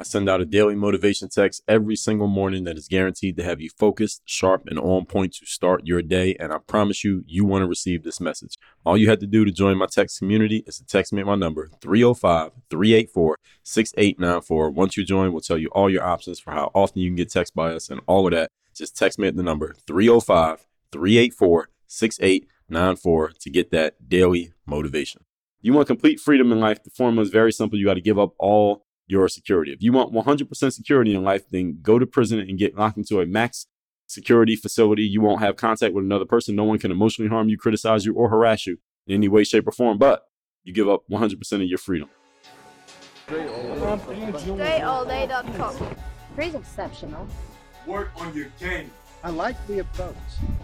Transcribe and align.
I 0.00 0.04
send 0.04 0.28
out 0.28 0.40
a 0.40 0.44
daily 0.44 0.76
motivation 0.76 1.28
text 1.28 1.60
every 1.66 1.96
single 1.96 2.28
morning 2.28 2.62
that 2.64 2.78
is 2.78 2.86
guaranteed 2.86 3.36
to 3.36 3.42
have 3.42 3.60
you 3.60 3.68
focused, 3.68 4.22
sharp, 4.26 4.68
and 4.68 4.78
on 4.78 5.06
point 5.06 5.34
to 5.34 5.46
start 5.46 5.88
your 5.88 6.02
day. 6.02 6.36
And 6.38 6.52
I 6.52 6.58
promise 6.58 7.02
you, 7.02 7.24
you 7.26 7.44
want 7.44 7.62
to 7.62 7.66
receive 7.66 8.04
this 8.04 8.20
message. 8.20 8.54
All 8.86 8.96
you 8.96 9.08
have 9.08 9.18
to 9.18 9.26
do 9.26 9.44
to 9.44 9.50
join 9.50 9.76
my 9.76 9.86
text 9.90 10.20
community 10.20 10.62
is 10.68 10.78
to 10.78 10.86
text 10.86 11.12
me 11.12 11.20
at 11.20 11.26
my 11.26 11.34
number 11.34 11.68
305 11.80 12.52
384 12.70 13.38
6894. 13.64 14.70
Once 14.70 14.96
you 14.96 15.04
join, 15.04 15.32
we'll 15.32 15.40
tell 15.40 15.58
you 15.58 15.68
all 15.72 15.90
your 15.90 16.04
options 16.04 16.38
for 16.38 16.52
how 16.52 16.70
often 16.74 17.02
you 17.02 17.08
can 17.08 17.16
get 17.16 17.32
text 17.32 17.56
by 17.56 17.72
us 17.72 17.90
and 17.90 18.00
all 18.06 18.24
of 18.28 18.32
that. 18.32 18.52
Just 18.76 18.96
text 18.96 19.18
me 19.18 19.26
at 19.26 19.34
the 19.34 19.42
number 19.42 19.74
305 19.88 20.64
384 20.92 21.70
6894 21.88 23.32
to 23.40 23.50
get 23.50 23.72
that 23.72 24.08
daily 24.08 24.52
motivation. 24.64 25.24
You 25.60 25.72
want 25.72 25.88
complete 25.88 26.20
freedom 26.20 26.52
in 26.52 26.60
life. 26.60 26.84
The 26.84 26.90
formula 26.90 27.22
is 27.22 27.30
very 27.30 27.50
simple. 27.50 27.76
You 27.76 27.86
got 27.86 27.94
to 27.94 28.00
give 28.00 28.16
up 28.18 28.34
all 28.38 28.86
your 29.08 29.28
security. 29.28 29.72
If 29.72 29.82
you 29.82 29.92
want 29.92 30.12
100% 30.12 30.72
security 30.72 31.14
in 31.14 31.24
life, 31.24 31.42
then 31.50 31.78
go 31.82 31.98
to 31.98 32.06
prison 32.06 32.38
and 32.38 32.58
get 32.58 32.76
locked 32.76 32.98
into 32.98 33.20
a 33.20 33.26
max 33.26 33.66
security 34.06 34.54
facility. 34.54 35.02
You 35.02 35.20
won't 35.20 35.40
have 35.40 35.56
contact 35.56 35.94
with 35.94 36.04
another 36.04 36.26
person. 36.26 36.54
No 36.54 36.62
one 36.64 36.78
can 36.78 36.92
emotionally 36.92 37.28
harm 37.28 37.48
you, 37.48 37.58
criticize 37.58 38.04
you, 38.04 38.14
or 38.14 38.28
harass 38.28 38.66
you 38.66 38.78
in 39.06 39.14
any 39.14 39.28
way, 39.28 39.44
shape, 39.44 39.66
or 39.66 39.72
form. 39.72 39.98
But 39.98 40.22
you 40.62 40.72
give 40.72 40.88
up 40.88 41.02
100% 41.10 41.52
of 41.52 41.62
your 41.62 41.78
freedom. 41.78 42.08
DreAllDay.com. 43.26 45.96
Dre's 46.34 46.54
exceptional. 46.54 47.26
Work 47.86 48.10
on 48.16 48.34
your 48.34 48.48
game. 48.60 48.90
I 49.24 49.30
like 49.30 49.56
the 49.66 49.80
approach. 49.80 50.14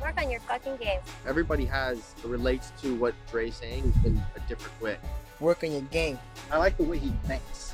Work 0.00 0.20
on 0.20 0.30
your 0.30 0.40
fucking 0.40 0.76
game. 0.76 1.00
Everybody 1.26 1.64
has 1.64 2.14
relates 2.24 2.70
to 2.82 2.94
what 2.94 3.14
Dre's 3.30 3.56
saying 3.56 3.92
in 4.04 4.22
a 4.36 4.40
different 4.48 4.80
way. 4.80 4.96
Work 5.40 5.64
on 5.64 5.72
your 5.72 5.80
game. 5.82 6.18
I 6.50 6.58
like 6.58 6.76
the 6.76 6.84
way 6.84 6.98
he 6.98 7.12
thinks. 7.24 7.73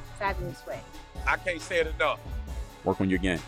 fabulous 0.21 0.63
way. 0.67 0.79
I 1.25 1.35
can't 1.37 1.59
say 1.59 1.79
it 1.79 1.87
enough. 1.87 2.19
Work 2.83 3.01
on 3.01 3.09
your 3.09 3.17
game. 3.17 3.39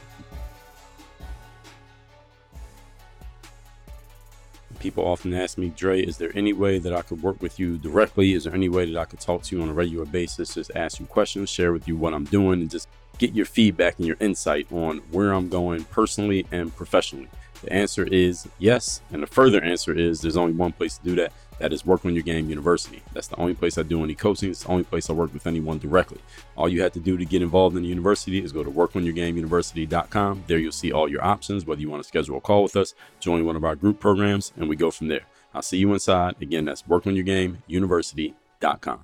People 4.80 5.06
often 5.06 5.36
ask 5.36 5.60
me, 5.60 5.70
Dre, 5.70 6.02
is 6.02 6.18
there 6.18 6.32
any 6.36 6.52
way 6.52 6.80
that 6.80 6.92
I 6.92 7.04
could 7.04 7.22
work 7.22 7.42
with 7.42 7.60
you 7.60 7.78
directly? 7.78 8.34
Is 8.34 8.46
there 8.46 8.54
any 8.56 8.70
way 8.70 8.92
that 8.92 9.00
I 9.00 9.06
could 9.06 9.20
talk 9.20 9.44
to 9.44 9.56
you 9.56 9.62
on 9.62 9.70
a 9.70 9.74
regular 9.74 10.06
basis? 10.06 10.56
Just 10.56 10.72
ask 10.76 11.00
you 11.00 11.06
questions, 11.06 11.50
share 11.50 11.72
with 11.72 11.88
you 11.88 11.96
what 11.96 12.14
I'm 12.14 12.26
doing, 12.26 12.60
and 12.62 12.72
just 12.72 12.90
get 13.20 13.34
your 13.34 13.46
feedback 13.46 14.00
and 14.00 14.08
your 14.08 14.18
insight 14.20 14.66
on 14.72 14.98
where 15.12 15.32
I'm 15.32 15.50
going 15.50 15.84
personally 15.86 16.48
and 16.52 16.76
professionally. 16.76 17.30
The 17.62 17.72
answer 17.72 18.04
is 18.04 18.48
yes. 18.58 19.02
And 19.12 19.22
the 19.22 19.28
further 19.28 19.64
answer 19.64 19.98
is 19.98 20.22
there's 20.22 20.36
only 20.36 20.54
one 20.54 20.72
place 20.72 20.98
to 20.98 21.04
do 21.04 21.16
that. 21.16 21.32
That 21.60 21.72
is 21.72 21.86
Work 21.86 22.06
on 22.06 22.14
Your 22.14 22.24
Game 22.24 22.50
University. 22.50 23.02
That's 23.14 23.28
the 23.28 23.40
only 23.40 23.54
place 23.54 23.78
I 23.78 23.84
do 23.84 24.04
any 24.04 24.16
coaching. 24.16 24.50
It's 24.50 24.64
the 24.64 24.70
only 24.70 24.84
place 24.84 25.10
I 25.10 25.14
work 25.14 25.34
with 25.34 25.48
anyone 25.48 25.80
directly. 25.80 26.20
All 26.56 26.68
you 26.68 26.82
have 26.82 26.94
to 26.94 27.00
do 27.00 27.18
to 27.18 27.26
get 27.26 27.42
involved 27.42 27.78
in 27.78 27.84
the 27.84 27.90
university 27.90 28.44
is 28.44 28.52
go 28.52 28.64
to 28.64 28.72
workonyourgameuniversity.com. 28.72 30.44
There 30.48 30.58
you'll 30.58 30.72
see 30.72 30.92
all 30.92 31.08
your 31.08 31.24
options, 31.24 31.66
whether 31.66 31.82
you 31.82 31.90
want 31.90 32.04
to 32.04 32.08
schedule 32.08 32.38
a 32.38 32.42
call 32.42 32.64
with 32.64 32.76
us, 32.76 32.96
join 33.20 33.46
one 33.46 33.56
of 33.56 33.64
our 33.64 33.76
group 33.76 34.00
programs, 34.00 34.52
and 34.58 34.68
we 34.68 34.76
go 34.76 34.92
from 34.92 35.08
there. 35.08 35.26
I'll 35.54 35.62
see 35.62 35.78
you 35.78 35.94
inside. 35.94 36.36
Again, 36.42 36.66
that's 36.66 36.82
workonyourgameuniversity.com. 36.84 39.00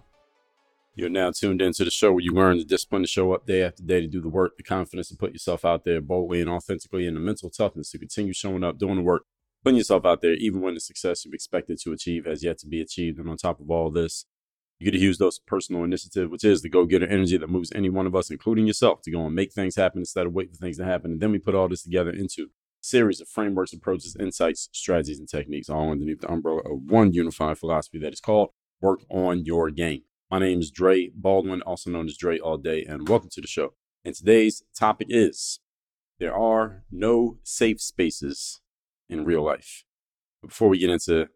You're 0.95 1.09
now 1.09 1.31
tuned 1.31 1.61
into 1.61 1.85
the 1.85 1.91
show 1.91 2.11
where 2.11 2.19
you 2.19 2.33
learn 2.33 2.57
the 2.57 2.65
discipline 2.65 3.03
to 3.03 3.07
show 3.07 3.31
up 3.31 3.45
day 3.45 3.63
after 3.63 3.83
day 3.83 4.01
to 4.01 4.07
do 4.07 4.19
the 4.19 4.27
work, 4.27 4.57
the 4.57 4.63
confidence 4.63 5.07
to 5.09 5.15
put 5.15 5.31
yourself 5.31 5.63
out 5.63 5.85
there 5.85 6.01
boldly 6.01 6.41
and 6.41 6.49
authentically, 6.49 7.07
and 7.07 7.15
the 7.15 7.21
mental 7.21 7.49
toughness 7.49 7.91
to 7.91 7.97
continue 7.97 8.33
showing 8.33 8.65
up, 8.65 8.77
doing 8.77 8.97
the 8.97 9.01
work, 9.01 9.23
putting 9.63 9.77
yourself 9.77 10.05
out 10.05 10.21
there, 10.21 10.33
even 10.33 10.61
when 10.61 10.73
the 10.73 10.79
success 10.79 11.25
you've 11.25 11.33
expected 11.33 11.79
to 11.79 11.91
achieve 11.91 12.25
has 12.25 12.43
yet 12.43 12.57
to 12.59 12.67
be 12.67 12.81
achieved. 12.81 13.19
And 13.19 13.29
on 13.29 13.37
top 13.37 13.59
of 13.59 13.69
all 13.69 13.91
this, 13.91 14.25
you 14.79 14.89
get 14.89 14.97
huge 14.99 15.17
dose 15.17 15.37
of 15.37 15.45
personal 15.45 15.83
initiative, 15.83 16.31
which 16.31 16.45
is 16.45 16.61
the 16.61 16.69
go 16.69 16.85
getter 16.85 17.07
energy 17.07 17.37
that 17.37 17.49
moves 17.49 17.71
any 17.75 17.89
one 17.89 18.07
of 18.07 18.15
us, 18.15 18.31
including 18.31 18.65
yourself, 18.65 19.01
to 19.01 19.11
go 19.11 19.25
and 19.25 19.35
make 19.35 19.51
things 19.51 19.75
happen 19.75 19.99
instead 19.99 20.25
of 20.25 20.33
wait 20.33 20.49
for 20.49 20.55
things 20.55 20.77
to 20.77 20.85
happen. 20.85 21.11
And 21.11 21.21
then 21.21 21.31
we 21.31 21.39
put 21.39 21.55
all 21.55 21.67
this 21.67 21.83
together 21.83 22.11
into 22.11 22.47
series 22.81 23.19
of 23.19 23.27
frameworks, 23.27 23.73
approaches, 23.73 24.15
insights, 24.17 24.69
strategies, 24.71 25.19
and 25.19 25.27
techniques, 25.27 25.69
all 25.69 25.91
underneath 25.91 26.21
the 26.21 26.31
umbrella 26.31 26.61
of 26.61 26.83
one 26.89 27.11
unified 27.11 27.57
philosophy 27.57 27.99
that 27.99 28.13
is 28.13 28.21
called 28.21 28.51
Work 28.79 29.01
on 29.09 29.43
Your 29.43 29.69
Game. 29.69 30.03
My 30.31 30.39
name 30.39 30.59
is 30.59 30.71
Dre 30.71 31.09
Baldwin, 31.13 31.61
also 31.63 31.89
known 31.89 32.05
as 32.05 32.15
Dre 32.15 32.39
All 32.39 32.57
Day, 32.57 32.85
and 32.85 33.09
welcome 33.09 33.29
to 33.33 33.41
the 33.41 33.47
show. 33.47 33.73
And 34.05 34.15
today's 34.15 34.63
topic 34.73 35.07
is 35.09 35.59
there 36.19 36.33
are 36.33 36.83
no 36.89 37.37
safe 37.43 37.81
spaces 37.81 38.61
in 39.09 39.25
real 39.25 39.43
life. 39.43 39.83
Before 40.41 40.69
we 40.69 40.77
get 40.77 40.89
into 40.89 41.27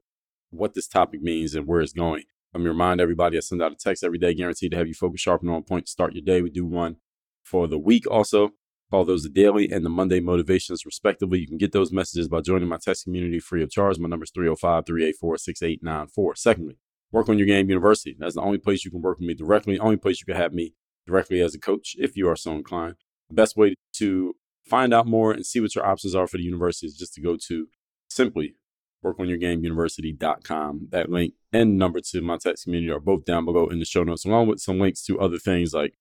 what 0.51 0.73
this 0.73 0.87
topic 0.87 1.21
means 1.21 1.55
and 1.55 1.67
where 1.67 1.81
it's 1.81 1.93
going, 1.93 2.23
let 2.53 2.61
me 2.61 2.67
remind 2.67 3.01
everybody 3.01 3.37
I 3.37 3.39
send 3.39 3.61
out 3.61 3.71
a 3.71 3.75
text 3.75 4.03
every 4.03 4.19
day 4.19 4.33
guaranteed 4.33 4.71
to 4.71 4.77
have 4.77 4.87
you 4.87 4.93
focus 4.93 5.21
sharp 5.21 5.41
and 5.41 5.49
on 5.49 5.63
point 5.63 5.87
to 5.87 5.91
start 5.91 6.13
your 6.13 6.23
day. 6.23 6.41
We 6.41 6.49
do 6.49 6.65
one 6.65 6.97
for 7.43 7.67
the 7.67 7.79
week 7.79 8.09
also. 8.09 8.51
Call 8.91 9.05
those 9.05 9.23
the 9.23 9.29
daily 9.29 9.71
and 9.71 9.83
the 9.83 9.89
Monday 9.89 10.19
motivations, 10.19 10.85
respectively. 10.85 11.39
You 11.39 11.47
can 11.47 11.57
get 11.57 11.71
those 11.71 11.91
messages 11.91 12.27
by 12.27 12.41
joining 12.41 12.69
my 12.69 12.77
text 12.77 13.05
community 13.05 13.39
free 13.39 13.63
of 13.63 13.71
charge. 13.71 13.97
My 13.97 14.07
number 14.07 14.23
is 14.23 14.31
305 14.31 14.85
384 14.85 15.37
6894. 15.39 16.35
Secondly, 16.35 16.77
Work 17.11 17.27
on 17.29 17.39
Your 17.39 17.47
Game 17.47 17.69
University. 17.69 18.15
That's 18.19 18.35
the 18.35 18.41
only 18.41 18.59
place 18.59 18.85
you 18.85 18.91
can 18.91 19.01
work 19.01 19.17
with 19.17 19.27
me 19.27 19.33
directly, 19.33 19.79
only 19.79 19.97
place 19.97 20.19
you 20.19 20.31
can 20.31 20.39
have 20.39 20.53
me 20.53 20.75
directly 21.07 21.41
as 21.41 21.55
a 21.55 21.59
coach 21.59 21.95
if 21.97 22.15
you 22.15 22.29
are 22.29 22.35
so 22.35 22.51
inclined. 22.51 22.95
The 23.29 23.35
best 23.35 23.57
way 23.57 23.75
to 23.93 24.35
find 24.65 24.93
out 24.93 25.07
more 25.07 25.31
and 25.31 25.45
see 25.45 25.59
what 25.59 25.75
your 25.75 25.85
options 25.85 26.15
are 26.15 26.27
for 26.27 26.37
the 26.37 26.43
university 26.43 26.87
is 26.87 26.95
just 26.95 27.13
to 27.15 27.21
go 27.21 27.37
to 27.47 27.67
simply 28.09 28.55
workonyourgameuniversity.com. 29.03 30.87
That 30.91 31.09
link 31.09 31.33
and 31.51 31.77
number 31.77 31.99
to 32.11 32.21
my 32.21 32.37
text 32.37 32.63
community 32.63 32.91
are 32.91 32.99
both 32.99 33.25
down 33.25 33.45
below 33.45 33.67
in 33.67 33.79
the 33.79 33.85
show 33.85 34.03
notes, 34.03 34.25
along 34.25 34.47
with 34.47 34.59
some 34.59 34.79
links 34.79 35.03
to 35.05 35.19
other 35.19 35.37
things 35.37 35.73
like 35.73 35.95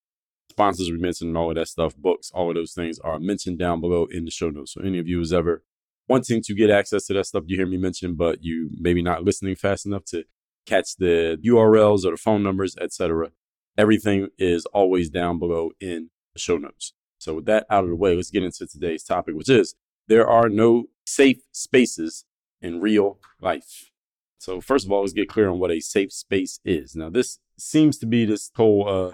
sponsors 0.51 0.91
we 0.91 0.99
mentioned 0.99 1.29
and 1.29 1.37
all 1.37 1.51
of 1.51 1.57
that 1.57 1.69
stuff, 1.69 1.97
books, 1.97 2.31
all 2.33 2.51
of 2.51 2.55
those 2.55 2.73
things 2.73 2.99
are 3.01 3.19
mentioned 3.19 3.59
down 3.59 3.81
below 3.81 4.07
in 4.11 4.25
the 4.25 4.31
show 4.31 4.51
notes. 4.51 4.75
So 4.75 4.83
any 4.83 4.99
of 4.99 5.09
you 5.09 5.19
who's 5.19 5.33
ever 5.33 5.65
wanting 6.09 6.43
to 6.43 6.55
get 6.55 6.71
access 6.71 7.07
to 7.07 7.15
that 7.15 7.27
stuff 7.27 7.45
you 7.47 7.57
hear 7.57 7.67
me 7.67 7.79
mention, 7.79 8.15
but 8.15 8.43
you 8.43 8.71
maybe 8.79 9.03
not 9.03 9.25
listening 9.25 9.57
fast 9.57 9.87
enough 9.87 10.05
to 10.07 10.25
catch 10.67 10.97
the 10.97 11.39
URLs 11.45 12.05
or 12.05 12.13
the 12.13 12.17
phone 12.17 12.43
numbers, 12.43 12.77
etc. 12.81 13.31
Everything 13.77 14.29
is 14.39 14.67
always 14.67 15.09
down 15.11 15.39
below 15.39 15.71
in 15.81 16.11
the 16.35 16.39
show 16.39 16.59
notes. 16.59 16.93
So 17.23 17.35
with 17.35 17.47
that 17.47 17.67
out 17.71 17.85
of 17.85 17.91
the 17.91 17.97
way, 17.97 18.17
let's 18.17 18.31
get 18.31 18.43
into 18.43 18.67
today's 18.67 19.05
topic, 19.05 19.37
which 19.37 19.49
is 19.49 19.77
there 20.09 20.29
are 20.29 20.49
no 20.49 20.87
safe 21.07 21.39
spaces 21.53 22.25
in 22.61 22.81
real 22.81 23.21
life. 23.41 23.91
So 24.39 24.61
first 24.61 24.85
of 24.85 24.91
all, 24.91 25.03
let's 25.03 25.13
get 25.13 25.29
clear 25.29 25.49
on 25.49 25.61
what 25.61 25.71
a 25.71 25.79
safe 25.79 26.13
space 26.13 26.59
is. 26.65 26.97
Now, 26.97 27.11
this 27.11 27.39
seems 27.57 27.97
to 27.99 28.07
be 28.07 28.25
this 28.25 28.51
whole 28.57 28.89
uh, 28.89 29.13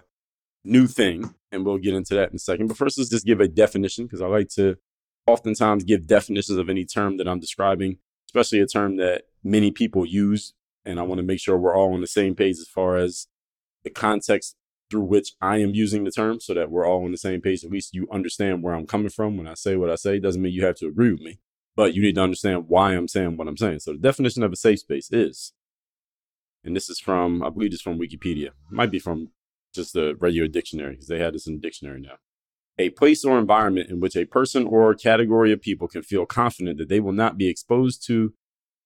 new 0.64 0.86
thing, 0.86 1.34
and 1.52 1.66
we'll 1.66 1.76
get 1.76 1.92
into 1.92 2.14
that 2.14 2.30
in 2.30 2.36
a 2.36 2.38
second. 2.38 2.68
But 2.68 2.78
first, 2.78 2.96
let's 2.96 3.10
just 3.10 3.26
give 3.26 3.40
a 3.40 3.48
definition 3.48 4.06
because 4.06 4.22
I 4.22 4.26
like 4.26 4.48
to 4.50 4.78
oftentimes 5.26 5.84
give 5.84 6.06
definitions 6.06 6.56
of 6.56 6.70
any 6.70 6.86
term 6.86 7.18
that 7.18 7.28
I'm 7.28 7.40
describing, 7.40 7.98
especially 8.30 8.60
a 8.60 8.66
term 8.66 8.96
that 8.96 9.24
many 9.44 9.70
people 9.70 10.06
use. 10.06 10.54
And 10.86 10.98
I 10.98 11.02
want 11.02 11.18
to 11.18 11.26
make 11.26 11.40
sure 11.40 11.58
we're 11.58 11.76
all 11.76 11.92
on 11.92 12.00
the 12.00 12.06
same 12.06 12.34
page 12.34 12.56
as 12.56 12.68
far 12.68 12.96
as 12.96 13.26
the 13.84 13.90
context 13.90 14.56
through 14.90 15.04
which 15.04 15.32
I 15.40 15.58
am 15.58 15.74
using 15.74 16.04
the 16.04 16.10
term 16.10 16.40
so 16.40 16.54
that 16.54 16.70
we're 16.70 16.86
all 16.86 17.04
on 17.04 17.12
the 17.12 17.18
same 17.18 17.40
page. 17.40 17.64
At 17.64 17.70
least 17.70 17.94
you 17.94 18.08
understand 18.12 18.62
where 18.62 18.74
I'm 18.74 18.86
coming 18.86 19.10
from 19.10 19.36
when 19.36 19.46
I 19.46 19.54
say 19.54 19.76
what 19.76 19.90
I 19.90 19.96
say. 19.96 20.18
Doesn't 20.18 20.40
mean 20.40 20.52
you 20.52 20.64
have 20.64 20.76
to 20.76 20.86
agree 20.86 21.12
with 21.12 21.20
me, 21.20 21.38
but 21.76 21.94
you 21.94 22.02
need 22.02 22.14
to 22.14 22.22
understand 22.22 22.68
why 22.68 22.92
I'm 22.92 23.08
saying 23.08 23.36
what 23.36 23.48
I'm 23.48 23.56
saying. 23.56 23.80
So 23.80 23.92
the 23.92 23.98
definition 23.98 24.42
of 24.42 24.52
a 24.52 24.56
safe 24.56 24.80
space 24.80 25.10
is, 25.12 25.52
and 26.64 26.74
this 26.74 26.88
is 26.88 26.98
from, 26.98 27.42
I 27.42 27.50
believe 27.50 27.72
it's 27.72 27.82
from 27.82 27.98
Wikipedia, 27.98 28.50
might 28.70 28.90
be 28.90 28.98
from 28.98 29.28
just 29.74 29.92
the 29.92 30.16
regular 30.18 30.48
dictionary 30.48 30.92
because 30.92 31.08
they 31.08 31.18
had 31.18 31.34
this 31.34 31.46
in 31.46 31.54
the 31.54 31.60
dictionary 31.60 32.00
now. 32.00 32.16
A 32.78 32.90
place 32.90 33.24
or 33.24 33.38
environment 33.38 33.90
in 33.90 34.00
which 34.00 34.16
a 34.16 34.24
person 34.24 34.66
or 34.66 34.94
category 34.94 35.52
of 35.52 35.60
people 35.60 35.88
can 35.88 36.02
feel 36.02 36.26
confident 36.26 36.78
that 36.78 36.88
they 36.88 37.00
will 37.00 37.12
not 37.12 37.36
be 37.36 37.48
exposed 37.48 38.06
to 38.06 38.34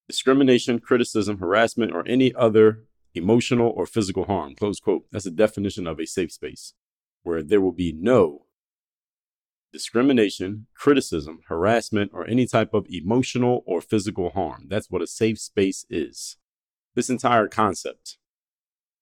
discrimination, 0.08 0.78
criticism, 0.78 1.38
harassment, 1.38 1.93
or 1.93 2.06
any 2.06 2.34
other 2.34 2.84
emotional 3.14 3.73
or 3.75 3.87
physical 3.87 4.25
harm. 4.25 4.55
Close 4.55 4.81
quote. 4.81 5.05
That's 5.11 5.25
the 5.25 5.31
definition 5.31 5.87
of 5.87 6.00
a 6.00 6.06
safe 6.06 6.32
space 6.32 6.75
where 7.23 7.43
there 7.43 7.61
will 7.61 7.73
be 7.73 7.93
no 7.93 8.47
discrimination, 9.73 10.67
criticism, 10.75 11.41
harassment, 11.49 12.11
or 12.12 12.26
any 12.26 12.47
type 12.47 12.75
of 12.75 12.87
emotional 12.91 13.62
or 13.67 13.81
physical 13.81 14.31
harm. 14.31 14.67
That's 14.69 14.91
what 14.91 15.03
a 15.03 15.06
safe 15.06 15.38
space 15.38 15.87
is. 15.88 16.37
This 16.94 17.09
entire 17.09 17.49
concept. 17.49 18.19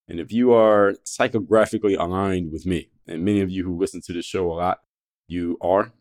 And 0.06 0.20
if 0.20 0.32
you 0.32 0.52
are 0.52 0.94
psychographically 1.04 1.98
aligned 1.98 2.52
with 2.52 2.66
me, 2.66 2.90
and 3.06 3.24
many 3.24 3.40
of 3.40 3.50
you 3.50 3.64
who 3.64 3.78
listen 3.78 4.00
to 4.02 4.12
this 4.12 4.24
show 4.24 4.50
a 4.50 4.54
lot, 4.54 4.78
you 5.26 5.58
are. 5.60 5.92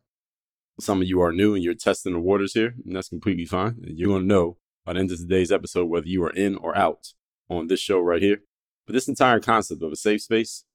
Some 0.80 1.02
of 1.02 1.08
you 1.08 1.22
are 1.22 1.34
new 1.34 1.56
and 1.56 1.64
you're 1.64 1.74
testing 1.74 2.14
the 2.14 2.20
waters 2.20 2.54
here, 2.54 2.76
and 2.86 2.96
that's 2.96 3.10
completely 3.10 3.46
fine. 3.46 3.78
You're 3.84 4.10
going 4.10 4.22
to 4.22 4.28
know 4.28 4.58
by 4.86 4.94
the 4.94 5.00
end 5.00 5.12
of 5.12 5.18
today's 5.18 5.52
episode 5.52 5.86
whether 5.86 6.08
you 6.08 6.24
are 6.24 6.32
in 6.32 6.56
or 6.56 6.78
out 6.78 7.14
on 7.50 7.68
this 7.68 7.80
show 7.80 8.00
right 8.00 8.22
here. 8.22 8.40
But 8.86 8.94
this 8.94 9.08
entire 9.08 9.40
concept 9.40 9.84
of 9.84 9.92
a 9.92 9.96
safe 9.96 10.22
space 10.22 10.66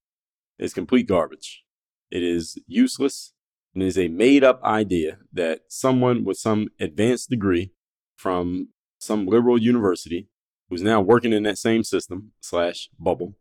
is 0.58 0.74
complete 0.74 1.08
garbage. 1.08 1.64
It 2.10 2.22
is 2.22 2.58
useless 2.66 3.32
and 3.74 3.82
it 3.82 3.86
is 3.86 3.98
a 3.98 4.08
made 4.08 4.44
up 4.44 4.62
idea 4.62 5.18
that 5.32 5.62
someone 5.68 6.24
with 6.24 6.38
some 6.38 6.68
advanced 6.78 7.30
degree 7.30 7.72
from 8.16 8.68
some 8.98 9.26
liberal 9.26 9.60
university 9.60 10.28
who's 10.68 10.82
now 10.82 11.00
working 11.00 11.32
in 11.32 11.42
that 11.42 11.58
same 11.58 11.82
system 11.82 12.32
slash 12.40 12.88
bubble 12.98 13.34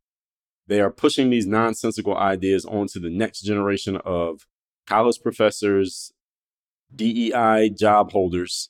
they 0.67 0.79
are 0.79 0.91
pushing 0.91 1.29
these 1.29 1.45
nonsensical 1.45 2.15
ideas 2.17 2.65
onto 2.65 2.99
the 2.99 3.09
next 3.09 3.41
generation 3.41 3.97
of 4.05 4.47
college 4.87 5.19
professors 5.21 6.11
dei 6.93 7.69
job 7.69 8.11
holders 8.11 8.69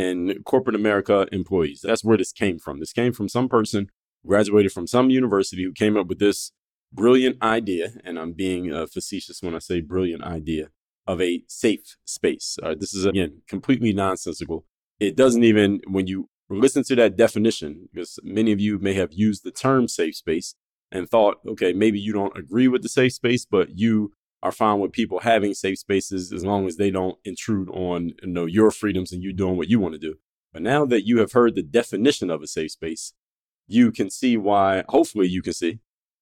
and 0.00 0.18
corporate 0.44 0.80
America 0.82 1.16
employees. 1.40 1.80
That's 1.82 2.04
where 2.06 2.18
this 2.20 2.32
came 2.42 2.58
from. 2.64 2.74
This 2.80 2.94
came 3.00 3.12
from 3.12 3.28
some 3.28 3.48
person 3.56 3.82
graduated 4.26 4.72
from 4.72 4.86
some 4.86 5.08
university 5.10 5.62
who 5.64 5.72
came 5.72 5.96
up 6.00 6.06
with 6.10 6.18
this 6.18 6.52
brilliant 6.92 7.36
idea, 7.42 7.86
and 8.04 8.18
I'm 8.18 8.32
being 8.32 8.72
uh, 8.72 8.86
facetious 8.86 9.42
when 9.42 9.54
I 9.54 9.60
say 9.68 9.80
brilliant 9.80 10.24
idea, 10.38 10.64
of 11.06 11.20
a 11.20 11.42
safe 11.46 11.96
space. 12.04 12.58
Uh, 12.62 12.74
this 12.80 12.92
is, 12.94 13.04
again, 13.04 13.42
completely 13.48 13.92
nonsensical. 13.92 14.58
It 14.98 15.16
doesn't 15.16 15.44
even, 15.44 15.80
when 15.86 16.06
you 16.06 16.28
listen 16.48 16.82
to 16.84 16.96
that 16.96 17.16
definition, 17.16 17.88
because 17.92 18.18
many 18.22 18.52
of 18.52 18.60
you 18.60 18.78
may 18.78 18.94
have 18.94 19.12
used 19.12 19.42
the 19.44 19.50
term 19.66 19.88
safe 19.88 20.16
space 20.16 20.54
and 20.92 21.08
thought, 21.08 21.36
okay, 21.46 21.72
maybe 21.72 22.00
you 22.00 22.12
don't 22.12 22.36
agree 22.36 22.68
with 22.68 22.82
the 22.82 22.88
safe 22.88 23.12
space, 23.12 23.46
but 23.46 23.78
you 23.78 24.12
are 24.42 24.52
fine 24.52 24.80
with 24.80 24.92
people 24.92 25.20
having 25.20 25.54
safe 25.54 25.78
spaces 25.78 26.32
as 26.32 26.44
long 26.44 26.66
as 26.66 26.76
they 26.76 26.90
don't 26.90 27.18
intrude 27.24 27.68
on 27.70 28.12
you 28.22 28.28
know 28.28 28.46
your 28.46 28.70
freedoms 28.70 29.12
and 29.12 29.22
you 29.22 29.32
doing 29.32 29.56
what 29.56 29.68
you 29.68 29.78
want 29.78 29.92
to 29.94 29.98
do. 29.98 30.16
But 30.52 30.62
now 30.62 30.84
that 30.86 31.06
you 31.06 31.18
have 31.18 31.32
heard 31.32 31.54
the 31.54 31.62
definition 31.62 32.30
of 32.30 32.42
a 32.42 32.46
safe 32.46 32.72
space, 32.72 33.12
you 33.66 33.92
can 33.92 34.10
see 34.10 34.36
why, 34.36 34.84
hopefully 34.88 35.28
you 35.28 35.42
can 35.42 35.52
see. 35.52 35.78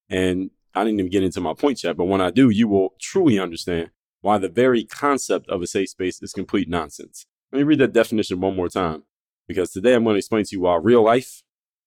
And 0.09 0.51
I 0.75 0.83
didn't 0.83 0.99
even 0.99 1.11
get 1.11 1.23
into 1.23 1.41
my 1.41 1.53
points 1.53 1.83
yet, 1.83 1.97
but 1.97 2.05
when 2.05 2.21
I 2.21 2.29
do, 2.29 2.49
you 2.49 2.67
will 2.67 2.93
truly 2.99 3.39
understand 3.39 3.89
why 4.21 4.37
the 4.37 4.49
very 4.49 4.83
concept 4.83 5.49
of 5.49 5.61
a 5.61 5.67
safe 5.67 5.89
space 5.89 6.21
is 6.21 6.33
complete 6.33 6.69
nonsense. 6.69 7.25
Let 7.51 7.59
me 7.59 7.63
read 7.63 7.79
that 7.79 7.93
definition 7.93 8.39
one 8.39 8.55
more 8.55 8.69
time, 8.69 9.03
because 9.47 9.71
today 9.71 9.95
I'm 9.95 10.03
going 10.03 10.13
to 10.13 10.19
explain 10.19 10.43
to 10.43 10.55
you 10.55 10.61
why 10.61 10.75
real 10.75 11.03
life 11.03 11.41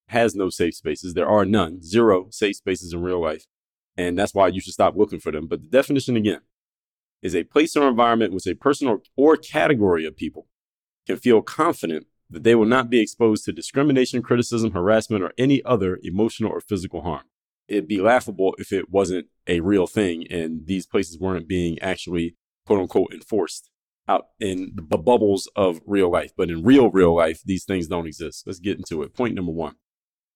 has 0.07 0.35
no 0.35 0.49
safe 0.49 0.75
spaces. 0.75 1.13
There 1.13 1.29
are 1.29 1.45
none, 1.45 1.81
zero 1.81 2.27
safe 2.31 2.57
spaces 2.57 2.91
in 2.91 3.01
real 3.01 3.21
life. 3.21 3.45
And 3.97 4.17
that's 4.17 4.33
why 4.33 4.47
you 4.47 4.59
should 4.59 4.73
stop 4.73 4.95
looking 4.95 5.19
for 5.19 5.31
them. 5.31 5.47
But 5.47 5.61
the 5.61 5.77
definition 5.77 6.15
again 6.15 6.41
is 7.21 7.35
a 7.35 7.43
place 7.43 7.75
or 7.75 7.87
environment 7.87 8.33
which 8.33 8.47
a 8.47 8.55
person 8.55 8.87
or, 8.87 9.01
or 9.15 9.37
category 9.37 10.05
of 10.05 10.15
people 10.15 10.47
can 11.05 11.17
feel 11.17 11.41
confident 11.41 12.07
that 12.29 12.43
they 12.43 12.55
will 12.55 12.65
not 12.65 12.89
be 12.89 12.99
exposed 12.99 13.45
to 13.45 13.51
discrimination, 13.51 14.21
criticism, 14.21 14.71
harassment, 14.71 15.23
or 15.23 15.33
any 15.37 15.63
other 15.63 15.99
emotional 16.03 16.51
or 16.51 16.59
physical 16.59 17.01
harm. 17.01 17.23
It'd 17.67 17.87
be 17.87 18.01
laughable 18.01 18.55
if 18.57 18.73
it 18.73 18.89
wasn't 18.89 19.27
a 19.47 19.59
real 19.59 19.87
thing 19.87 20.25
and 20.29 20.65
these 20.65 20.85
places 20.85 21.19
weren't 21.19 21.47
being 21.47 21.79
actually 21.79 22.35
quote 22.65 22.79
unquote 22.79 23.13
enforced 23.13 23.69
out 24.07 24.27
in 24.39 24.73
the 24.75 24.97
bubbles 24.97 25.49
of 25.55 25.81
real 25.85 26.11
life. 26.11 26.31
But 26.35 26.49
in 26.49 26.63
real, 26.63 26.89
real 26.89 27.15
life, 27.15 27.41
these 27.45 27.63
things 27.63 27.87
don't 27.87 28.07
exist. 28.07 28.43
Let's 28.45 28.59
get 28.59 28.77
into 28.77 29.01
it. 29.03 29.13
Point 29.13 29.35
number 29.35 29.51
one. 29.51 29.75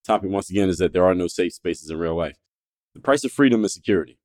Topic 0.06 0.30
once 0.30 0.50
again 0.50 0.70
is 0.70 0.78
that 0.78 0.94
there 0.94 1.06
are 1.06 1.16
no 1.16 1.28
safe 1.28 1.54
spaces 1.54 1.90
in 1.90 2.00
real 2.00 2.16
life. 2.16 2.38
The 2.98 3.02
price 3.02 3.24
of 3.24 3.32
freedom 3.32 3.64
is 3.64 3.76
security. 3.76 4.18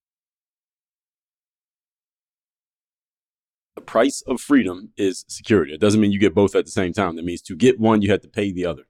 The 3.76 3.82
price 3.82 4.22
of 4.26 4.40
freedom 4.40 4.92
is 4.96 5.26
security. 5.28 5.74
It 5.74 5.80
doesn't 5.80 6.00
mean 6.00 6.10
you 6.10 6.18
get 6.18 6.34
both 6.34 6.56
at 6.56 6.64
the 6.64 6.70
same 6.70 6.94
time. 6.94 7.16
That 7.16 7.26
means 7.26 7.42
to 7.42 7.54
get 7.54 7.78
one, 7.78 8.00
you 8.00 8.10
have 8.10 8.22
to 8.22 8.28
pay 8.28 8.50
the 8.50 8.64
other. 8.64 8.84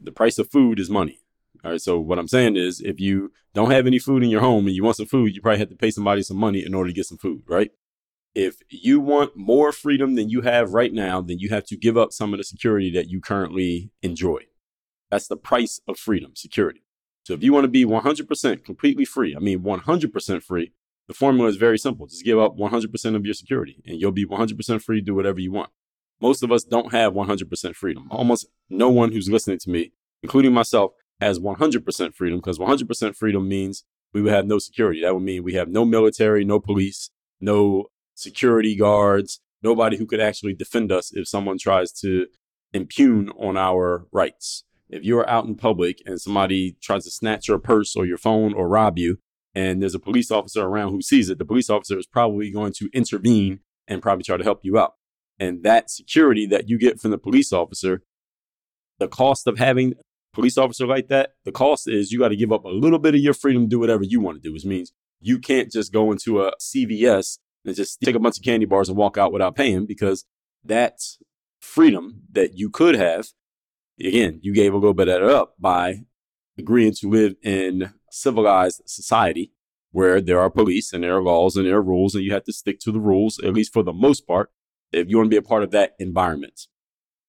The 0.00 0.12
price 0.12 0.38
of 0.38 0.50
food 0.50 0.80
is 0.80 0.88
money. 0.88 1.18
All 1.62 1.72
right. 1.72 1.80
So 1.80 2.00
what 2.00 2.18
I'm 2.18 2.26
saying 2.26 2.56
is, 2.56 2.80
if 2.80 3.00
you 3.00 3.32
don't 3.52 3.70
have 3.70 3.86
any 3.86 3.98
food 3.98 4.22
in 4.22 4.30
your 4.30 4.40
home 4.40 4.66
and 4.66 4.74
you 4.74 4.82
want 4.82 4.96
some 4.96 5.04
food, 5.04 5.34
you 5.34 5.42
probably 5.42 5.58
have 5.58 5.68
to 5.68 5.76
pay 5.76 5.90
somebody 5.90 6.22
some 6.22 6.38
money 6.38 6.64
in 6.64 6.72
order 6.72 6.88
to 6.88 6.94
get 6.94 7.04
some 7.04 7.18
food, 7.18 7.42
right? 7.46 7.70
If 8.34 8.62
you 8.70 8.98
want 8.98 9.36
more 9.36 9.72
freedom 9.72 10.14
than 10.14 10.30
you 10.30 10.40
have 10.40 10.72
right 10.72 10.92
now, 10.92 11.20
then 11.20 11.38
you 11.38 11.50
have 11.50 11.66
to 11.66 11.76
give 11.76 11.98
up 11.98 12.14
some 12.14 12.32
of 12.32 12.38
the 12.38 12.44
security 12.44 12.90
that 12.92 13.10
you 13.10 13.20
currently 13.20 13.90
enjoy. 14.00 14.44
That's 15.10 15.28
the 15.28 15.36
price 15.36 15.82
of 15.86 15.98
freedom, 15.98 16.32
security. 16.34 16.83
So 17.24 17.32
if 17.32 17.42
you 17.42 17.52
want 17.52 17.64
to 17.64 17.68
be 17.68 17.84
100% 17.84 18.64
completely 18.64 19.04
free, 19.04 19.34
I 19.34 19.40
mean 19.40 19.60
100% 19.60 20.42
free, 20.42 20.72
the 21.08 21.14
formula 21.14 21.48
is 21.48 21.56
very 21.56 21.78
simple. 21.78 22.06
Just 22.06 22.24
give 22.24 22.38
up 22.38 22.56
100% 22.56 23.16
of 23.16 23.24
your 23.24 23.34
security 23.34 23.82
and 23.86 24.00
you'll 24.00 24.12
be 24.12 24.26
100% 24.26 24.82
free 24.82 25.00
to 25.00 25.04
do 25.04 25.14
whatever 25.14 25.40
you 25.40 25.50
want. 25.50 25.70
Most 26.20 26.42
of 26.42 26.52
us 26.52 26.64
don't 26.64 26.92
have 26.92 27.14
100% 27.14 27.74
freedom. 27.74 28.08
Almost 28.10 28.46
no 28.70 28.88
one 28.88 29.12
who's 29.12 29.28
listening 29.28 29.58
to 29.60 29.70
me, 29.70 29.92
including 30.22 30.52
myself, 30.52 30.92
has 31.20 31.38
100% 31.38 32.14
freedom 32.14 32.38
because 32.38 32.58
100% 32.58 33.16
freedom 33.16 33.48
means 33.48 33.84
we 34.12 34.22
would 34.22 34.32
have 34.32 34.46
no 34.46 34.58
security. 34.58 35.02
That 35.02 35.14
would 35.14 35.22
mean 35.22 35.42
we 35.42 35.54
have 35.54 35.68
no 35.68 35.84
military, 35.84 36.44
no 36.44 36.60
police, 36.60 37.10
no 37.40 37.86
security 38.14 38.76
guards, 38.76 39.40
nobody 39.62 39.96
who 39.96 40.06
could 40.06 40.20
actually 40.20 40.54
defend 40.54 40.92
us 40.92 41.10
if 41.14 41.26
someone 41.26 41.58
tries 41.58 41.90
to 41.92 42.26
impugn 42.72 43.30
on 43.38 43.56
our 43.56 44.06
rights. 44.12 44.64
If 44.88 45.02
you're 45.02 45.28
out 45.28 45.46
in 45.46 45.54
public 45.54 46.02
and 46.06 46.20
somebody 46.20 46.76
tries 46.80 47.04
to 47.04 47.10
snatch 47.10 47.48
your 47.48 47.58
purse 47.58 47.96
or 47.96 48.06
your 48.06 48.18
phone 48.18 48.54
or 48.54 48.68
rob 48.68 48.98
you, 48.98 49.18
and 49.54 49.80
there's 49.80 49.94
a 49.94 50.00
police 50.00 50.30
officer 50.30 50.62
around 50.62 50.90
who 50.90 51.00
sees 51.00 51.30
it, 51.30 51.38
the 51.38 51.44
police 51.44 51.70
officer 51.70 51.98
is 51.98 52.06
probably 52.06 52.50
going 52.50 52.72
to 52.74 52.88
intervene 52.92 53.60
and 53.86 54.02
probably 54.02 54.24
try 54.24 54.36
to 54.36 54.44
help 54.44 54.60
you 54.62 54.78
out. 54.78 54.94
And 55.38 55.62
that 55.62 55.90
security 55.90 56.46
that 56.46 56.68
you 56.68 56.78
get 56.78 57.00
from 57.00 57.10
the 57.10 57.18
police 57.18 57.52
officer, 57.52 58.02
the 58.98 59.08
cost 59.08 59.46
of 59.46 59.58
having 59.58 59.92
a 59.92 59.96
police 60.34 60.58
officer 60.58 60.86
like 60.86 61.08
that, 61.08 61.30
the 61.44 61.52
cost 61.52 61.88
is 61.88 62.12
you 62.12 62.18
got 62.18 62.28
to 62.28 62.36
give 62.36 62.52
up 62.52 62.64
a 62.64 62.68
little 62.68 62.98
bit 62.98 63.14
of 63.14 63.20
your 63.20 63.34
freedom 63.34 63.64
to 63.64 63.68
do 63.68 63.78
whatever 63.78 64.04
you 64.04 64.20
want 64.20 64.42
to 64.42 64.48
do, 64.48 64.52
which 64.52 64.64
means 64.64 64.92
you 65.20 65.38
can't 65.38 65.70
just 65.70 65.92
go 65.92 66.12
into 66.12 66.42
a 66.42 66.52
CVS 66.60 67.38
and 67.64 67.74
just 67.74 68.00
take 68.00 68.14
a 68.14 68.20
bunch 68.20 68.38
of 68.38 68.44
candy 68.44 68.66
bars 68.66 68.88
and 68.88 68.98
walk 68.98 69.16
out 69.16 69.32
without 69.32 69.56
paying 69.56 69.86
because 69.86 70.24
that 70.64 70.98
freedom 71.60 72.22
that 72.32 72.54
you 72.54 72.70
could 72.70 72.94
have, 72.94 73.28
again, 73.98 74.40
you 74.42 74.52
gave 74.52 74.72
a 74.72 74.76
little 74.76 74.94
bit 74.94 75.08
of 75.08 75.22
up 75.28 75.54
by 75.58 76.04
agreeing 76.58 76.94
to 76.94 77.08
live 77.08 77.34
in 77.42 77.92
civilized 78.10 78.82
society 78.86 79.52
where 79.90 80.20
there 80.20 80.40
are 80.40 80.50
police 80.50 80.92
and 80.92 81.04
there 81.04 81.16
are 81.16 81.22
laws 81.22 81.56
and 81.56 81.66
there 81.66 81.76
are 81.76 81.82
rules, 81.82 82.14
and 82.14 82.24
you 82.24 82.32
have 82.32 82.42
to 82.44 82.52
stick 82.52 82.80
to 82.80 82.90
the 82.90 83.00
rules, 83.00 83.38
at 83.38 83.52
least 83.52 83.72
for 83.72 83.84
the 83.84 83.92
most 83.92 84.26
part, 84.26 84.50
if 84.90 85.08
you 85.08 85.16
want 85.16 85.26
to 85.26 85.30
be 85.30 85.36
a 85.36 85.42
part 85.42 85.62
of 85.62 85.70
that 85.70 85.94
environment. 86.00 86.66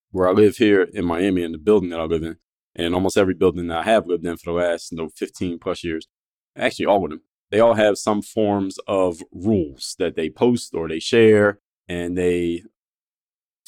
Where 0.09 0.27
I 0.27 0.31
live 0.31 0.57
here 0.57 0.81
in 0.81 1.05
Miami, 1.05 1.43
in 1.43 1.51
the 1.51 1.59
building 1.59 1.89
that 1.89 1.99
I 1.99 2.05
live 2.05 2.23
in, 2.23 2.37
and 2.75 2.95
almost 2.95 3.17
every 3.17 3.35
building 3.35 3.67
that 3.67 3.79
I 3.79 3.83
have 3.83 4.07
lived 4.07 4.25
in 4.25 4.37
for 4.37 4.51
the 4.51 4.57
last 4.57 4.91
you 4.91 4.97
know, 4.97 5.09
15 5.15 5.59
plus 5.59 5.83
years, 5.83 6.07
actually 6.57 6.87
all 6.87 7.03
of 7.03 7.11
them, 7.11 7.21
they 7.51 7.59
all 7.59 7.75
have 7.75 7.99
some 7.99 8.23
forms 8.23 8.79
of 8.87 9.21
rules 9.31 9.95
that 9.99 10.15
they 10.15 10.31
post 10.31 10.73
or 10.73 10.87
they 10.87 10.99
share 10.99 11.59
and 11.87 12.17
they, 12.17 12.63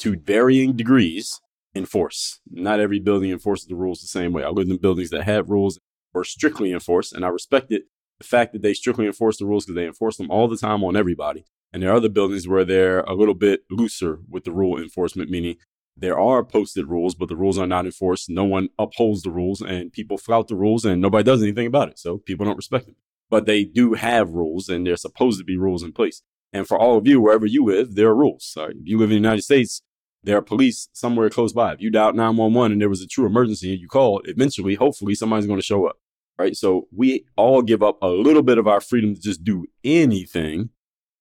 to 0.00 0.16
varying 0.16 0.74
degrees, 0.74 1.40
enforce. 1.74 2.40
Not 2.50 2.80
every 2.80 2.98
building 3.00 3.30
enforces 3.30 3.66
the 3.66 3.74
rules 3.74 4.00
the 4.00 4.06
same 4.06 4.32
way. 4.32 4.42
I 4.44 4.48
lived 4.48 4.70
in 4.70 4.78
buildings 4.78 5.10
that 5.10 5.24
had 5.24 5.48
rules 5.48 5.78
or 6.14 6.24
strictly 6.24 6.72
enforced, 6.72 7.12
and 7.12 7.24
I 7.24 7.28
respected 7.28 7.82
the 8.18 8.24
fact 8.24 8.52
that 8.52 8.62
they 8.62 8.74
strictly 8.74 9.06
enforce 9.06 9.38
the 9.38 9.46
rules 9.46 9.64
because 9.64 9.76
they 9.76 9.86
enforce 9.86 10.16
them 10.16 10.30
all 10.30 10.48
the 10.48 10.56
time 10.56 10.82
on 10.82 10.96
everybody. 10.96 11.44
And 11.72 11.82
there 11.82 11.90
are 11.90 11.96
other 11.96 12.08
buildings 12.08 12.48
where 12.48 12.64
they're 12.64 13.00
a 13.00 13.14
little 13.14 13.34
bit 13.34 13.60
looser 13.70 14.20
with 14.28 14.44
the 14.44 14.52
rule 14.52 14.80
enforcement, 14.80 15.30
meaning 15.30 15.56
there 15.96 16.18
are 16.18 16.44
posted 16.44 16.88
rules, 16.88 17.14
but 17.14 17.28
the 17.28 17.36
rules 17.36 17.58
are 17.58 17.66
not 17.66 17.84
enforced. 17.84 18.30
No 18.30 18.44
one 18.44 18.68
upholds 18.78 19.22
the 19.22 19.30
rules, 19.30 19.60
and 19.60 19.92
people 19.92 20.16
flout 20.16 20.48
the 20.48 20.56
rules, 20.56 20.84
and 20.84 21.02
nobody 21.02 21.24
does 21.24 21.42
anything 21.42 21.66
about 21.66 21.88
it. 21.88 21.98
So 21.98 22.18
people 22.18 22.46
don't 22.46 22.56
respect 22.56 22.86
them. 22.86 22.96
But 23.30 23.46
they 23.46 23.64
do 23.64 23.94
have 23.94 24.30
rules, 24.30 24.68
and 24.68 24.86
they're 24.86 24.96
supposed 24.96 25.38
to 25.38 25.44
be 25.44 25.58
rules 25.58 25.82
in 25.82 25.92
place. 25.92 26.22
And 26.52 26.66
for 26.66 26.78
all 26.78 26.96
of 26.96 27.06
you, 27.06 27.20
wherever 27.20 27.44
you 27.44 27.64
live, 27.64 27.94
there 27.94 28.08
are 28.08 28.16
rules. 28.16 28.46
Sorry, 28.46 28.74
If 28.80 28.86
you 28.86 28.96
live 28.96 29.10
in 29.10 29.16
the 29.16 29.28
United 29.28 29.42
States, 29.42 29.82
there 30.28 30.36
are 30.36 30.42
police 30.42 30.90
somewhere 30.92 31.30
close 31.30 31.54
by. 31.54 31.72
If 31.72 31.80
you 31.80 31.90
dialed 31.90 32.14
911 32.14 32.72
and 32.72 32.82
there 32.82 32.90
was 32.90 33.00
a 33.00 33.06
true 33.06 33.24
emergency 33.24 33.72
and 33.72 33.80
you 33.80 33.88
called, 33.88 34.26
eventually, 34.26 34.74
hopefully, 34.74 35.14
somebody's 35.14 35.46
going 35.46 35.58
to 35.58 35.64
show 35.64 35.86
up. 35.86 35.96
Right. 36.38 36.54
So 36.54 36.86
we 36.94 37.24
all 37.34 37.62
give 37.62 37.82
up 37.82 37.96
a 38.02 38.08
little 38.08 38.42
bit 38.42 38.58
of 38.58 38.68
our 38.68 38.82
freedom 38.82 39.14
to 39.14 39.20
just 39.20 39.42
do 39.42 39.64
anything 39.82 40.68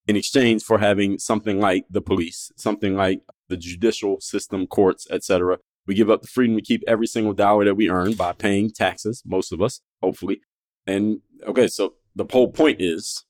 in 0.08 0.18
exchange 0.18 0.62
for 0.62 0.80
having 0.80 1.20
something 1.20 1.62
like 1.62 1.86
the 1.90 2.02
police, 2.02 2.52
something 2.58 2.96
like 2.96 3.22
the 3.48 3.56
judicial 3.56 4.20
system, 4.20 4.68
courts, 4.68 5.08
etc. 5.10 5.60
We 5.88 5.96
give 5.96 6.10
up 6.10 6.22
the 6.22 6.28
freedom 6.28 6.58
to 6.58 6.62
keep 6.62 6.84
every 6.86 7.08
single 7.08 7.34
dollar 7.34 7.64
that 7.64 7.76
we 7.76 7.90
earn 7.90 8.14
by 8.14 8.34
paying 8.34 8.72
taxes, 8.72 9.24
most 9.26 9.54
of 9.54 9.62
us, 9.62 9.80
hopefully. 10.04 10.42
And 10.86 11.22
okay, 11.48 11.70
so 11.70 11.94
the 12.14 12.26
whole 12.30 12.52
point 12.52 12.82
is 12.82 13.24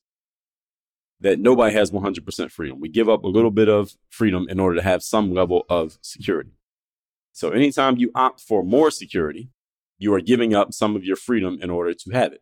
that 1.20 1.40
nobody 1.40 1.74
has 1.74 1.92
100% 1.92 2.52
freedom. 2.52 2.80
We 2.80 2.90
give 2.90 3.10
up 3.10 3.24
a 3.24 3.28
little 3.28 3.52
bit 3.52 3.70
of 3.70 3.92
freedom 4.10 4.46
in 4.50 4.60
order 4.60 4.76
to 4.76 4.84
have 4.84 5.02
some 5.02 5.34
level 5.34 5.66
of 5.70 5.98
security. 6.02 6.52
So 7.34 7.52
anytime 7.52 7.98
you 7.98 8.12
opt 8.16 8.42
for 8.42 8.64
more 8.64 8.92
security, 8.92 9.50
you 9.98 10.14
are 10.14 10.22
giving 10.22 10.54
up 10.54 10.74
some 10.74 10.96
of 10.96 11.04
your 11.04 11.16
freedom 11.16 11.58
in 11.62 11.70
order 11.70 11.94
to 11.94 12.12
have 12.12 12.34
it. 12.34 12.42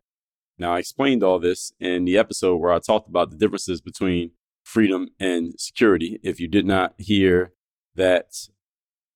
Now, 0.57 0.75
I 0.75 0.79
explained 0.79 1.23
all 1.23 1.39
this 1.39 1.73
in 1.79 2.05
the 2.05 2.17
episode 2.17 2.57
where 2.57 2.71
I 2.71 2.79
talked 2.79 3.09
about 3.09 3.29
the 3.29 3.37
differences 3.37 3.81
between 3.81 4.31
freedom 4.63 5.09
and 5.19 5.53
security. 5.57 6.19
If 6.23 6.39
you 6.39 6.47
did 6.47 6.65
not 6.65 6.93
hear 6.97 7.53
that 7.95 8.33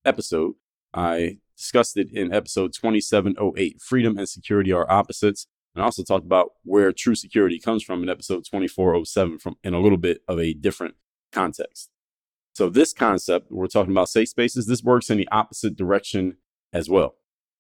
episode, 0.06 0.56
I 0.94 1.38
discussed 1.58 1.98
it 1.98 2.12
in 2.14 2.34
episode 2.34 2.74
2708. 2.74 3.82
Freedom 3.82 4.18
and 4.18 4.28
security 4.28 4.72
are 4.72 4.90
opposites. 4.90 5.48
And 5.76 5.84
I 5.84 5.86
also 5.86 6.04
talked 6.04 6.26
about 6.26 6.52
where 6.64 6.92
true 6.92 7.16
security 7.16 7.60
comes 7.60 7.84
from 7.84 8.04
in 8.04 8.10
episode 8.10 8.46
2407 8.46 9.40
from 9.40 9.56
in 9.64 9.74
a 9.74 9.80
little 9.80 9.98
bit 9.98 10.22
of 10.28 10.40
a 10.40 10.54
different 10.54 10.96
context. 11.32 11.90
So 12.54 12.70
this 12.70 12.92
concept, 12.92 13.52
we're 13.52 13.68
talking 13.68 13.92
about 13.92 14.10
safe 14.10 14.30
spaces, 14.30 14.66
this 14.66 14.84
works 14.84 15.10
in 15.10 15.18
the 15.18 15.28
opposite 15.32 15.76
direction 15.76 16.38
as 16.74 16.90
well. 16.90 17.16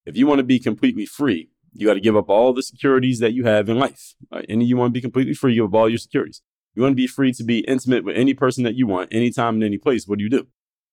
If 0.05 0.17
you 0.17 0.27
want 0.27 0.39
to 0.39 0.43
be 0.43 0.59
completely 0.59 1.05
free, 1.05 1.49
you 1.73 1.87
got 1.87 1.93
to 1.93 1.99
give 1.99 2.17
up 2.17 2.29
all 2.29 2.51
the 2.51 2.63
securities 2.63 3.19
that 3.19 3.33
you 3.33 3.45
have 3.45 3.69
in 3.69 3.77
life. 3.77 4.15
Right? 4.31 4.45
And 4.49 4.63
you 4.63 4.75
want 4.75 4.89
to 4.89 4.93
be 4.93 5.01
completely 5.01 5.33
free, 5.33 5.55
give 5.55 5.65
up 5.65 5.73
all 5.73 5.87
your 5.87 5.99
securities. 5.99 6.41
You 6.75 6.83
want 6.83 6.93
to 6.93 6.97
be 6.97 7.07
free 7.07 7.31
to 7.33 7.43
be 7.43 7.59
intimate 7.59 8.03
with 8.03 8.15
any 8.15 8.33
person 8.33 8.63
that 8.63 8.75
you 8.75 8.87
want, 8.87 9.13
anytime 9.13 9.55
and 9.55 9.63
any 9.63 9.77
place. 9.77 10.07
What 10.07 10.17
do 10.17 10.23
you 10.23 10.29
do? 10.29 10.47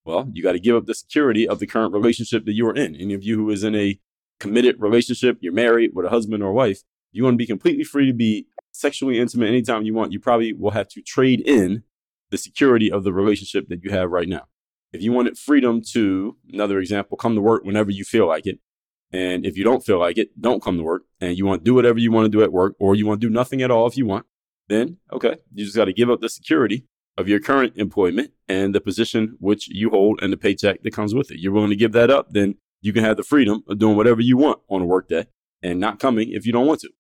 Well, 0.05 0.31
you 0.33 0.43
got 0.43 0.53
to 0.53 0.61
give 0.61 0.77
up 0.77 0.87
the 0.87 0.95
security 0.95 1.49
of 1.49 1.59
the 1.59 1.67
current 1.67 1.93
relationship 1.93 2.45
that 2.45 2.55
you 2.55 2.67
are 2.69 2.75
in. 2.75 2.95
Any 2.95 3.15
of 3.15 3.25
you 3.25 3.37
who 3.37 3.51
is 3.51 3.65
in 3.65 3.75
a 3.75 3.99
committed 4.39 4.81
relationship, 4.81 5.39
you're 5.41 5.53
married 5.53 5.91
with 5.95 6.07
a 6.07 6.11
husband 6.11 6.43
or 6.43 6.53
wife, 6.53 6.83
you 7.17 7.25
want 7.25 7.35
to 7.35 7.39
be 7.39 7.47
completely 7.47 7.85
free 7.85 8.07
to 8.07 8.13
be 8.13 8.47
sexually 8.73 9.19
intimate 9.19 9.49
anytime 9.49 9.85
you 9.85 9.95
want. 9.95 10.13
You 10.13 10.21
probably 10.21 10.53
will 10.53 10.73
have 10.73 10.89
to 10.89 11.03
trade 11.03 11.41
in 11.41 11.83
the 12.31 12.39
security 12.39 12.91
of 12.91 13.05
the 13.05 13.13
relationship 13.13 13.69
that 13.69 13.83
you 13.83 13.91
have 13.91 14.11
right 14.11 14.29
now. 14.29 14.47
If 14.93 15.03
you 15.03 15.13
wanted 15.13 15.39
freedom 15.39 15.81
to, 15.93 16.37
another 16.53 16.79
example, 16.79 17.17
come 17.17 17.35
to 17.35 17.41
work 17.41 17.65
whenever 17.65 17.91
you 17.91 18.05
feel 18.05 18.27
like 18.27 18.47
it, 18.47 18.59
and 19.13 19.47
if 19.47 19.57
you 19.57 19.65
don't 19.65 19.85
feel 19.85 19.99
like 19.99 20.19
it, 20.19 20.41
don't 20.41 20.63
come 20.63 20.77
to 20.77 20.83
work. 20.83 21.05
And 21.21 21.39
you 21.39 21.47
want 21.47 21.63
to 21.63 21.65
do 21.65 21.75
whatever 21.75 21.99
you 21.99 22.13
want 22.13 22.27
to 22.27 22.31
do 22.31 22.43
at 22.43 22.53
work, 22.53 22.75
or 22.79 22.95
you 22.95 23.07
want 23.07 23.21
to 23.21 23.27
do 23.27 23.33
nothing 23.33 23.63
at 23.63 23.71
all 23.71 23.87
if 23.87 23.97
you 23.97 24.05
want, 24.05 24.27
then 24.69 24.99
okay, 25.13 25.37
you 25.53 25.65
just 25.65 25.77
got 25.77 25.87
to 25.87 25.93
give 25.93 26.11
up 26.11 26.21
the 26.21 26.29
security 26.29 26.87
of 27.17 27.29
your 27.29 27.41
current 27.41 27.73
employment 27.77 28.33
and 28.47 28.75
the 28.75 28.81
position 28.81 29.37
which 29.41 29.69
you 29.69 29.91
hold 29.91 30.21
and 30.23 30.33
the 30.33 30.37
paycheck 30.37 30.83
that 30.83 30.93
comes 30.93 31.15
with 31.15 31.31
it. 31.31 31.39
You're 31.39 31.53
willing 31.53 31.71
to 31.71 31.77
give 31.77 31.93
that 31.93 32.11
up, 32.11 32.31
then 32.31 32.57
you 32.83 32.93
can 32.93 33.05
have 33.05 33.17
the 33.17 33.23
freedom 33.23 33.63
of 33.69 33.79
doing 33.79 33.97
whatever 33.97 34.21
you 34.21 34.37
want 34.37 34.61
on 34.69 34.83
a 34.83 34.85
work 34.85 35.09
day 35.09 35.27
and 35.63 35.81
not 35.81 35.99
coming 35.99 36.31
if 36.33 36.45
you 36.47 36.53
don't 36.53 36.67
want 36.67 36.81
to. 36.81 36.91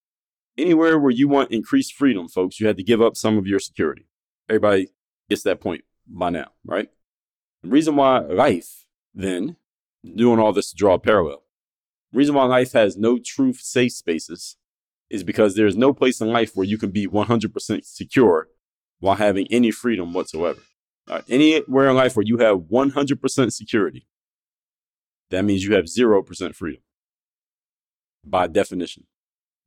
Anywhere 0.58 0.98
where 0.98 1.10
you 1.10 1.28
want 1.28 1.50
increased 1.50 1.94
freedom, 1.94 2.28
folks, 2.28 2.58
you 2.60 2.66
had 2.66 2.76
to 2.78 2.82
give 2.82 3.02
up 3.02 3.16
some 3.16 3.36
of 3.36 3.46
your 3.46 3.58
security. 3.58 4.06
Everybody 4.48 4.88
gets 5.28 5.42
that 5.42 5.60
point 5.60 5.84
by 6.06 6.30
now, 6.30 6.48
right? 6.64 6.88
The 7.62 7.68
reason 7.68 7.96
why 7.96 8.20
life, 8.20 8.86
then, 9.14 9.56
doing 10.14 10.38
all 10.38 10.52
this 10.52 10.70
to 10.70 10.76
draw 10.76 10.94
a 10.94 10.98
parallel, 10.98 11.42
reason 12.12 12.34
why 12.34 12.44
life 12.44 12.72
has 12.72 12.96
no 12.96 13.18
true 13.18 13.52
safe 13.52 13.92
spaces 13.92 14.56
is 15.10 15.22
because 15.22 15.54
there's 15.54 15.76
no 15.76 15.92
place 15.92 16.20
in 16.20 16.28
life 16.28 16.52
where 16.54 16.66
you 16.66 16.78
can 16.78 16.90
be 16.90 17.06
100% 17.06 17.84
secure 17.84 18.48
while 19.00 19.16
having 19.16 19.46
any 19.50 19.70
freedom 19.70 20.12
whatsoever. 20.12 20.60
Right? 21.08 21.22
Anywhere 21.28 21.88
in 21.88 21.96
life 21.96 22.16
where 22.16 22.24
you 22.24 22.38
have 22.38 22.58
100% 22.58 23.52
security, 23.52 24.06
that 25.30 25.44
means 25.44 25.64
you 25.64 25.74
have 25.74 25.84
0% 25.84 26.54
freedom 26.54 26.82
by 28.24 28.46
definition. 28.46 29.04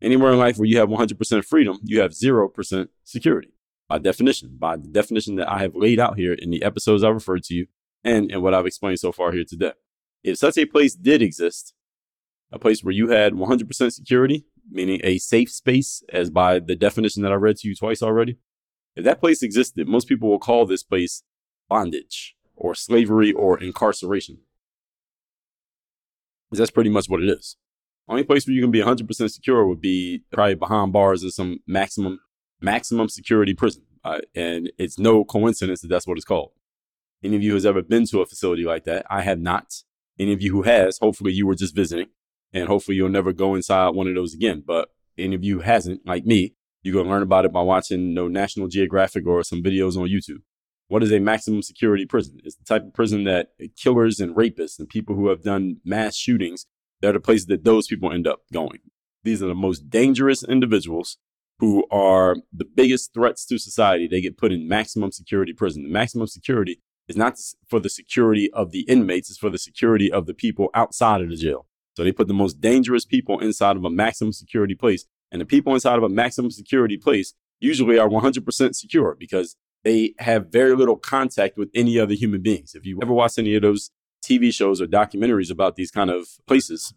Anywhere 0.01 0.31
in 0.31 0.39
life 0.39 0.57
where 0.57 0.67
you 0.67 0.77
have 0.77 0.89
100% 0.89 1.45
freedom, 1.45 1.79
you 1.83 1.99
have 1.99 2.11
0% 2.11 2.87
security 3.03 3.53
by 3.89 3.97
definition, 3.97 4.55
by 4.57 4.77
the 4.77 4.87
definition 4.87 5.35
that 5.35 5.51
I 5.51 5.59
have 5.59 5.75
laid 5.75 5.99
out 5.99 6.17
here 6.17 6.33
in 6.33 6.51
the 6.51 6.63
episodes 6.63 7.03
I 7.03 7.09
referred 7.09 7.43
to 7.45 7.53
you 7.53 7.67
and 8.03 8.31
in 8.31 8.41
what 8.41 8.53
I've 8.53 8.65
explained 8.65 8.99
so 8.99 9.11
far 9.11 9.31
here 9.31 9.43
today. 9.43 9.73
If 10.23 10.37
such 10.37 10.57
a 10.57 10.65
place 10.65 10.95
did 10.95 11.21
exist, 11.21 11.73
a 12.51 12.59
place 12.59 12.83
where 12.83 12.93
you 12.93 13.09
had 13.09 13.33
100% 13.33 13.91
security, 13.91 14.45
meaning 14.69 15.01
a 15.03 15.17
safe 15.17 15.51
space, 15.51 16.03
as 16.13 16.29
by 16.29 16.59
the 16.59 16.75
definition 16.75 17.23
that 17.23 17.31
I 17.31 17.35
read 17.35 17.57
to 17.57 17.67
you 17.67 17.75
twice 17.75 18.01
already. 18.01 18.37
If 18.95 19.03
that 19.05 19.19
place 19.19 19.41
existed, 19.41 19.87
most 19.87 20.07
people 20.07 20.29
will 20.29 20.39
call 20.39 20.65
this 20.65 20.83
place 20.83 21.23
bondage 21.67 22.35
or 22.55 22.75
slavery 22.75 23.31
or 23.31 23.61
incarceration. 23.61 24.39
That's 26.51 26.71
pretty 26.71 26.89
much 26.89 27.07
what 27.07 27.21
it 27.21 27.29
is. 27.29 27.57
Only 28.09 28.23
place 28.23 28.47
where 28.47 28.55
you 28.55 28.61
can 28.61 28.71
be 28.71 28.81
100% 28.81 29.31
secure 29.31 29.67
would 29.67 29.81
be 29.81 30.23
probably 30.33 30.55
behind 30.55 30.91
bars 30.91 31.23
in 31.23 31.29
some 31.29 31.59
maximum 31.67 32.19
maximum 32.59 33.07
security 33.07 33.53
prison. 33.53 33.83
Uh, 34.03 34.19
and 34.35 34.71
it's 34.77 34.97
no 34.97 35.23
coincidence 35.23 35.81
that 35.81 35.89
that's 35.89 36.07
what 36.07 36.17
it's 36.17 36.25
called. 36.25 36.51
Any 37.23 37.35
of 37.35 37.43
you 37.43 37.53
has 37.53 37.65
ever 37.65 37.81
been 37.81 38.05
to 38.07 38.21
a 38.21 38.25
facility 38.25 38.63
like 38.63 38.85
that? 38.85 39.05
I 39.09 39.21
have 39.21 39.39
not. 39.39 39.83
Any 40.17 40.33
of 40.33 40.41
you 40.41 40.51
who 40.51 40.63
has, 40.63 40.97
hopefully 40.97 41.33
you 41.33 41.45
were 41.45 41.55
just 41.55 41.75
visiting 41.75 42.07
and 42.51 42.67
hopefully 42.67 42.97
you'll 42.97 43.09
never 43.09 43.31
go 43.31 43.55
inside 43.55 43.89
one 43.89 44.07
of 44.07 44.15
those 44.15 44.33
again. 44.33 44.63
But 44.65 44.89
any 45.17 45.35
of 45.35 45.43
you 45.43 45.59
hasn't, 45.59 46.05
like 46.05 46.25
me, 46.25 46.55
you're 46.81 46.95
gonna 46.95 47.09
learn 47.09 47.23
about 47.23 47.45
it 47.45 47.53
by 47.53 47.61
watching 47.61 48.09
you 48.09 48.13
know, 48.15 48.27
National 48.27 48.67
Geographic 48.67 49.27
or 49.27 49.43
some 49.43 49.61
videos 49.61 49.97
on 49.97 50.07
YouTube. 50.07 50.41
What 50.87 51.03
is 51.03 51.11
a 51.11 51.19
maximum 51.19 51.61
security 51.61 52.05
prison? 52.05 52.39
It's 52.43 52.55
the 52.55 52.63
type 52.63 52.83
of 52.83 52.93
prison 52.93 53.25
that 53.25 53.49
killers 53.77 54.19
and 54.19 54.35
rapists 54.35 54.79
and 54.79 54.89
people 54.89 55.15
who 55.15 55.27
have 55.27 55.43
done 55.43 55.77
mass 55.85 56.15
shootings, 56.15 56.65
they're 57.01 57.13
the 57.13 57.19
places 57.19 57.47
that 57.47 57.63
those 57.63 57.87
people 57.87 58.11
end 58.11 58.27
up 58.27 58.41
going. 58.51 58.79
These 59.23 59.43
are 59.43 59.47
the 59.47 59.55
most 59.55 59.89
dangerous 59.89 60.43
individuals 60.43 61.17
who 61.59 61.85
are 61.91 62.37
the 62.53 62.65
biggest 62.65 63.13
threats 63.13 63.45
to 63.45 63.57
society. 63.57 64.07
They 64.07 64.21
get 64.21 64.37
put 64.37 64.51
in 64.51 64.67
maximum 64.67 65.11
security 65.11 65.53
prison. 65.53 65.83
The 65.83 65.89
maximum 65.89 66.27
security 66.27 66.79
is 67.07 67.17
not 67.17 67.37
for 67.67 67.79
the 67.79 67.89
security 67.89 68.49
of 68.53 68.71
the 68.71 68.81
inmates, 68.81 69.29
it's 69.29 69.39
for 69.39 69.49
the 69.49 69.57
security 69.57 70.11
of 70.11 70.25
the 70.25 70.33
people 70.33 70.69
outside 70.73 71.21
of 71.21 71.29
the 71.29 71.35
jail. 71.35 71.65
So 71.97 72.03
they 72.03 72.11
put 72.11 72.27
the 72.27 72.33
most 72.33 72.61
dangerous 72.61 73.03
people 73.03 73.39
inside 73.39 73.75
of 73.75 73.83
a 73.83 73.89
maximum 73.89 74.31
security 74.31 74.75
place. 74.75 75.05
And 75.31 75.41
the 75.41 75.45
people 75.45 75.73
inside 75.73 75.97
of 75.97 76.03
a 76.03 76.09
maximum 76.09 76.51
security 76.51 76.97
place 76.97 77.33
usually 77.59 77.99
are 77.99 78.07
100% 78.07 78.75
secure 78.75 79.15
because 79.19 79.57
they 79.83 80.13
have 80.19 80.47
very 80.47 80.75
little 80.75 80.95
contact 80.95 81.57
with 81.57 81.69
any 81.73 81.99
other 81.99 82.13
human 82.13 82.41
beings. 82.41 82.73
If 82.73 82.85
you 82.85 82.99
ever 83.01 83.13
watch 83.13 83.37
any 83.37 83.55
of 83.55 83.63
those 83.63 83.91
TV 84.29 84.53
shows 84.53 84.81
or 84.81 84.85
documentaries 84.85 85.51
about 85.51 85.75
these 85.75 85.91
kind 85.91 86.09
of 86.09 86.27
places, 86.47 86.93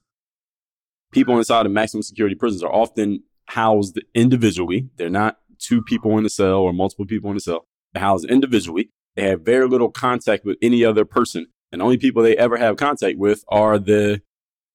people 1.12 1.38
inside 1.38 1.66
of 1.66 1.72
maximum 1.72 2.02
security 2.02 2.34
prisons 2.34 2.62
are 2.62 2.72
often 2.72 3.22
housed 3.46 4.00
individually. 4.14 4.88
They're 4.96 5.10
not 5.10 5.38
two 5.58 5.82
people 5.82 6.18
in 6.18 6.26
a 6.26 6.30
cell 6.30 6.58
or 6.58 6.72
multiple 6.72 7.06
people 7.06 7.30
in 7.30 7.36
a 7.36 7.40
cell. 7.40 7.66
They're 7.92 8.02
housed 8.02 8.28
individually. 8.28 8.90
They 9.16 9.28
have 9.28 9.42
very 9.42 9.68
little 9.68 9.90
contact 9.90 10.44
with 10.44 10.56
any 10.62 10.84
other 10.84 11.04
person. 11.04 11.46
And 11.70 11.80
the 11.80 11.84
only 11.84 11.98
people 11.98 12.22
they 12.22 12.36
ever 12.36 12.56
have 12.56 12.76
contact 12.76 13.18
with 13.18 13.44
are 13.48 13.78
the 13.78 14.22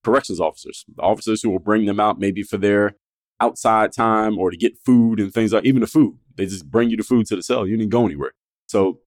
corrections 0.04 0.40
officers, 0.40 0.86
the 0.96 1.02
officers 1.02 1.42
who 1.42 1.50
will 1.50 1.60
bring 1.60 1.86
them 1.86 2.00
out 2.00 2.20
maybe 2.20 2.44
for 2.44 2.58
their 2.58 2.96
outside 3.40 3.92
time 3.92 4.38
or 4.38 4.50
to 4.50 4.58
get 4.58 4.78
food 4.86 5.20
and 5.20 5.34
things 5.34 5.54
like 5.54 5.66
even 5.66 5.82
the 5.82 5.88
food. 5.88 6.18
They 6.36 6.46
just 6.46 6.70
bring 6.70 6.90
you 6.90 6.98
the 6.98 7.04
food 7.04 7.28
to 7.28 7.36
the 7.36 7.44
cell. 7.44 7.68
You 7.68 7.78
didn't 7.78 7.92
go 7.92 8.06
anywhere. 8.06 8.32
So 8.68 9.00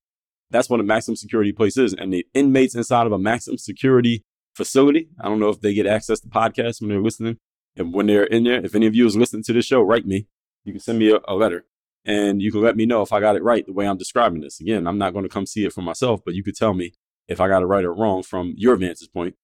that's 0.51 0.69
what 0.69 0.79
a 0.79 0.83
maximum 0.83 1.15
security 1.15 1.51
place 1.51 1.77
is. 1.77 1.93
And 1.93 2.13
the 2.13 2.25
inmates 2.33 2.75
inside 2.75 3.07
of 3.07 3.13
a 3.13 3.19
maximum 3.19 3.57
security 3.57 4.23
facility. 4.53 5.09
I 5.19 5.27
don't 5.27 5.39
know 5.39 5.49
if 5.49 5.61
they 5.61 5.73
get 5.73 5.87
access 5.87 6.19
to 6.21 6.27
podcasts 6.27 6.81
when 6.81 6.89
they're 6.89 7.01
listening. 7.01 7.37
And 7.75 7.93
when 7.93 8.07
they're 8.07 8.25
in 8.25 8.43
there, 8.43 8.63
if 8.63 8.75
any 8.75 8.85
of 8.85 8.95
you 8.95 9.05
is 9.05 9.15
listening 9.15 9.43
to 9.43 9.53
this 9.53 9.65
show, 9.65 9.81
write 9.81 10.05
me. 10.05 10.27
You 10.65 10.73
can 10.73 10.81
send 10.81 10.99
me 10.99 11.11
a, 11.11 11.19
a 11.27 11.35
letter 11.35 11.65
and 12.05 12.41
you 12.41 12.51
can 12.51 12.61
let 12.61 12.75
me 12.75 12.85
know 12.85 13.01
if 13.01 13.13
I 13.13 13.19
got 13.19 13.35
it 13.35 13.43
right 13.43 13.65
the 13.65 13.73
way 13.73 13.87
I'm 13.87 13.97
describing 13.97 14.41
this. 14.41 14.59
Again, 14.59 14.87
I'm 14.87 14.97
not 14.97 15.13
going 15.13 15.23
to 15.23 15.29
come 15.29 15.45
see 15.45 15.65
it 15.65 15.73
for 15.73 15.81
myself, 15.81 16.21
but 16.25 16.33
you 16.33 16.43
could 16.43 16.55
tell 16.55 16.73
me 16.73 16.93
if 17.27 17.39
I 17.39 17.47
got 17.47 17.63
it 17.63 17.67
right 17.67 17.85
or 17.85 17.93
wrong 17.93 18.23
from 18.23 18.53
your 18.57 18.75
vantage 18.75 19.11
point. 19.13 19.35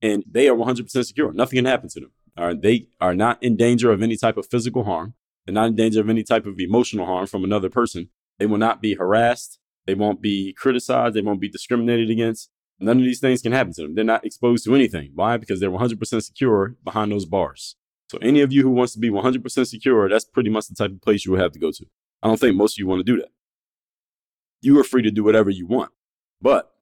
And 0.00 0.24
they 0.30 0.48
are 0.48 0.56
100% 0.56 0.88
secure. 0.88 1.32
Nothing 1.32 1.58
can 1.58 1.64
happen 1.64 1.88
to 1.90 2.00
them. 2.00 2.12
All 2.36 2.46
right. 2.46 2.60
They 2.60 2.88
are 3.00 3.14
not 3.14 3.42
in 3.42 3.56
danger 3.56 3.90
of 3.92 4.02
any 4.02 4.16
type 4.16 4.36
of 4.36 4.46
physical 4.46 4.84
harm. 4.84 5.14
They're 5.46 5.54
not 5.54 5.68
in 5.68 5.76
danger 5.76 6.00
of 6.00 6.08
any 6.08 6.22
type 6.22 6.46
of 6.46 6.58
emotional 6.58 7.06
harm 7.06 7.26
from 7.26 7.44
another 7.44 7.68
person. 7.68 8.08
They 8.38 8.46
will 8.46 8.58
not 8.58 8.80
be 8.80 8.94
harassed. 8.94 9.58
They 9.86 9.94
won't 9.94 10.22
be 10.22 10.52
criticized. 10.52 11.14
They 11.14 11.22
won't 11.22 11.40
be 11.40 11.48
discriminated 11.48 12.10
against. 12.10 12.50
None 12.78 12.98
of 12.98 13.04
these 13.04 13.20
things 13.20 13.42
can 13.42 13.52
happen 13.52 13.72
to 13.74 13.82
them. 13.82 13.94
They're 13.94 14.04
not 14.04 14.24
exposed 14.24 14.64
to 14.64 14.74
anything. 14.74 15.12
Why? 15.14 15.36
Because 15.36 15.60
they're 15.60 15.70
100% 15.70 16.22
secure 16.22 16.76
behind 16.82 17.12
those 17.12 17.26
bars. 17.26 17.76
So 18.10 18.18
any 18.18 18.40
of 18.40 18.52
you 18.52 18.62
who 18.62 18.70
wants 18.70 18.92
to 18.94 18.98
be 18.98 19.08
100% 19.08 19.66
secure, 19.66 20.08
that's 20.08 20.24
pretty 20.24 20.50
much 20.50 20.66
the 20.68 20.74
type 20.74 20.90
of 20.90 21.00
place 21.00 21.24
you 21.24 21.32
will 21.32 21.38
have 21.38 21.52
to 21.52 21.58
go 21.58 21.70
to. 21.70 21.86
I 22.22 22.28
don't 22.28 22.38
think 22.38 22.56
most 22.56 22.74
of 22.74 22.78
you 22.78 22.86
want 22.86 23.00
to 23.00 23.04
do 23.04 23.16
that. 23.20 23.30
You 24.60 24.78
are 24.78 24.84
free 24.84 25.02
to 25.02 25.10
do 25.10 25.24
whatever 25.24 25.50
you 25.50 25.66
want, 25.66 25.90
but 26.40 26.72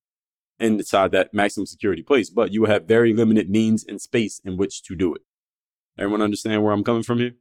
inside 0.58 1.12
that 1.12 1.32
maximum 1.32 1.66
security 1.66 2.02
place, 2.02 2.30
but 2.30 2.52
you 2.52 2.62
will 2.62 2.68
have 2.68 2.84
very 2.84 3.14
limited 3.14 3.48
means 3.48 3.84
and 3.84 4.00
space 4.00 4.40
in 4.44 4.56
which 4.56 4.82
to 4.82 4.94
do 4.94 5.14
it. 5.14 5.22
Everyone 5.98 6.22
understand 6.22 6.62
where 6.62 6.72
I'm 6.72 6.84
coming 6.84 7.02
from 7.02 7.18
here? 7.18 7.32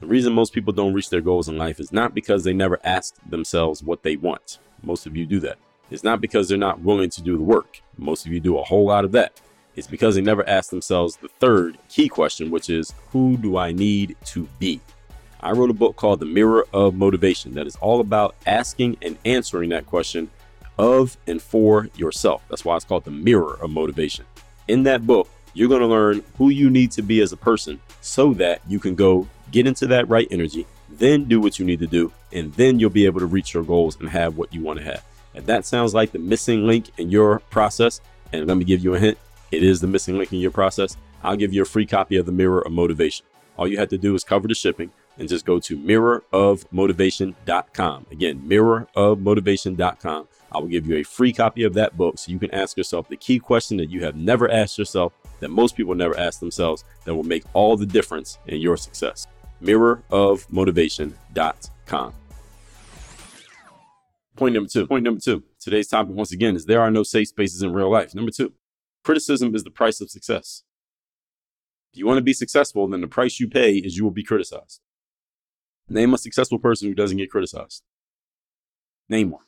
The 0.00 0.06
reason 0.06 0.34
most 0.34 0.52
people 0.52 0.74
don't 0.74 0.92
reach 0.92 1.08
their 1.08 1.22
goals 1.22 1.48
in 1.48 1.56
life 1.56 1.80
is 1.80 1.90
not 1.90 2.14
because 2.14 2.44
they 2.44 2.52
never 2.52 2.78
ask 2.84 3.14
themselves 3.28 3.82
what 3.82 4.02
they 4.02 4.16
want. 4.16 4.58
Most 4.82 5.06
of 5.06 5.16
you 5.16 5.24
do 5.24 5.40
that. 5.40 5.56
It's 5.90 6.04
not 6.04 6.20
because 6.20 6.48
they're 6.48 6.58
not 6.58 6.80
willing 6.80 7.08
to 7.10 7.22
do 7.22 7.36
the 7.36 7.42
work. 7.42 7.80
Most 7.96 8.26
of 8.26 8.32
you 8.32 8.40
do 8.40 8.58
a 8.58 8.62
whole 8.62 8.86
lot 8.86 9.06
of 9.06 9.12
that. 9.12 9.40
It's 9.74 9.86
because 9.86 10.14
they 10.14 10.20
never 10.20 10.46
ask 10.48 10.70
themselves 10.70 11.16
the 11.16 11.28
third 11.28 11.78
key 11.88 12.08
question, 12.08 12.50
which 12.50 12.68
is 12.68 12.92
who 13.10 13.38
do 13.38 13.56
I 13.56 13.72
need 13.72 14.16
to 14.26 14.48
be? 14.58 14.80
I 15.40 15.52
wrote 15.52 15.70
a 15.70 15.74
book 15.74 15.96
called 15.96 16.20
The 16.20 16.26
Mirror 16.26 16.66
of 16.74 16.94
Motivation 16.94 17.54
that 17.54 17.66
is 17.66 17.76
all 17.76 18.00
about 18.00 18.34
asking 18.46 18.98
and 19.00 19.16
answering 19.24 19.70
that 19.70 19.86
question 19.86 20.30
of 20.78 21.16
and 21.26 21.40
for 21.40 21.88
yourself. 21.96 22.42
That's 22.48 22.64
why 22.64 22.76
it's 22.76 22.84
called 22.84 23.04
The 23.04 23.10
Mirror 23.10 23.58
of 23.62 23.70
Motivation. 23.70 24.26
In 24.68 24.82
that 24.82 25.06
book, 25.06 25.28
you're 25.56 25.70
going 25.70 25.80
to 25.80 25.86
learn 25.86 26.22
who 26.36 26.50
you 26.50 26.68
need 26.68 26.92
to 26.92 27.00
be 27.00 27.22
as 27.22 27.32
a 27.32 27.36
person 27.36 27.80
so 28.02 28.34
that 28.34 28.60
you 28.68 28.78
can 28.78 28.94
go 28.94 29.26
get 29.50 29.66
into 29.66 29.86
that 29.86 30.06
right 30.06 30.28
energy, 30.30 30.66
then 30.90 31.24
do 31.24 31.40
what 31.40 31.58
you 31.58 31.64
need 31.64 31.78
to 31.78 31.86
do, 31.86 32.12
and 32.30 32.52
then 32.54 32.78
you'll 32.78 32.90
be 32.90 33.06
able 33.06 33.20
to 33.20 33.26
reach 33.26 33.54
your 33.54 33.62
goals 33.62 33.96
and 33.98 34.10
have 34.10 34.36
what 34.36 34.52
you 34.52 34.60
want 34.60 34.78
to 34.78 34.84
have. 34.84 35.02
If 35.32 35.46
that 35.46 35.64
sounds 35.64 35.94
like 35.94 36.12
the 36.12 36.18
missing 36.18 36.66
link 36.66 36.90
in 36.98 37.08
your 37.10 37.38
process, 37.50 38.02
and 38.34 38.46
let 38.46 38.58
me 38.58 38.66
give 38.66 38.84
you 38.84 38.94
a 38.94 38.98
hint, 38.98 39.16
it 39.50 39.62
is 39.62 39.80
the 39.80 39.86
missing 39.86 40.18
link 40.18 40.30
in 40.30 40.40
your 40.40 40.50
process, 40.50 40.94
I'll 41.22 41.36
give 41.36 41.54
you 41.54 41.62
a 41.62 41.66
free 41.66 41.86
copy 41.86 42.16
of 42.16 42.26
the 42.26 42.32
Mirror 42.32 42.60
of 42.60 42.72
Motivation. 42.72 43.24
All 43.56 43.66
you 43.66 43.78
have 43.78 43.88
to 43.88 43.96
do 43.96 44.14
is 44.14 44.24
cover 44.24 44.48
the 44.48 44.54
shipping 44.54 44.90
and 45.16 45.26
just 45.26 45.46
go 45.46 45.58
to 45.60 45.78
mirrorofmotivation.com. 45.78 48.06
Again, 48.10 48.42
mirrorofmotivation.com. 48.46 50.28
I 50.52 50.58
will 50.58 50.68
give 50.68 50.86
you 50.86 50.96
a 50.96 51.02
free 51.02 51.32
copy 51.32 51.64
of 51.64 51.72
that 51.74 51.96
book 51.96 52.18
so 52.18 52.30
you 52.30 52.38
can 52.38 52.52
ask 52.52 52.76
yourself 52.76 53.08
the 53.08 53.16
key 53.16 53.38
question 53.38 53.78
that 53.78 53.88
you 53.88 54.04
have 54.04 54.16
never 54.16 54.50
asked 54.50 54.76
yourself, 54.78 55.14
that 55.40 55.50
most 55.50 55.76
people 55.76 55.94
never 55.94 56.18
ask 56.18 56.40
themselves, 56.40 56.84
that 57.04 57.14
will 57.14 57.22
make 57.22 57.44
all 57.52 57.76
the 57.76 57.86
difference 57.86 58.38
in 58.46 58.60
your 58.60 58.76
success. 58.76 59.26
Mirrorofmotivation.com. 59.62 62.12
Point 64.36 64.54
number 64.54 64.68
two. 64.68 64.86
Point 64.86 65.04
number 65.04 65.20
two. 65.20 65.42
Today's 65.58 65.88
topic, 65.88 66.14
once 66.14 66.32
again, 66.32 66.54
is 66.54 66.66
there 66.66 66.82
are 66.82 66.90
no 66.90 67.02
safe 67.02 67.28
spaces 67.28 67.62
in 67.62 67.72
real 67.72 67.90
life. 67.90 68.14
Number 68.14 68.30
two, 68.30 68.52
criticism 69.02 69.54
is 69.54 69.64
the 69.64 69.70
price 69.70 70.00
of 70.00 70.10
success. 70.10 70.62
If 71.92 71.98
you 71.98 72.06
want 72.06 72.18
to 72.18 72.22
be 72.22 72.34
successful, 72.34 72.86
then 72.86 73.00
the 73.00 73.08
price 73.08 73.40
you 73.40 73.48
pay 73.48 73.76
is 73.76 73.96
you 73.96 74.04
will 74.04 74.10
be 74.10 74.22
criticized. 74.22 74.80
Name 75.88 76.12
a 76.12 76.18
successful 76.18 76.58
person 76.58 76.88
who 76.88 76.94
doesn't 76.94 77.16
get 77.16 77.30
criticized. 77.30 77.82
Name 79.08 79.30
one. 79.30 79.44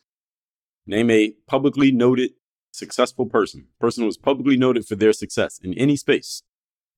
Name 0.86 1.10
a 1.10 1.32
publicly 1.46 1.92
noted 1.92 2.30
successful 2.72 3.26
person, 3.26 3.66
person 3.80 4.02
who 4.02 4.08
is 4.08 4.16
publicly 4.16 4.56
noted 4.56 4.86
for 4.86 4.96
their 4.96 5.12
success 5.12 5.58
in 5.62 5.74
any 5.74 5.96
space 5.96 6.42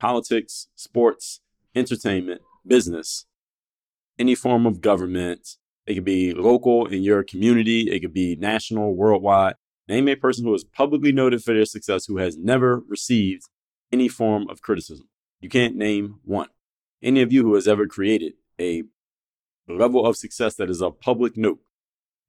politics, 0.00 0.68
sports, 0.74 1.40
entertainment, 1.74 2.40
business, 2.66 3.26
any 4.18 4.34
form 4.34 4.66
of 4.66 4.80
government. 4.80 5.56
It 5.86 5.94
could 5.94 6.04
be 6.04 6.32
local 6.32 6.86
in 6.86 7.02
your 7.02 7.22
community, 7.22 7.90
it 7.90 8.00
could 8.00 8.14
be 8.14 8.36
national, 8.36 8.94
worldwide. 8.94 9.54
Name 9.88 10.08
a 10.08 10.14
person 10.14 10.44
who 10.44 10.54
is 10.54 10.64
publicly 10.64 11.10
noted 11.10 11.42
for 11.42 11.52
their 11.52 11.64
success 11.64 12.06
who 12.06 12.18
has 12.18 12.36
never 12.36 12.80
received 12.88 13.48
any 13.92 14.08
form 14.08 14.48
of 14.48 14.62
criticism. 14.62 15.08
You 15.40 15.48
can't 15.48 15.74
name 15.74 16.20
one. 16.24 16.48
Any 17.02 17.22
of 17.22 17.32
you 17.32 17.42
who 17.42 17.54
has 17.54 17.66
ever 17.66 17.86
created 17.86 18.34
a 18.60 18.84
level 19.68 20.06
of 20.06 20.16
success 20.16 20.54
that 20.56 20.70
is 20.70 20.80
a 20.80 20.90
public 20.90 21.36
note. 21.36 21.60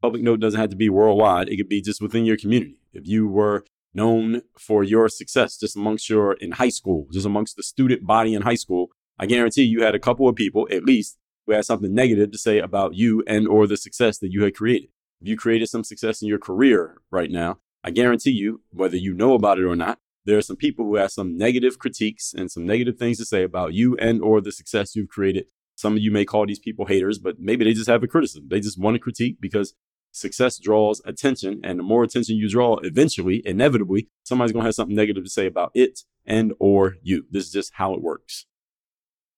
Public 0.02 0.24
note 0.24 0.40
doesn't 0.40 0.60
have 0.60 0.72
to 0.72 0.76
be 0.76 0.90
worldwide, 0.90 1.50
it 1.50 1.58
could 1.58 1.70
be 1.70 1.82
just 1.82 2.02
within 2.02 2.26
your 2.26 2.38
community. 2.38 2.78
If 2.94 3.08
you 3.08 3.28
were 3.28 3.66
known 3.94 4.42
for 4.58 4.84
your 4.84 5.10
success 5.10 5.58
just 5.58 5.76
amongst 5.76 6.10
your 6.10 6.34
in 6.34 6.54
high 6.54 6.70
school, 6.70 7.08
just 7.12 7.26
amongst 7.26 7.56
the 7.56 7.64
student 7.64 8.06
body 8.06 8.34
in 8.34 8.44
high 8.44 8.56
school, 8.56 8.90
I 9.20 9.26
guarantee 9.26 9.64
you 9.64 9.84
had 9.84 9.96
a 9.96 10.00
couple 10.00 10.28
of 10.28 10.36
people 10.36 10.68
at 10.72 10.84
least 10.84 11.18
who 11.46 11.54
had 11.54 11.66
something 11.66 11.94
negative 11.94 12.32
to 12.32 12.38
say 12.38 12.60
about 12.60 12.96
you 12.96 13.24
and 13.28 13.48
or 13.48 13.68
the 13.68 13.78
success 13.78 14.18
that 14.20 14.32
you 14.32 14.44
had 14.44 14.56
created. 14.56 14.90
If 15.22 15.28
you 15.28 15.38
created 15.38 15.68
some 15.70 15.84
success 15.84 16.22
in 16.22 16.28
your 16.28 16.40
career 16.40 17.02
right 17.12 17.30
now, 17.30 17.60
I 17.84 17.92
guarantee 17.92 18.32
you, 18.32 18.62
whether 18.72 18.98
you 18.98 19.14
know 19.14 19.34
about 19.34 19.60
it 19.60 19.66
or 19.66 19.76
not, 19.76 20.00
there 20.26 20.38
are 20.38 20.44
some 20.44 20.56
people 20.56 20.86
who 20.86 20.96
have 20.96 21.12
some 21.12 21.38
negative 21.38 21.80
critiques 21.80 22.34
and 22.34 22.52
some 22.52 22.66
negative 22.66 22.98
things 22.98 23.18
to 23.18 23.26
say 23.26 23.44
about 23.44 23.74
you 23.74 23.98
and 23.98 24.22
or 24.22 24.40
the 24.40 24.52
success 24.52 24.96
you've 24.96 25.10
created 25.10 25.46
some 25.82 25.94
of 25.94 26.00
you 26.00 26.12
may 26.12 26.26
call 26.26 26.46
these 26.46 26.60
people 26.60 26.86
haters, 26.86 27.18
but 27.18 27.40
maybe 27.40 27.66
they 27.66 27.74
just 27.74 27.90
have 27.90 28.04
a 28.04 28.08
criticism. 28.08 28.48
They 28.48 28.60
just 28.60 28.80
want 28.80 28.96
to 28.96 29.00
critique 29.00 29.38
because 29.42 29.74
success 30.12 30.58
draws 30.60 31.02
attention. 31.06 31.62
And 31.64 31.80
the 31.80 31.84
more 31.84 32.04
attention 32.04 32.36
you 32.36 32.50
draw, 32.50 32.78
eventually, 32.78 33.42
inevitably, 33.46 34.10
somebody's 34.24 34.52
going 34.52 34.64
to 34.64 34.68
have 34.68 34.76
something 34.76 34.96
negative 34.96 35.24
to 35.24 35.30
say 35.30 35.48
about 35.48 35.72
it 35.74 36.02
and 36.26 36.54
or 36.60 36.96
you. 37.02 37.26
This 37.32 37.46
is 37.46 37.52
just 37.52 37.74
how 37.76 37.94
it 37.94 38.02
works. 38.02 38.46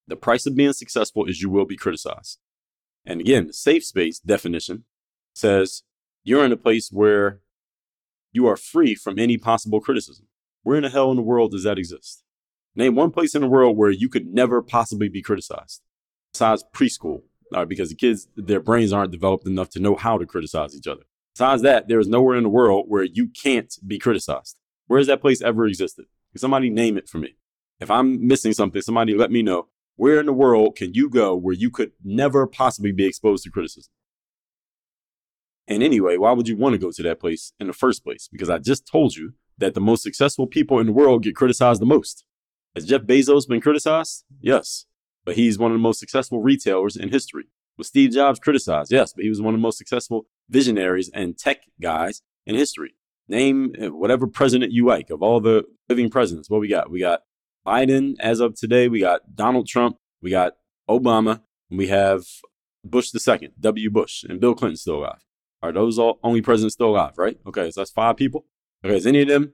The 0.07 0.15
price 0.15 0.45
of 0.45 0.55
being 0.55 0.73
successful 0.73 1.25
is 1.25 1.41
you 1.41 1.49
will 1.49 1.65
be 1.65 1.77
criticized. 1.77 2.39
And 3.05 3.21
again, 3.21 3.47
the 3.47 3.53
safe 3.53 3.85
space 3.85 4.19
definition 4.19 4.85
says 5.33 5.83
you're 6.23 6.45
in 6.45 6.51
a 6.51 6.57
place 6.57 6.89
where 6.91 7.39
you 8.31 8.47
are 8.47 8.57
free 8.57 8.95
from 8.95 9.19
any 9.19 9.37
possible 9.37 9.79
criticism. 9.79 10.27
Where 10.63 10.77
in 10.77 10.83
the 10.83 10.89
hell 10.89 11.11
in 11.11 11.17
the 11.17 11.23
world 11.23 11.51
does 11.51 11.63
that 11.63 11.77
exist? 11.77 12.23
Name 12.75 12.95
one 12.95 13.11
place 13.11 13.35
in 13.35 13.41
the 13.41 13.47
world 13.47 13.77
where 13.77 13.91
you 13.91 14.09
could 14.09 14.27
never 14.27 14.61
possibly 14.61 15.07
be 15.07 15.21
criticized 15.21 15.81
besides 16.31 16.63
preschool, 16.73 17.21
because 17.67 17.89
the 17.89 17.95
kids, 17.95 18.27
their 18.35 18.59
brains 18.59 18.91
aren't 18.91 19.11
developed 19.11 19.47
enough 19.47 19.69
to 19.69 19.79
know 19.79 19.95
how 19.95 20.17
to 20.17 20.25
criticize 20.25 20.75
each 20.75 20.87
other. 20.87 21.03
Besides 21.35 21.61
that, 21.63 21.87
there 21.87 21.99
is 21.99 22.07
nowhere 22.07 22.35
in 22.37 22.43
the 22.43 22.49
world 22.49 22.85
where 22.87 23.03
you 23.03 23.27
can't 23.27 23.73
be 23.85 23.97
criticized. 23.97 24.57
Where 24.87 24.99
has 24.99 25.07
that 25.07 25.21
place 25.21 25.41
ever 25.41 25.65
existed? 25.65 26.05
Can 26.31 26.39
somebody 26.39 26.69
name 26.69 26.97
it 26.97 27.09
for 27.09 27.17
me? 27.17 27.35
If 27.79 27.89
I'm 27.89 28.27
missing 28.27 28.53
something, 28.53 28.81
somebody 28.81 29.15
let 29.15 29.31
me 29.31 29.41
know. 29.41 29.67
Where 29.95 30.19
in 30.19 30.25
the 30.25 30.33
world 30.33 30.75
can 30.75 30.93
you 30.93 31.09
go 31.09 31.35
where 31.35 31.53
you 31.53 31.69
could 31.69 31.91
never 32.03 32.45
possibly 32.47 32.91
be 32.91 33.05
exposed 33.05 33.43
to 33.43 33.51
criticism? 33.51 33.91
And 35.67 35.81
anyway, 35.81 36.17
why 36.17 36.33
would 36.33 36.47
you 36.47 36.57
want 36.57 36.73
to 36.73 36.79
go 36.79 36.91
to 36.91 37.03
that 37.03 37.19
place 37.19 37.53
in 37.59 37.67
the 37.67 37.73
first 37.73 38.03
place? 38.03 38.27
Because 38.31 38.49
I 38.49 38.57
just 38.57 38.87
told 38.87 39.15
you 39.15 39.33
that 39.57 39.75
the 39.75 39.81
most 39.81 40.03
successful 40.03 40.47
people 40.47 40.79
in 40.79 40.87
the 40.87 40.91
world 40.91 41.23
get 41.23 41.35
criticized 41.35 41.81
the 41.81 41.85
most. 41.85 42.25
Has 42.75 42.85
Jeff 42.85 43.01
Bezos 43.01 43.47
been 43.47 43.61
criticized? 43.61 44.25
Yes 44.41 44.85
but 45.25 45.35
he's 45.35 45.57
one 45.57 45.71
of 45.71 45.75
the 45.75 45.81
most 45.81 45.99
successful 45.99 46.41
retailers 46.41 46.95
in 46.95 47.09
history. 47.09 47.45
Was 47.77 47.87
Steve 47.87 48.11
Jobs 48.11 48.39
criticized? 48.39 48.91
Yes, 48.91 49.13
but 49.13 49.23
he 49.23 49.29
was 49.29 49.41
one 49.41 49.53
of 49.53 49.59
the 49.59 49.63
most 49.63 49.77
successful 49.77 50.27
visionaries 50.49 51.09
and 51.13 51.37
tech 51.37 51.63
guys 51.81 52.21
in 52.45 52.55
history. 52.55 52.95
Name 53.27 53.73
uh, 53.81 53.87
whatever 53.87 54.27
president 54.27 54.71
you 54.71 54.85
like 54.85 55.09
of 55.09 55.23
all 55.23 55.39
the 55.39 55.63
living 55.89 56.09
presidents. 56.09 56.49
What 56.49 56.61
we 56.61 56.67
got? 56.67 56.91
We 56.91 56.99
got 56.99 57.21
Biden 57.65 58.15
as 58.19 58.39
of 58.39 58.55
today. 58.55 58.87
We 58.87 58.99
got 58.99 59.35
Donald 59.35 59.67
Trump. 59.67 59.97
We 60.21 60.29
got 60.29 60.53
Obama. 60.89 61.41
And 61.69 61.79
we 61.79 61.87
have 61.87 62.25
Bush 62.83 63.11
the 63.11 63.19
second, 63.19 63.53
W. 63.59 63.89
Bush, 63.89 64.23
and 64.23 64.39
Bill 64.39 64.53
Clinton 64.53 64.77
still 64.77 64.97
alive. 64.97 65.23
Are 65.61 65.71
those 65.71 65.97
all 65.97 66.19
only 66.23 66.41
presidents 66.41 66.73
still 66.73 66.89
alive? 66.89 67.13
Right? 67.17 67.39
Okay, 67.47 67.71
so 67.71 67.81
that's 67.81 67.91
five 67.91 68.17
people. 68.17 68.45
Okay, 68.83 68.93
has 68.93 69.07
any 69.07 69.21
of 69.21 69.29
them 69.29 69.53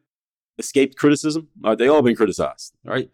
escaped 0.58 0.98
criticism? 0.98 1.50
Are 1.64 1.76
they 1.76 1.88
all 1.88 2.02
been 2.02 2.16
criticized? 2.16 2.76
All 2.86 2.94
right. 2.94 3.10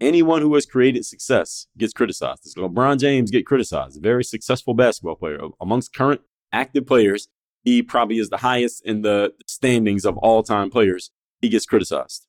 Anyone 0.00 0.42
who 0.42 0.54
has 0.54 0.64
created 0.64 1.04
success 1.04 1.66
gets 1.76 1.92
criticized. 1.92 2.44
Does 2.44 2.54
LeBron 2.54 3.00
James 3.00 3.30
get 3.32 3.46
criticized? 3.46 3.98
A 3.98 4.00
very 4.00 4.22
successful 4.22 4.74
basketball 4.74 5.16
player. 5.16 5.40
Amongst 5.60 5.92
current 5.92 6.20
active 6.52 6.86
players, 6.86 7.28
he 7.64 7.82
probably 7.82 8.18
is 8.18 8.28
the 8.28 8.38
highest 8.38 8.84
in 8.86 9.02
the 9.02 9.34
standings 9.46 10.04
of 10.04 10.16
all 10.18 10.44
time 10.44 10.70
players. 10.70 11.10
He 11.40 11.48
gets 11.48 11.66
criticized. 11.66 12.26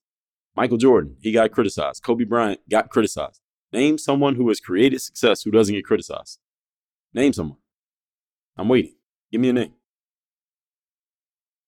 Michael 0.55 0.77
Jordan, 0.77 1.15
he 1.21 1.31
got 1.31 1.51
criticized. 1.51 2.03
Kobe 2.03 2.23
Bryant 2.23 2.59
got 2.69 2.89
criticized. 2.89 3.39
Name 3.71 3.99
someone 3.99 4.35
who 4.35 4.47
has 4.47 4.59
created 4.59 4.99
success 4.99 5.43
who 5.43 5.51
doesn't 5.51 5.75
get 5.75 5.85
criticized. 5.85 6.39
Name 7.13 7.33
someone. 7.33 7.59
I'm 8.57 8.67
waiting. 8.67 8.95
Give 9.31 9.41
me 9.41 9.49
a 9.49 9.53
name. 9.53 9.73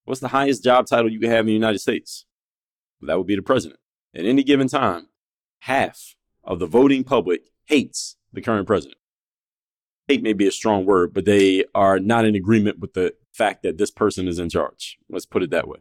What's 0.05 0.19
the 0.19 0.29
highest 0.29 0.63
job 0.63 0.87
title 0.87 1.11
you 1.11 1.19
can 1.19 1.29
have 1.29 1.41
in 1.41 1.45
the 1.45 1.53
United 1.53 1.79
States? 1.79 2.25
That 3.01 3.17
would 3.19 3.27
be 3.27 3.35
the 3.35 3.43
president. 3.43 3.79
At 4.15 4.25
any 4.25 4.43
given 4.43 4.67
time, 4.67 5.07
half 5.61 6.15
of 6.43 6.59
the 6.59 6.65
voting 6.65 7.03
public 7.03 7.41
hates 7.65 8.17
the 8.33 8.41
current 8.41 8.67
president. 8.67 8.97
Hate 10.07 10.23
may 10.23 10.33
be 10.33 10.47
a 10.47 10.51
strong 10.51 10.85
word, 10.85 11.13
but 11.13 11.25
they 11.25 11.65
are 11.75 11.99
not 11.99 12.25
in 12.25 12.35
agreement 12.35 12.79
with 12.79 12.93
the 12.93 13.13
fact 13.31 13.63
that 13.63 13.77
this 13.77 13.91
person 13.91 14.27
is 14.27 14.39
in 14.39 14.49
charge. 14.49 14.97
Let's 15.09 15.25
put 15.25 15.43
it 15.43 15.51
that 15.51 15.67
way. 15.67 15.79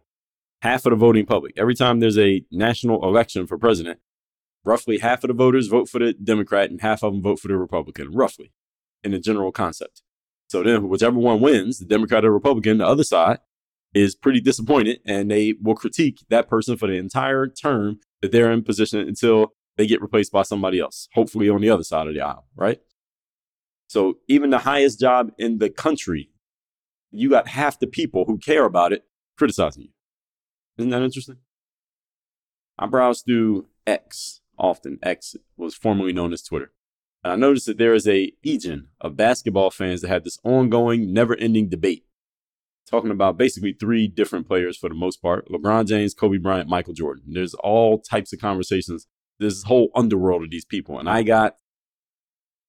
Half 0.63 0.85
of 0.85 0.91
the 0.91 0.97
voting 0.97 1.25
public. 1.25 1.55
Every 1.57 1.75
time 1.75 2.01
there's 2.01 2.19
a 2.19 2.45
national 2.51 3.03
election 3.05 3.47
for 3.47 3.57
president, 3.57 3.99
roughly 4.65 4.99
half 4.99 5.25
of 5.25 5.29
the 5.29 5.35
voters 5.35 5.69
vote 5.69 5.89
for 5.89 5.99
the 5.99 6.13
Democrat 6.13 6.71
and 6.71 6.83
half 6.83 7.03
of 7.03 7.15
them 7.15 7.23
vote 7.23 7.41
for 7.41 7.49
the 7.49 7.57
Republican, 7.57 8.13
roughly, 8.13 8.53
in 9.03 9.13
the 9.13 9.19
general 9.19 9.51
concept. 9.51 10.03
So 10.49 10.63
then, 10.63 10.89
whichever 10.91 11.19
one 11.19 11.41
wins, 11.41 11.79
the 11.79 11.87
Democrat 11.87 12.25
or 12.25 12.33
Republican, 12.33 12.79
the 12.79 12.87
other 12.87 13.05
side 13.05 13.39
is 13.95 14.15
pretty 14.15 14.41
disappointed 14.41 15.01
and 15.07 15.31
they 15.31 15.55
will 15.61 15.75
critique 15.75 16.21
that 16.29 16.49
person 16.49 16.77
for 16.77 16.87
the 16.87 16.95
entire 16.95 17.47
term 17.47 17.99
that 18.21 18.31
they're 18.31 18.53
in 18.53 18.63
position 18.63 19.01
until 19.01 19.55
they 19.81 19.87
get 19.87 20.03
replaced 20.03 20.31
by 20.31 20.43
somebody 20.43 20.79
else, 20.79 21.09
hopefully 21.15 21.49
on 21.49 21.63
the 21.63 21.71
other 21.71 21.83
side 21.83 22.07
of 22.07 22.13
the 22.13 22.21
aisle, 22.21 22.47
right? 22.55 22.81
So 23.87 24.19
even 24.29 24.51
the 24.51 24.59
highest 24.59 25.01
job 25.01 25.33
in 25.39 25.59
the 25.59 25.71
country, 25.71 26.31
you 27.11 27.31
got 27.31 27.49
half 27.49 27.79
the 27.79 27.87
people 27.87 28.27
who 28.27 28.37
care 28.37 28.67
about 28.67 28.93
it 28.93 29.05
criticizing 29.39 29.85
you. 29.85 29.89
Isn't 30.77 30.91
that 30.91 31.03
interesting? 31.03 31.39
I 32.79 32.87
browse 32.87 33.23
through 33.23 33.69
X 33.87 34.43
often. 34.59 34.99
X 35.03 35.35
was 35.57 35.75
formerly 35.75 36.13
known 36.13 36.35
as 36.35 36.43
Twitter. 36.43 36.73
And 37.25 37.33
I 37.33 37.37
noticed 37.37 37.67
that 37.67 37.79
there 37.79 37.95
is 37.95 38.07
a 38.07 38.33
legion 38.45 38.89
of 39.01 39.17
basketball 39.17 39.71
fans 39.71 40.03
that 40.03 40.09
have 40.09 40.25
this 40.25 40.39
ongoing, 40.45 41.13
never 41.13 41.35
ending 41.37 41.71
debate 41.71 42.05
talking 42.91 43.11
about 43.11 43.39
basically 43.39 43.73
three 43.73 44.09
different 44.09 44.47
players 44.47 44.77
for 44.77 44.89
the 44.89 44.95
most 44.95 45.23
part 45.23 45.49
LeBron 45.49 45.87
James, 45.87 46.13
Kobe 46.13 46.39
Bryant, 46.39 46.69
Michael 46.69 46.93
Jordan. 46.93 47.25
There's 47.29 47.55
all 47.55 48.01
types 48.01 48.33
of 48.33 48.41
conversations. 48.41 49.07
This 49.41 49.65
whole 49.65 49.91
underworld 49.95 50.45
of 50.45 50.51
these 50.51 50.65
people. 50.65 50.99
And 50.99 51.11
I 51.11 51.23
got 51.23 51.57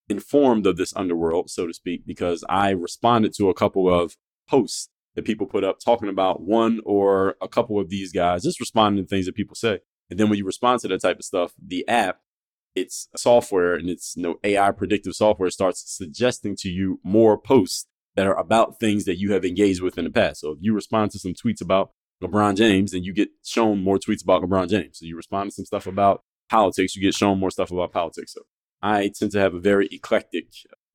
informed 0.09 0.65
of 0.65 0.77
this 0.77 0.95
underworld, 0.95 1.49
so 1.49 1.67
to 1.67 1.73
speak, 1.73 2.05
because 2.05 2.43
I 2.49 2.71
responded 2.71 3.33
to 3.35 3.49
a 3.49 3.53
couple 3.53 3.93
of 3.93 4.17
posts 4.49 4.89
that 5.15 5.25
people 5.25 5.45
put 5.45 5.63
up 5.63 5.79
talking 5.79 6.09
about 6.09 6.41
one 6.41 6.79
or 6.85 7.35
a 7.41 7.47
couple 7.47 7.79
of 7.79 7.89
these 7.89 8.11
guys, 8.11 8.43
just 8.43 8.59
responding 8.59 9.03
to 9.03 9.09
things 9.09 9.25
that 9.25 9.35
people 9.35 9.55
say. 9.55 9.79
And 10.09 10.19
then 10.19 10.29
when 10.29 10.37
you 10.37 10.45
respond 10.45 10.81
to 10.81 10.87
that 10.89 11.01
type 11.01 11.19
of 11.19 11.25
stuff, 11.25 11.53
the 11.61 11.87
app, 11.87 12.19
it's 12.75 13.09
software 13.15 13.75
and 13.75 13.89
it's 13.89 14.15
you 14.15 14.23
know, 14.23 14.35
AI 14.43 14.71
predictive 14.71 15.13
software 15.13 15.49
starts 15.49 15.83
suggesting 15.85 16.55
to 16.57 16.69
you 16.69 16.99
more 17.03 17.37
posts 17.37 17.87
that 18.15 18.27
are 18.27 18.37
about 18.37 18.79
things 18.79 19.05
that 19.05 19.17
you 19.17 19.33
have 19.33 19.45
engaged 19.45 19.81
with 19.81 19.97
in 19.97 20.05
the 20.05 20.09
past. 20.09 20.41
So 20.41 20.51
if 20.51 20.57
you 20.61 20.73
respond 20.73 21.11
to 21.11 21.19
some 21.19 21.33
tweets 21.33 21.61
about 21.61 21.91
LeBron 22.21 22.55
James, 22.55 22.91
then 22.91 23.03
you 23.03 23.13
get 23.13 23.29
shown 23.43 23.83
more 23.83 23.97
tweets 23.97 24.23
about 24.23 24.43
LeBron 24.43 24.69
James. 24.69 24.99
So 24.99 25.05
you 25.05 25.15
respond 25.15 25.49
to 25.49 25.55
some 25.55 25.65
stuff 25.65 25.87
about 25.87 26.23
politics, 26.51 26.95
you 26.95 27.01
get 27.01 27.15
shown 27.15 27.39
more 27.39 27.49
stuff 27.49 27.71
about 27.71 27.93
politics. 27.93 28.33
So 28.33 28.41
I 28.81 29.09
tend 29.17 29.31
to 29.31 29.39
have 29.39 29.53
a 29.53 29.59
very 29.59 29.87
eclectic 29.91 30.47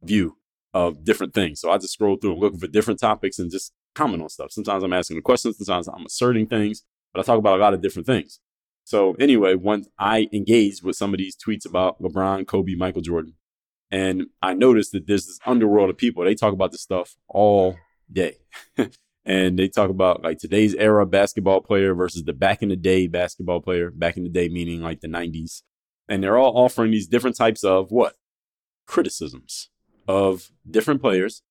view 0.03 0.37
of 0.75 1.03
different 1.03 1.33
things. 1.33 1.61
So 1.61 1.71
I 1.71 1.79
just 1.79 1.95
scroll 1.95 2.17
through 2.17 2.33
and 2.33 2.41
looking 2.41 2.59
for 2.59 2.67
different 2.67 3.01
topics 3.01 3.39
and 3.39 3.51
just 3.51 3.73
comment 3.95 4.23
on 4.23 4.29
stuff. 4.29 4.53
Sometimes 4.53 4.85
I'm 4.85 4.93
asking 4.93 5.21
questions, 5.23 5.57
sometimes 5.57 5.89
I'm 5.89 6.05
asserting 6.05 6.47
things, 6.47 6.83
but 7.13 7.21
I 7.21 7.23
talk 7.25 7.39
about 7.39 7.59
a 7.59 7.63
lot 7.63 7.73
of 7.73 7.81
different 7.81 8.07
things. 8.07 8.39
So 8.85 9.15
anyway, 9.19 9.55
once 9.55 9.89
I 9.99 10.29
engaged 10.33 10.85
with 10.85 10.97
some 10.97 11.15
of 11.15 11.19
these 11.19 11.37
tweets 11.37 11.67
about 11.67 12.01
LeBron, 12.01 12.47
Kobe, 12.47 12.75
Michael 12.77 13.01
Jordan, 13.01 13.35
and 13.91 14.27
I 14.43 14.53
noticed 14.53 14.93
that 14.93 15.07
there's 15.07 15.27
this 15.27 15.39
underworld 15.47 15.91
of 15.91 15.97
people. 15.97 16.25
They 16.25 16.35
talk 16.35 16.53
about 16.53 16.73
this 16.73 16.83
stuff 16.83 17.17
all 17.29 17.77
day. 18.13 18.37
and 19.27 19.59
they 19.59 19.67
talk 19.67 19.91
about 19.91 20.23
like 20.23 20.39
today's 20.39 20.75
era 20.77 21.05
basketball 21.05 21.61
player 21.61 21.95
versus 21.95 22.23
the 22.23 22.33
back 22.33 22.63
in 22.63 22.69
the 22.69 22.77
day 22.77 23.09
basketball 23.09 23.61
player, 23.61 23.91
back 23.91 24.17
in 24.17 24.23
the 24.23 24.29
day 24.29 24.49
meaning 24.49 24.81
like 24.81 25.01
the 25.01 25.09
90s. 25.09 25.63
And 26.09 26.23
they're 26.23 26.39
all 26.39 26.57
offering 26.57 26.93
these 26.93 27.09
different 27.09 27.37
types 27.37 27.65
of 27.65 27.91
what? 27.91 28.15
Criticisms 28.87 29.69
of 30.07 30.53
different 30.71 31.01
players, 31.01 31.43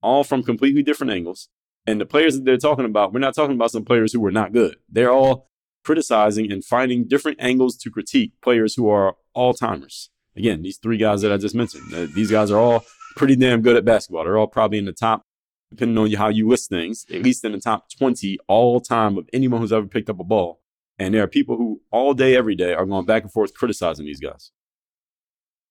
all 0.00 0.22
from 0.22 0.44
completely 0.44 0.84
different 0.84 1.12
angles. 1.12 1.48
And 1.84 2.00
the 2.00 2.06
players 2.06 2.36
that 2.36 2.44
they're 2.44 2.56
talking 2.56 2.84
about, 2.84 3.12
we're 3.12 3.18
not 3.18 3.34
talking 3.34 3.56
about 3.56 3.72
some 3.72 3.84
players 3.84 4.12
who 4.12 4.20
were 4.20 4.30
not 4.30 4.52
good. 4.52 4.76
They're 4.88 5.12
all 5.12 5.50
criticizing 5.84 6.52
and 6.52 6.64
finding 6.64 7.08
different 7.08 7.38
angles 7.40 7.76
to 7.78 7.90
critique 7.90 8.32
players 8.42 8.76
who 8.76 8.88
are 8.88 9.16
all 9.34 9.52
timers. 9.52 10.10
Again, 10.36 10.62
these 10.62 10.78
three 10.78 10.98
guys 10.98 11.22
that 11.22 11.32
I 11.32 11.36
just 11.36 11.54
mentioned, 11.54 11.92
uh, 11.92 12.06
these 12.14 12.30
guys 12.30 12.52
are 12.52 12.58
all 12.58 12.84
pretty 13.16 13.34
damn 13.34 13.60
good 13.60 13.76
at 13.76 13.84
basketball. 13.84 14.22
They're 14.22 14.38
all 14.38 14.46
probably 14.46 14.78
in 14.78 14.84
the 14.84 14.92
top, 14.92 15.26
depending 15.70 15.98
on 15.98 16.10
how 16.12 16.28
you 16.28 16.48
list 16.48 16.68
things, 16.70 17.04
at 17.12 17.22
least 17.22 17.44
in 17.44 17.52
the 17.52 17.60
top 17.60 17.90
20 17.90 18.38
all 18.48 18.80
time 18.80 19.18
of 19.18 19.28
anyone 19.32 19.60
who's 19.60 19.72
ever 19.72 19.86
picked 19.86 20.10
up 20.10 20.20
a 20.20 20.24
ball. 20.24 20.60
And 20.98 21.14
there 21.14 21.22
are 21.22 21.28
people 21.28 21.56
who 21.56 21.82
all 21.90 22.14
day, 22.14 22.36
every 22.36 22.54
day 22.54 22.72
are 22.74 22.86
going 22.86 23.06
back 23.06 23.22
and 23.22 23.32
forth 23.32 23.54
criticizing 23.54 24.06
these 24.06 24.20
guys. 24.20 24.52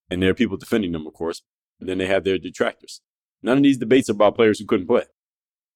And 0.10 0.22
there 0.22 0.30
are 0.30 0.36
people 0.36 0.58
defending 0.58 0.92
them, 0.92 1.08
of 1.08 1.14
course. 1.14 1.42
And 1.80 1.88
then 1.88 1.98
they 1.98 2.08
have 2.08 2.24
their 2.24 2.38
detractors. 2.38 3.02
None 3.42 3.58
of 3.58 3.64
these 3.64 3.78
debates 3.78 4.10
are 4.10 4.14
about 4.14 4.36
players 4.36 4.60
who 4.60 4.66
couldn't 4.66 4.88
play. 4.88 5.04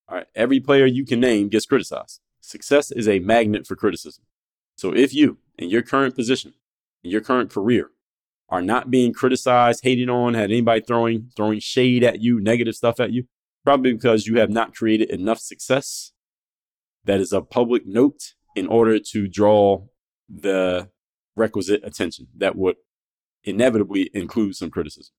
All 0.07 0.17
right. 0.17 0.27
Every 0.35 0.59
player 0.59 0.85
you 0.85 1.05
can 1.05 1.19
name 1.19 1.49
gets 1.49 1.65
criticized. 1.65 2.21
Success 2.41 2.91
is 2.91 3.07
a 3.07 3.19
magnet 3.19 3.65
for 3.65 3.75
criticism. 3.75 4.23
So 4.75 4.93
if 4.93 5.13
you, 5.13 5.39
in 5.57 5.69
your 5.69 5.81
current 5.81 6.15
position, 6.15 6.53
in 7.03 7.11
your 7.11 7.21
current 7.21 7.49
career, 7.49 7.91
are 8.49 8.61
not 8.61 8.89
being 8.89 9.13
criticized, 9.13 9.83
hated 9.83 10.09
on, 10.09 10.33
had 10.33 10.51
anybody 10.51 10.81
throwing 10.81 11.31
throwing 11.35 11.59
shade 11.59 12.03
at 12.03 12.21
you, 12.21 12.39
negative 12.39 12.75
stuff 12.75 12.99
at 12.99 13.11
you, 13.11 13.27
probably 13.67 13.91
because 13.91 14.25
you 14.25 14.39
have 14.39 14.49
not 14.49 14.73
created 14.73 15.09
enough 15.09 15.39
success 15.39 16.13
that 17.03 17.19
is 17.19 17.33
a 17.33 17.41
public 17.41 17.85
note 17.85 18.33
in 18.55 18.65
order 18.65 18.97
to 18.97 19.27
draw 19.27 19.83
the 20.29 20.89
requisite 21.35 21.81
attention 21.83 22.27
that 22.37 22.55
would 22.55 22.77
inevitably 23.43 24.09
include 24.13 24.55
some 24.55 24.69
criticism. 24.69 25.13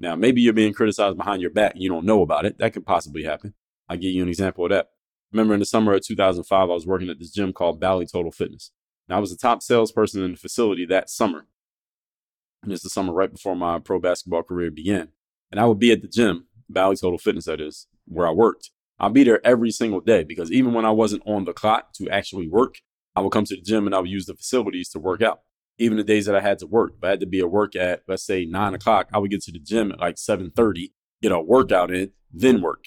Now, 0.00 0.16
maybe 0.16 0.40
you're 0.40 0.52
being 0.52 0.72
criticized 0.72 1.16
behind 1.16 1.40
your 1.40 1.52
back 1.52 1.74
and 1.74 1.80
you 1.80 1.88
don't 1.88 2.04
know 2.04 2.22
about 2.22 2.44
it. 2.44 2.58
That 2.58 2.72
could 2.72 2.84
possibly 2.84 3.22
happen. 3.22 3.54
I'll 3.88 3.96
give 3.96 4.10
you 4.10 4.24
an 4.24 4.28
example 4.28 4.64
of 4.64 4.72
that. 4.72 4.88
Remember 5.30 5.54
in 5.54 5.60
the 5.60 5.64
summer 5.64 5.94
of 5.94 6.04
2005, 6.04 6.60
I 6.60 6.64
was 6.64 6.88
working 6.88 7.08
at 7.08 7.20
this 7.20 7.30
gym 7.30 7.52
called 7.52 7.78
Bally 7.78 8.06
Total 8.06 8.32
Fitness. 8.32 8.72
Now, 9.08 9.18
I 9.18 9.20
was 9.20 9.30
the 9.30 9.36
top 9.36 9.62
salesperson 9.62 10.24
in 10.24 10.32
the 10.32 10.38
facility 10.38 10.86
that 10.86 11.08
summer. 11.08 11.46
And 12.64 12.72
it's 12.72 12.82
the 12.82 12.90
summer 12.90 13.12
right 13.12 13.32
before 13.32 13.54
my 13.54 13.78
pro 13.78 14.00
basketball 14.00 14.42
career 14.42 14.72
began. 14.72 15.10
And 15.52 15.60
I 15.60 15.66
would 15.66 15.78
be 15.78 15.92
at 15.92 16.02
the 16.02 16.08
gym, 16.08 16.46
Bally 16.68 16.96
Total 16.96 17.18
Fitness, 17.18 17.46
that 17.46 17.60
is, 17.60 17.86
where 18.06 18.26
I 18.26 18.30
worked. 18.30 18.70
I'd 18.98 19.12
be 19.12 19.24
there 19.24 19.44
every 19.46 19.70
single 19.70 20.00
day 20.00 20.24
because 20.24 20.50
even 20.50 20.72
when 20.72 20.84
I 20.84 20.90
wasn't 20.90 21.22
on 21.26 21.44
the 21.44 21.52
clock 21.52 21.92
to 21.94 22.08
actually 22.08 22.48
work, 22.48 22.76
I 23.14 23.20
would 23.20 23.32
come 23.32 23.44
to 23.44 23.56
the 23.56 23.62
gym 23.62 23.86
and 23.86 23.94
I 23.94 24.00
would 24.00 24.10
use 24.10 24.26
the 24.26 24.34
facilities 24.34 24.88
to 24.90 24.98
work 24.98 25.22
out. 25.22 25.40
Even 25.78 25.98
the 25.98 26.04
days 26.04 26.24
that 26.26 26.34
I 26.34 26.40
had 26.40 26.58
to 26.60 26.66
work, 26.66 26.94
if 26.96 27.04
I 27.04 27.10
had 27.10 27.20
to 27.20 27.26
be 27.26 27.40
at 27.40 27.50
work 27.50 27.76
at, 27.76 28.02
let's 28.08 28.24
say 28.24 28.46
nine 28.46 28.72
o'clock, 28.72 29.08
I 29.12 29.18
would 29.18 29.30
get 29.30 29.42
to 29.42 29.52
the 29.52 29.58
gym 29.58 29.92
at 29.92 30.00
like 30.00 30.16
7.30, 30.16 30.92
get 31.20 31.32
a 31.32 31.40
workout 31.40 31.90
in, 31.90 32.12
then 32.32 32.62
work. 32.62 32.84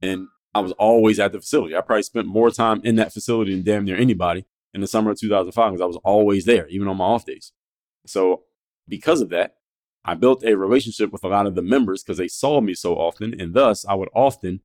And 0.00 0.26
I 0.54 0.60
was 0.60 0.72
always 0.72 1.20
at 1.20 1.32
the 1.32 1.40
facility. 1.40 1.76
I 1.76 1.80
probably 1.80 2.02
spent 2.02 2.26
more 2.26 2.50
time 2.50 2.80
in 2.82 2.96
that 2.96 3.12
facility 3.12 3.54
than 3.54 3.64
damn 3.64 3.84
near 3.84 3.96
anybody 3.96 4.46
in 4.74 4.80
the 4.80 4.86
summer 4.88 5.12
of 5.12 5.20
2005 5.20 5.72
because 5.72 5.80
I 5.80 5.86
was 5.86 5.98
always 6.04 6.44
there, 6.44 6.66
even 6.68 6.88
on 6.88 6.96
my 6.96 7.04
off 7.04 7.24
days. 7.24 7.52
So 8.06 8.42
because 8.88 9.20
of 9.20 9.30
that, 9.30 9.54
I 10.04 10.14
built 10.14 10.44
a 10.44 10.56
relationship 10.56 11.12
with 11.12 11.24
a 11.24 11.28
lot 11.28 11.46
of 11.46 11.54
the 11.54 11.62
members 11.62 12.02
because 12.02 12.18
they 12.18 12.28
saw 12.28 12.60
me 12.60 12.74
so 12.74 12.94
often. 12.94 13.38
And 13.40 13.54
thus, 13.54 13.84
I 13.86 13.94
would 13.94 14.08
often 14.14 14.60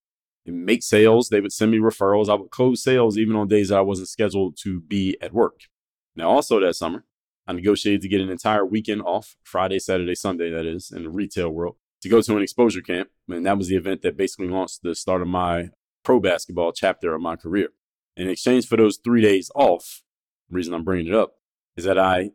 make 0.45 0.83
sales. 0.83 1.29
They 1.29 1.41
would 1.41 1.51
send 1.51 1.71
me 1.71 1.77
referrals. 1.77 2.29
I 2.29 2.35
would 2.35 2.49
close 2.49 2.81
sales 2.83 3.17
even 3.17 3.35
on 3.35 3.47
days 3.47 3.69
that 3.69 3.77
I 3.77 3.81
wasn't 3.81 4.09
scheduled 4.09 4.57
to 4.63 4.79
be 4.81 5.17
at 5.21 5.33
work. 5.33 5.61
Now, 6.15 6.29
also 6.29 6.59
that 6.59 6.75
summer, 6.75 7.05
I 7.45 7.53
negotiated 7.53 8.01
to 8.01 8.09
get 8.09 8.21
an 8.21 8.29
entire 8.29 8.65
weekend 8.65 9.03
off 9.03 9.35
Friday, 9.43 9.79
Saturday, 9.79 10.15
Sunday, 10.15 10.49
that 10.49 10.65
is, 10.65 10.91
in 10.91 11.03
the 11.03 11.09
retail 11.09 11.49
world 11.49 11.75
to 12.01 12.09
go 12.09 12.21
to 12.21 12.35
an 12.35 12.43
exposure 12.43 12.81
camp. 12.81 13.09
And 13.29 13.45
that 13.45 13.57
was 13.57 13.67
the 13.67 13.75
event 13.75 14.01
that 14.01 14.17
basically 14.17 14.47
launched 14.47 14.83
the 14.83 14.95
start 14.95 15.21
of 15.21 15.27
my 15.27 15.69
pro 16.03 16.19
basketball 16.19 16.71
chapter 16.71 17.13
of 17.13 17.21
my 17.21 17.35
career. 17.35 17.69
In 18.15 18.29
exchange 18.29 18.67
for 18.67 18.77
those 18.77 18.97
three 18.97 19.21
days 19.21 19.51
off, 19.55 20.01
reason 20.49 20.73
I'm 20.73 20.83
bringing 20.83 21.07
it 21.07 21.13
up 21.13 21.33
is 21.75 21.85
that 21.85 21.99
I 21.99 22.31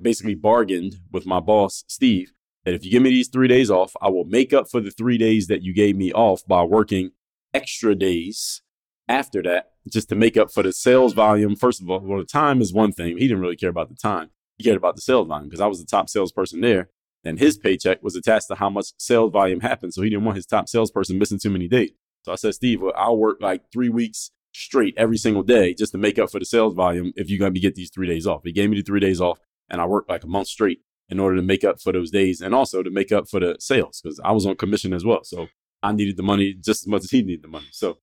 basically 0.00 0.34
bargained 0.34 0.96
with 1.10 1.26
my 1.26 1.40
boss, 1.40 1.84
Steve, 1.86 2.32
that 2.66 2.74
if 2.74 2.84
you 2.84 2.90
give 2.90 3.02
me 3.02 3.10
these 3.10 3.28
three 3.28 3.46
days 3.46 3.70
off, 3.70 3.94
I 4.02 4.10
will 4.10 4.24
make 4.24 4.52
up 4.52 4.68
for 4.68 4.80
the 4.80 4.90
three 4.90 5.16
days 5.16 5.46
that 5.46 5.62
you 5.62 5.72
gave 5.72 5.96
me 5.96 6.12
off 6.12 6.44
by 6.46 6.64
working 6.64 7.12
extra 7.54 7.94
days 7.94 8.60
after 9.08 9.40
that, 9.44 9.70
just 9.88 10.08
to 10.08 10.16
make 10.16 10.36
up 10.36 10.50
for 10.50 10.64
the 10.64 10.72
sales 10.72 11.12
volume. 11.12 11.54
First 11.54 11.80
of 11.80 11.88
all, 11.88 12.00
well, 12.00 12.18
the 12.18 12.24
time 12.24 12.60
is 12.60 12.72
one 12.72 12.90
thing. 12.90 13.18
He 13.18 13.28
didn't 13.28 13.40
really 13.40 13.56
care 13.56 13.70
about 13.70 13.88
the 13.88 13.94
time. 13.94 14.30
He 14.58 14.64
cared 14.64 14.76
about 14.76 14.96
the 14.96 15.00
sales 15.00 15.28
volume 15.28 15.48
because 15.48 15.60
I 15.60 15.68
was 15.68 15.78
the 15.78 15.86
top 15.86 16.08
salesperson 16.08 16.60
there. 16.60 16.90
And 17.24 17.38
his 17.38 17.56
paycheck 17.56 18.02
was 18.02 18.16
attached 18.16 18.48
to 18.48 18.56
how 18.56 18.68
much 18.68 18.86
sales 18.98 19.32
volume 19.32 19.60
happened. 19.60 19.94
So 19.94 20.02
he 20.02 20.10
didn't 20.10 20.24
want 20.24 20.36
his 20.36 20.46
top 20.46 20.68
salesperson 20.68 21.18
missing 21.18 21.38
too 21.38 21.50
many 21.50 21.68
days. 21.68 21.92
So 22.24 22.32
I 22.32 22.34
said, 22.34 22.54
Steve, 22.54 22.82
well, 22.82 22.92
I'll 22.96 23.16
work 23.16 23.38
like 23.40 23.70
three 23.72 23.88
weeks 23.88 24.32
straight 24.52 24.94
every 24.96 25.18
single 25.18 25.44
day 25.44 25.72
just 25.72 25.92
to 25.92 25.98
make 25.98 26.18
up 26.18 26.32
for 26.32 26.40
the 26.40 26.44
sales 26.44 26.74
volume 26.74 27.12
if 27.14 27.30
you're 27.30 27.38
going 27.38 27.54
to 27.54 27.60
get 27.60 27.76
these 27.76 27.90
three 27.90 28.08
days 28.08 28.26
off. 28.26 28.42
He 28.42 28.50
gave 28.50 28.70
me 28.70 28.76
the 28.76 28.82
three 28.82 29.00
days 29.00 29.20
off 29.20 29.38
and 29.68 29.80
I 29.80 29.86
worked 29.86 30.08
like 30.08 30.24
a 30.24 30.28
month 30.28 30.48
straight 30.48 30.80
in 31.08 31.20
order 31.20 31.36
to 31.36 31.42
make 31.42 31.64
up 31.64 31.80
for 31.80 31.92
those 31.92 32.10
days 32.10 32.40
and 32.40 32.54
also 32.54 32.82
to 32.82 32.90
make 32.90 33.12
up 33.12 33.28
for 33.28 33.40
the 33.40 33.56
sales 33.60 34.00
because 34.02 34.20
I 34.24 34.32
was 34.32 34.46
on 34.46 34.56
commission 34.56 34.92
as 34.92 35.04
well. 35.04 35.22
So 35.24 35.48
I 35.82 35.92
needed 35.92 36.16
the 36.16 36.22
money 36.22 36.54
just 36.54 36.82
as 36.82 36.88
much 36.88 37.04
as 37.04 37.10
he 37.10 37.22
needed 37.22 37.42
the 37.42 37.48
money. 37.48 37.68
So 37.70 37.98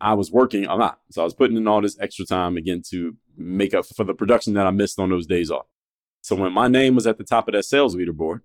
I 0.00 0.14
was 0.14 0.30
working 0.30 0.66
a 0.66 0.76
lot. 0.76 1.00
So 1.10 1.22
I 1.22 1.24
was 1.24 1.34
putting 1.34 1.56
in 1.56 1.68
all 1.68 1.82
this 1.82 1.98
extra 2.00 2.24
time 2.24 2.56
again 2.56 2.82
to 2.90 3.16
make 3.36 3.74
up 3.74 3.84
for 3.86 4.04
the 4.04 4.14
production 4.14 4.54
that 4.54 4.66
I 4.66 4.70
missed 4.70 4.98
on 4.98 5.10
those 5.10 5.26
days 5.26 5.50
off. 5.50 5.66
So 6.22 6.36
when 6.36 6.52
my 6.52 6.68
name 6.68 6.94
was 6.94 7.06
at 7.06 7.18
the 7.18 7.24
top 7.24 7.48
of 7.48 7.54
that 7.54 7.64
sales 7.64 7.96
leaderboard, 7.96 8.40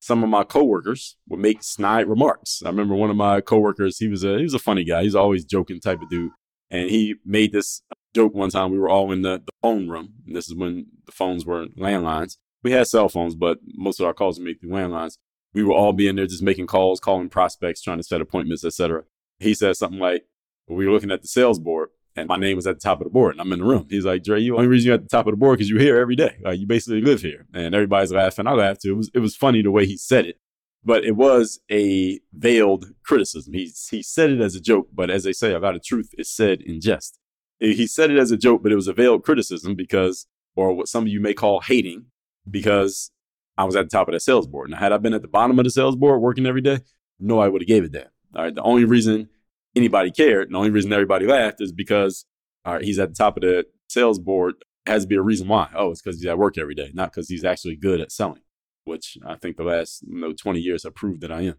some 0.00 0.24
of 0.24 0.30
my 0.30 0.44
coworkers 0.44 1.16
would 1.28 1.40
make 1.40 1.62
snide 1.62 2.08
remarks. 2.08 2.62
I 2.64 2.68
remember 2.70 2.94
one 2.94 3.10
of 3.10 3.16
my 3.16 3.40
coworkers, 3.42 3.98
he 3.98 4.08
was 4.08 4.24
a 4.24 4.38
he 4.38 4.42
was 4.42 4.54
a 4.54 4.58
funny 4.58 4.82
guy. 4.82 5.02
He's 5.02 5.14
always 5.14 5.44
joking 5.44 5.80
type 5.80 6.00
of 6.00 6.08
dude. 6.08 6.32
And 6.70 6.88
he 6.88 7.16
made 7.24 7.52
this 7.52 7.82
joke 8.14 8.34
one 8.34 8.50
time. 8.50 8.70
We 8.70 8.78
were 8.78 8.88
all 8.88 9.12
in 9.12 9.22
the, 9.22 9.42
the 9.44 9.52
phone 9.60 9.88
room. 9.88 10.14
And 10.26 10.34
this 10.34 10.46
is 10.46 10.54
when 10.54 10.86
the 11.04 11.12
phones 11.12 11.44
were 11.44 11.66
landlines. 11.78 12.36
We 12.62 12.72
had 12.72 12.86
cell 12.86 13.08
phones, 13.08 13.34
but 13.34 13.58
most 13.74 14.00
of 14.00 14.06
our 14.06 14.14
calls 14.14 14.38
were 14.38 14.44
made 14.44 14.60
through 14.60 14.70
landlines. 14.70 15.16
We 15.52 15.64
were 15.64 15.72
all 15.72 15.92
being 15.92 16.16
there 16.16 16.26
just 16.26 16.42
making 16.42 16.66
calls, 16.66 17.00
calling 17.00 17.28
prospects, 17.28 17.82
trying 17.82 17.98
to 17.98 18.04
set 18.04 18.20
appointments, 18.20 18.64
etc. 18.64 19.04
He 19.38 19.54
said 19.54 19.76
something 19.76 19.98
like, 19.98 20.24
we 20.68 20.86
were 20.86 20.92
looking 20.92 21.10
at 21.10 21.22
the 21.22 21.28
sales 21.28 21.58
board 21.58 21.88
and 22.14 22.28
my 22.28 22.36
name 22.36 22.56
was 22.56 22.66
at 22.66 22.76
the 22.76 22.80
top 22.80 23.00
of 23.00 23.04
the 23.04 23.10
board 23.10 23.32
and 23.32 23.40
I'm 23.40 23.52
in 23.52 23.60
the 23.60 23.64
room. 23.64 23.86
He's 23.90 24.04
like, 24.04 24.22
Dre, 24.22 24.40
you 24.40 24.56
only 24.56 24.68
reason 24.68 24.88
you're 24.88 24.94
at 24.94 25.02
the 25.02 25.08
top 25.08 25.26
of 25.26 25.32
the 25.32 25.36
board 25.36 25.58
because 25.58 25.70
you're 25.70 25.80
here 25.80 25.98
every 25.98 26.16
day. 26.16 26.36
Like 26.42 26.60
you 26.60 26.66
basically 26.66 27.00
live 27.00 27.22
here. 27.22 27.46
And 27.54 27.74
everybody's 27.74 28.12
laughing. 28.12 28.46
I 28.46 28.52
laughed 28.52 28.82
too. 28.82 28.92
It 28.92 28.96
was, 28.96 29.10
it 29.14 29.18
was 29.20 29.36
funny 29.36 29.62
the 29.62 29.70
way 29.70 29.86
he 29.86 29.96
said 29.96 30.26
it, 30.26 30.38
but 30.84 31.04
it 31.04 31.16
was 31.16 31.60
a 31.70 32.20
veiled 32.32 32.86
criticism. 33.04 33.54
He, 33.54 33.72
he 33.90 34.02
said 34.02 34.30
it 34.30 34.40
as 34.40 34.54
a 34.54 34.60
joke, 34.60 34.88
but 34.92 35.10
as 35.10 35.24
they 35.24 35.32
say, 35.32 35.52
a 35.52 35.58
lot 35.58 35.74
of 35.74 35.82
truth 35.82 36.10
is 36.16 36.30
said 36.30 36.60
in 36.62 36.80
jest. 36.80 37.18
He 37.58 37.86
said 37.86 38.10
it 38.10 38.18
as 38.18 38.30
a 38.30 38.38
joke, 38.38 38.62
but 38.62 38.72
it 38.72 38.76
was 38.76 38.88
a 38.88 38.94
veiled 38.94 39.22
criticism 39.22 39.74
because, 39.74 40.26
or 40.56 40.72
what 40.72 40.88
some 40.88 41.04
of 41.04 41.08
you 41.08 41.20
may 41.20 41.34
call 41.34 41.60
hating, 41.60 42.06
because 42.48 43.10
I 43.56 43.64
was 43.64 43.76
at 43.76 43.84
the 43.84 43.90
top 43.90 44.08
of 44.08 44.12
the 44.12 44.20
sales 44.20 44.46
board. 44.46 44.70
Now, 44.70 44.78
had 44.78 44.92
I 44.92 44.98
been 44.98 45.14
at 45.14 45.22
the 45.22 45.28
bottom 45.28 45.58
of 45.58 45.64
the 45.64 45.70
sales 45.70 45.96
board 45.96 46.20
working 46.20 46.46
every 46.46 46.60
day, 46.60 46.80
no, 47.18 47.40
I 47.40 47.48
would 47.48 47.62
have 47.62 47.68
gave 47.68 47.84
it 47.84 47.92
that. 47.92 48.10
All 48.34 48.44
right. 48.44 48.54
The 48.54 48.62
only 48.62 48.84
reason 48.84 49.28
anybody 49.76 50.10
cared. 50.10 50.50
The 50.50 50.56
only 50.56 50.70
reason 50.70 50.92
everybody 50.92 51.26
laughed 51.26 51.60
is 51.60 51.72
because 51.72 52.24
all 52.64 52.74
right, 52.74 52.84
he's 52.84 52.98
at 52.98 53.10
the 53.10 53.14
top 53.14 53.36
of 53.36 53.42
the 53.42 53.66
sales 53.88 54.18
board. 54.18 54.54
Has 54.86 55.02
to 55.02 55.08
be 55.08 55.16
a 55.16 55.22
reason 55.22 55.48
why. 55.48 55.68
Oh, 55.74 55.90
it's 55.90 56.00
because 56.00 56.18
he's 56.18 56.26
at 56.26 56.38
work 56.38 56.58
every 56.58 56.74
day, 56.74 56.90
not 56.94 57.12
because 57.12 57.28
he's 57.28 57.44
actually 57.44 57.76
good 57.76 58.00
at 58.00 58.10
selling, 58.10 58.42
which 58.84 59.18
I 59.26 59.36
think 59.36 59.56
the 59.56 59.62
last 59.62 60.02
you 60.02 60.18
know, 60.18 60.32
20 60.32 60.58
years 60.58 60.84
have 60.84 60.94
proved 60.94 61.20
that 61.20 61.30
I 61.30 61.42
am. 61.42 61.56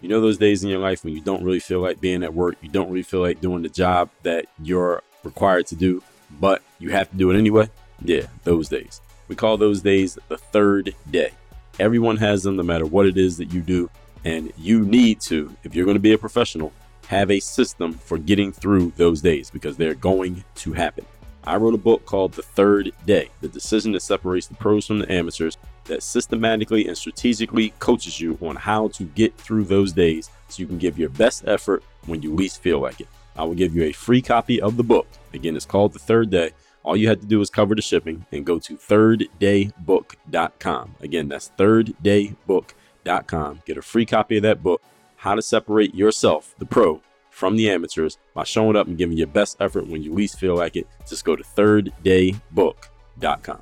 You 0.00 0.08
know 0.08 0.20
those 0.20 0.38
days 0.38 0.62
in 0.62 0.70
your 0.70 0.78
life 0.78 1.04
when 1.04 1.12
you 1.12 1.20
don't 1.20 1.42
really 1.42 1.58
feel 1.58 1.80
like 1.80 2.00
being 2.00 2.22
at 2.22 2.32
work, 2.32 2.56
you 2.62 2.68
don't 2.68 2.88
really 2.88 3.02
feel 3.02 3.20
like 3.20 3.40
doing 3.40 3.62
the 3.62 3.68
job 3.68 4.10
that 4.22 4.46
you're 4.62 5.02
required 5.22 5.66
to 5.66 5.76
do, 5.76 6.02
but 6.40 6.62
you 6.78 6.90
have 6.90 7.10
to 7.10 7.16
do 7.16 7.30
it 7.30 7.38
anyway? 7.38 7.68
Yeah, 8.00 8.26
those 8.44 8.68
days. 8.68 9.00
We 9.28 9.36
call 9.36 9.56
those 9.56 9.82
days 9.82 10.18
the 10.28 10.38
third 10.38 10.94
day. 11.10 11.32
Everyone 11.78 12.16
has 12.16 12.42
them 12.42 12.56
no 12.56 12.62
matter 12.62 12.86
what 12.86 13.06
it 13.06 13.16
is 13.16 13.36
that 13.36 13.52
you 13.52 13.60
do. 13.60 13.90
And 14.24 14.52
you 14.58 14.80
need 14.80 15.20
to, 15.22 15.54
if 15.62 15.74
you're 15.74 15.84
going 15.84 15.96
to 15.96 16.00
be 16.00 16.12
a 16.12 16.18
professional, 16.18 16.72
have 17.06 17.30
a 17.30 17.40
system 17.40 17.92
for 17.92 18.18
getting 18.18 18.52
through 18.52 18.92
those 18.96 19.20
days 19.20 19.50
because 19.50 19.76
they're 19.76 19.94
going 19.94 20.44
to 20.56 20.72
happen. 20.72 21.04
I 21.44 21.56
wrote 21.56 21.74
a 21.74 21.78
book 21.78 22.04
called 22.04 22.32
The 22.32 22.42
Third 22.42 22.92
Day 23.06 23.30
The 23.40 23.48
Decision 23.48 23.92
That 23.92 24.00
Separates 24.00 24.48
the 24.48 24.54
Pros 24.54 24.86
from 24.86 24.98
the 24.98 25.10
Amateurs 25.10 25.56
that 25.84 26.02
systematically 26.02 26.86
and 26.86 26.98
strategically 26.98 27.70
coaches 27.78 28.20
you 28.20 28.38
on 28.42 28.56
how 28.56 28.88
to 28.88 29.04
get 29.04 29.34
through 29.36 29.64
those 29.64 29.92
days 29.92 30.30
so 30.48 30.60
you 30.60 30.66
can 30.66 30.78
give 30.78 30.98
your 30.98 31.08
best 31.08 31.44
effort 31.46 31.82
when 32.06 32.20
you 32.20 32.34
least 32.34 32.60
feel 32.60 32.80
like 32.80 33.00
it. 33.00 33.08
I 33.36 33.44
will 33.44 33.54
give 33.54 33.74
you 33.74 33.84
a 33.84 33.92
free 33.92 34.20
copy 34.20 34.60
of 34.60 34.76
the 34.76 34.82
book. 34.82 35.06
Again, 35.32 35.56
it's 35.56 35.64
called 35.64 35.92
The 35.92 35.98
Third 35.98 36.28
Day. 36.28 36.50
All 36.88 36.96
you 36.96 37.08
have 37.08 37.20
to 37.20 37.26
do 37.26 37.42
is 37.42 37.50
cover 37.50 37.74
the 37.74 37.82
shipping 37.82 38.24
and 38.32 38.46
go 38.46 38.58
to 38.60 38.78
thirddaybook.com. 38.78 40.94
Again, 41.00 41.28
that's 41.28 41.52
thirddaybook.com. 41.58 43.62
Get 43.66 43.76
a 43.76 43.82
free 43.82 44.06
copy 44.06 44.38
of 44.38 44.42
that 44.44 44.62
book 44.62 44.80
how 45.16 45.34
to 45.34 45.42
separate 45.42 45.94
yourself, 45.94 46.54
the 46.58 46.64
pro, 46.64 47.02
from 47.28 47.56
the 47.56 47.68
amateurs 47.68 48.16
by 48.32 48.44
showing 48.44 48.74
up 48.74 48.86
and 48.86 48.96
giving 48.96 49.18
your 49.18 49.26
best 49.26 49.58
effort 49.60 49.86
when 49.86 50.02
you 50.02 50.14
least 50.14 50.40
feel 50.40 50.56
like 50.56 50.76
it. 50.76 50.86
Just 51.06 51.26
go 51.26 51.36
to 51.36 51.44
thirddaybook.com. 51.44 53.60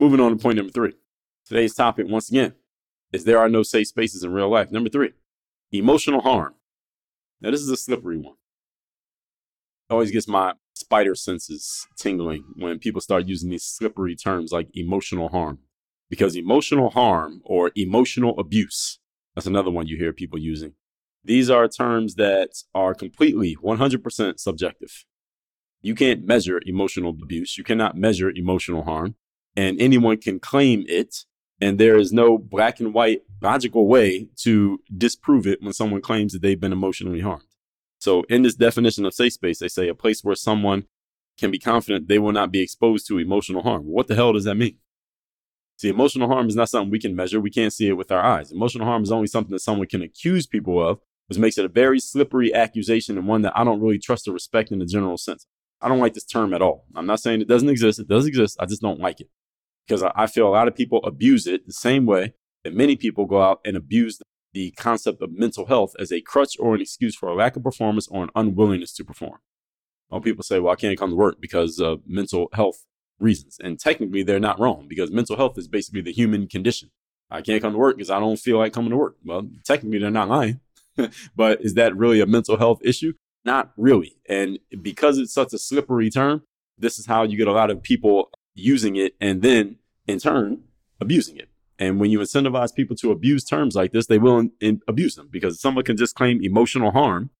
Moving 0.00 0.18
on 0.18 0.36
to 0.36 0.42
point 0.42 0.56
number 0.56 0.72
three. 0.72 0.94
Today's 1.46 1.74
topic, 1.74 2.08
once 2.08 2.30
again, 2.30 2.52
is 3.12 3.22
there 3.22 3.38
are 3.38 3.48
no 3.48 3.62
safe 3.62 3.86
spaces 3.86 4.24
in 4.24 4.32
real 4.32 4.48
life. 4.48 4.72
Number 4.72 4.90
three, 4.90 5.12
emotional 5.70 6.20
harm. 6.20 6.56
Now, 7.40 7.52
this 7.52 7.60
is 7.60 7.70
a 7.70 7.76
slippery 7.76 8.18
one. 8.18 8.34
Always 9.88 10.10
gets 10.10 10.26
my 10.26 10.54
spider 10.74 11.14
senses 11.14 11.86
tingling 11.96 12.44
when 12.56 12.78
people 12.78 13.00
start 13.00 13.26
using 13.26 13.50
these 13.50 13.64
slippery 13.64 14.16
terms 14.16 14.52
like 14.52 14.68
emotional 14.74 15.28
harm 15.28 15.58
because 16.10 16.36
emotional 16.36 16.90
harm 16.90 17.40
or 17.44 17.70
emotional 17.74 18.38
abuse, 18.38 18.98
that's 19.34 19.46
another 19.46 19.70
one 19.70 19.86
you 19.86 19.96
hear 19.96 20.12
people 20.12 20.38
using. 20.38 20.74
These 21.24 21.48
are 21.48 21.66
terms 21.66 22.16
that 22.16 22.50
are 22.74 22.94
completely 22.94 23.56
100% 23.56 24.38
subjective. 24.38 25.04
You 25.80 25.94
can't 25.94 26.24
measure 26.24 26.60
emotional 26.66 27.10
abuse. 27.10 27.56
You 27.58 27.64
cannot 27.64 27.96
measure 27.96 28.30
emotional 28.30 28.84
harm, 28.84 29.16
and 29.56 29.80
anyone 29.80 30.18
can 30.18 30.38
claim 30.38 30.84
it. 30.86 31.24
And 31.60 31.78
there 31.78 31.96
is 31.96 32.12
no 32.12 32.36
black 32.36 32.80
and 32.80 32.92
white 32.92 33.22
logical 33.40 33.86
way 33.86 34.28
to 34.42 34.80
disprove 34.94 35.46
it 35.46 35.62
when 35.62 35.72
someone 35.72 36.00
claims 36.00 36.32
that 36.32 36.42
they've 36.42 36.60
been 36.60 36.72
emotionally 36.72 37.20
harmed. 37.20 37.44
So, 38.04 38.22
in 38.28 38.42
this 38.42 38.54
definition 38.54 39.06
of 39.06 39.14
safe 39.14 39.32
space, 39.32 39.60
they 39.60 39.68
say 39.68 39.88
a 39.88 39.94
place 39.94 40.22
where 40.22 40.34
someone 40.34 40.84
can 41.38 41.50
be 41.50 41.58
confident 41.58 42.06
they 42.06 42.18
will 42.18 42.32
not 42.32 42.52
be 42.52 42.60
exposed 42.60 43.06
to 43.06 43.16
emotional 43.16 43.62
harm. 43.62 43.86
What 43.86 44.08
the 44.08 44.14
hell 44.14 44.34
does 44.34 44.44
that 44.44 44.56
mean? 44.56 44.76
See, 45.78 45.88
emotional 45.88 46.28
harm 46.28 46.46
is 46.46 46.54
not 46.54 46.68
something 46.68 46.90
we 46.90 46.98
can 46.98 47.16
measure. 47.16 47.40
We 47.40 47.48
can't 47.48 47.72
see 47.72 47.88
it 47.88 47.94
with 47.94 48.12
our 48.12 48.22
eyes. 48.22 48.52
Emotional 48.52 48.86
harm 48.86 49.04
is 49.04 49.10
only 49.10 49.26
something 49.26 49.52
that 49.52 49.60
someone 49.60 49.88
can 49.88 50.02
accuse 50.02 50.46
people 50.46 50.86
of, 50.86 50.98
which 51.28 51.38
makes 51.38 51.56
it 51.56 51.64
a 51.64 51.68
very 51.68 51.98
slippery 51.98 52.52
accusation 52.52 53.16
and 53.16 53.26
one 53.26 53.40
that 53.40 53.56
I 53.56 53.64
don't 53.64 53.80
really 53.80 53.98
trust 53.98 54.28
or 54.28 54.32
respect 54.32 54.70
in 54.70 54.80
the 54.80 54.84
general 54.84 55.16
sense. 55.16 55.46
I 55.80 55.88
don't 55.88 55.98
like 55.98 56.12
this 56.12 56.26
term 56.26 56.52
at 56.52 56.60
all. 56.60 56.84
I'm 56.94 57.06
not 57.06 57.20
saying 57.20 57.40
it 57.40 57.48
doesn't 57.48 57.70
exist. 57.70 57.98
It 58.00 58.08
does 58.08 58.26
exist. 58.26 58.58
I 58.60 58.66
just 58.66 58.82
don't 58.82 59.00
like 59.00 59.22
it 59.22 59.30
because 59.88 60.02
I 60.14 60.26
feel 60.26 60.46
a 60.46 60.50
lot 60.50 60.68
of 60.68 60.76
people 60.76 61.00
abuse 61.04 61.46
it 61.46 61.66
the 61.66 61.72
same 61.72 62.04
way 62.04 62.34
that 62.64 62.74
many 62.74 62.96
people 62.96 63.24
go 63.24 63.40
out 63.40 63.60
and 63.64 63.78
abuse 63.78 64.20
the 64.54 64.70
concept 64.72 65.20
of 65.20 65.32
mental 65.32 65.66
health 65.66 65.94
as 65.98 66.10
a 66.10 66.20
crutch 66.20 66.56
or 66.58 66.74
an 66.74 66.80
excuse 66.80 67.14
for 67.14 67.28
a 67.28 67.34
lack 67.34 67.56
of 67.56 67.62
performance 67.62 68.08
or 68.08 68.22
an 68.22 68.30
unwillingness 68.34 68.94
to 68.94 69.04
perform. 69.04 69.40
Well, 70.08 70.20
people 70.20 70.44
say, 70.44 70.60
well, 70.60 70.72
I 70.72 70.76
can't 70.76 70.98
come 70.98 71.10
to 71.10 71.16
work 71.16 71.40
because 71.40 71.78
of 71.80 72.00
mental 72.06 72.48
health 72.52 72.84
reasons. 73.18 73.58
And 73.62 73.78
technically, 73.78 74.22
they're 74.22 74.40
not 74.40 74.60
wrong 74.60 74.86
because 74.88 75.10
mental 75.10 75.36
health 75.36 75.58
is 75.58 75.68
basically 75.68 76.00
the 76.00 76.12
human 76.12 76.46
condition. 76.46 76.90
I 77.30 77.42
can't 77.42 77.60
come 77.60 77.72
to 77.72 77.78
work 77.78 77.96
because 77.96 78.10
I 78.10 78.20
don't 78.20 78.38
feel 78.38 78.58
like 78.58 78.72
coming 78.72 78.90
to 78.90 78.96
work. 78.96 79.16
Well, 79.24 79.48
technically, 79.64 79.98
they're 79.98 80.10
not 80.10 80.28
lying. 80.28 80.60
but 81.36 81.60
is 81.64 81.74
that 81.74 81.96
really 81.96 82.20
a 82.20 82.26
mental 82.26 82.56
health 82.56 82.78
issue? 82.84 83.14
Not 83.44 83.72
really. 83.76 84.16
And 84.28 84.58
because 84.80 85.18
it's 85.18 85.34
such 85.34 85.52
a 85.52 85.58
slippery 85.58 86.10
term, 86.10 86.42
this 86.78 86.98
is 86.98 87.06
how 87.06 87.24
you 87.24 87.36
get 87.36 87.48
a 87.48 87.52
lot 87.52 87.70
of 87.70 87.82
people 87.82 88.30
using 88.54 88.96
it 88.96 89.14
and 89.20 89.42
then 89.42 89.76
in 90.06 90.18
turn 90.18 90.62
abusing 91.00 91.36
it. 91.36 91.48
And 91.78 91.98
when 91.98 92.10
you 92.10 92.20
incentivize 92.20 92.74
people 92.74 92.96
to 92.96 93.10
abuse 93.10 93.44
terms 93.44 93.74
like 93.74 93.92
this, 93.92 94.06
they 94.06 94.18
will 94.18 94.38
in, 94.38 94.52
in 94.60 94.80
abuse 94.86 95.16
them 95.16 95.28
because 95.30 95.60
someone 95.60 95.84
can 95.84 95.96
just 95.96 96.14
claim 96.14 96.40
emotional 96.42 96.92
harm 96.92 97.30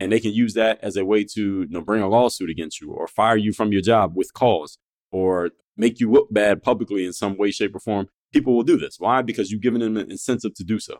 and 0.00 0.10
they 0.10 0.20
can 0.20 0.32
use 0.32 0.54
that 0.54 0.78
as 0.82 0.96
a 0.96 1.04
way 1.04 1.24
to 1.24 1.62
you 1.62 1.68
know, 1.68 1.80
bring 1.80 2.02
a 2.02 2.08
lawsuit 2.08 2.50
against 2.50 2.80
you 2.80 2.90
or 2.90 3.06
fire 3.06 3.36
you 3.36 3.52
from 3.52 3.72
your 3.72 3.82
job 3.82 4.16
with 4.16 4.34
cause 4.34 4.78
or 5.12 5.50
make 5.76 6.00
you 6.00 6.10
look 6.10 6.32
bad 6.32 6.62
publicly 6.62 7.04
in 7.04 7.12
some 7.12 7.36
way, 7.36 7.50
shape, 7.50 7.74
or 7.74 7.80
form, 7.80 8.08
people 8.32 8.54
will 8.54 8.64
do 8.64 8.76
this. 8.76 8.96
Why? 8.98 9.22
Because 9.22 9.50
you've 9.50 9.62
given 9.62 9.80
them 9.80 9.96
an 9.96 10.10
incentive 10.10 10.54
to 10.54 10.64
do 10.64 10.78
so. 10.78 10.98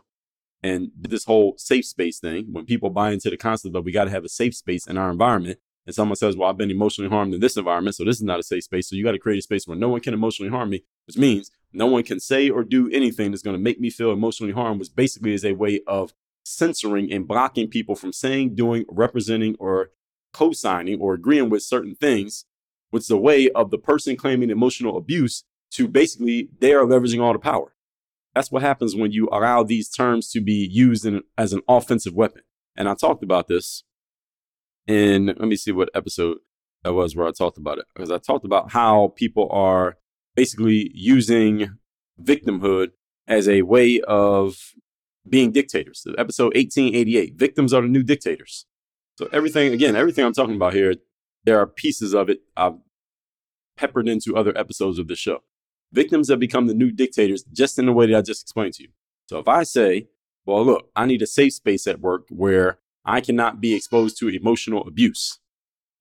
And 0.63 0.89
this 0.97 1.25
whole 1.25 1.55
safe 1.57 1.85
space 1.85 2.19
thing, 2.19 2.47
when 2.51 2.65
people 2.65 2.89
buy 2.89 3.11
into 3.11 3.29
the 3.29 3.37
concept 3.37 3.73
that 3.73 3.81
we 3.81 3.91
got 3.91 4.05
to 4.05 4.11
have 4.11 4.23
a 4.23 4.29
safe 4.29 4.55
space 4.55 4.87
in 4.87 4.97
our 4.97 5.11
environment, 5.11 5.59
and 5.85 5.93
someone 5.93 6.15
says, 6.15 6.35
Well, 6.35 6.49
I've 6.49 6.57
been 6.57 6.71
emotionally 6.71 7.09
harmed 7.09 7.33
in 7.33 7.39
this 7.39 7.57
environment, 7.57 7.95
so 7.95 8.03
this 8.03 8.15
is 8.15 8.23
not 8.23 8.39
a 8.39 8.43
safe 8.43 8.63
space. 8.63 8.89
So 8.89 8.95
you 8.95 9.03
got 9.03 9.11
to 9.11 9.19
create 9.19 9.37
a 9.37 9.43
space 9.43 9.67
where 9.67 9.77
no 9.77 9.89
one 9.89 10.01
can 10.01 10.13
emotionally 10.13 10.49
harm 10.49 10.71
me, 10.71 10.83
which 11.05 11.17
means 11.17 11.51
no 11.75 11.87
one 11.87 12.03
can 12.03 12.19
say 12.19 12.49
or 12.49 12.63
do 12.63 12.89
anything 12.91 13.31
that's 13.31 13.43
going 13.43 13.55
to 13.55 13.61
make 13.61 13.79
me 13.79 13.89
feel 13.89 14.11
emotionally 14.11 14.53
harmed, 14.53 14.79
which 14.79 14.95
basically 14.95 15.33
is 15.33 15.45
a 15.45 15.53
way 15.53 15.81
of 15.87 16.13
censoring 16.43 17.11
and 17.11 17.27
blocking 17.27 17.67
people 17.67 17.95
from 17.95 18.13
saying, 18.13 18.55
doing, 18.55 18.85
representing, 18.89 19.55
or 19.59 19.91
co 20.33 20.51
signing 20.51 20.99
or 20.99 21.13
agreeing 21.13 21.49
with 21.49 21.63
certain 21.63 21.95
things 21.95 22.45
which 22.95 23.03
is 23.03 23.09
a 23.09 23.17
way 23.17 23.49
of 23.49 23.71
the 23.71 23.77
person 23.77 24.15
claiming 24.15 24.49
emotional 24.49 24.97
abuse 24.97 25.43
to 25.69 25.85
basically 25.85 26.49
they 26.59 26.73
are 26.73 26.85
leveraging 26.85 27.21
all 27.21 27.33
the 27.33 27.39
power. 27.39 27.73
That's 28.33 28.49
what 28.49 28.61
happens 28.61 28.95
when 28.95 29.11
you 29.11 29.27
allow 29.33 29.63
these 29.63 29.89
terms 29.89 30.29
to 30.31 30.39
be 30.39 30.65
used 30.71 31.05
in, 31.05 31.21
as 31.37 31.51
an 31.51 31.61
offensive 31.67 32.13
weapon. 32.13 32.43
And 32.73 32.87
I 32.87 32.95
talked 32.95 33.21
about 33.21 33.49
this 33.49 33.83
in, 34.87 35.25
let 35.25 35.41
me 35.41 35.57
see 35.57 35.73
what 35.73 35.89
episode 35.93 36.37
that 36.83 36.93
was 36.93 37.17
where 37.17 37.27
I 37.27 37.31
talked 37.31 37.57
about 37.57 37.79
it. 37.79 37.85
Because 37.93 38.11
I 38.11 38.17
talked 38.17 38.45
about 38.45 38.71
how 38.71 39.13
people 39.17 39.49
are 39.51 39.97
basically 40.35 40.91
using 40.93 41.77
victimhood 42.21 42.89
as 43.27 43.47
a 43.47 43.63
way 43.63 44.01
of 44.07 44.73
being 45.27 45.51
dictators. 45.51 46.05
Episode 46.17 46.53
1888 46.55 47.35
Victims 47.35 47.73
are 47.73 47.81
the 47.81 47.87
new 47.87 48.03
dictators. 48.03 48.65
So, 49.17 49.29
everything, 49.31 49.73
again, 49.73 49.95
everything 49.95 50.25
I'm 50.25 50.33
talking 50.33 50.55
about 50.55 50.73
here, 50.73 50.95
there 51.45 51.59
are 51.59 51.67
pieces 51.67 52.13
of 52.13 52.29
it 52.29 52.39
I've 52.57 52.75
peppered 53.77 54.07
into 54.07 54.35
other 54.35 54.57
episodes 54.57 54.99
of 54.99 55.07
the 55.07 55.15
show. 55.15 55.39
Victims 55.91 56.29
have 56.29 56.39
become 56.39 56.67
the 56.67 56.73
new 56.73 56.91
dictators 56.91 57.43
just 57.53 57.79
in 57.79 57.85
the 57.85 57.93
way 57.93 58.07
that 58.07 58.17
I 58.17 58.21
just 58.21 58.41
explained 58.41 58.73
to 58.73 58.83
you. 58.83 58.89
So 59.27 59.39
if 59.39 59.47
I 59.47 59.63
say, 59.63 60.07
well, 60.45 60.65
look, 60.65 60.89
I 60.95 61.05
need 61.05 61.21
a 61.21 61.27
safe 61.27 61.53
space 61.53 61.87
at 61.87 62.01
work 62.01 62.25
where 62.29 62.79
I 63.05 63.21
cannot 63.21 63.61
be 63.61 63.73
exposed 63.73 64.17
to 64.19 64.27
emotional 64.27 64.85
abuse. 64.87 65.39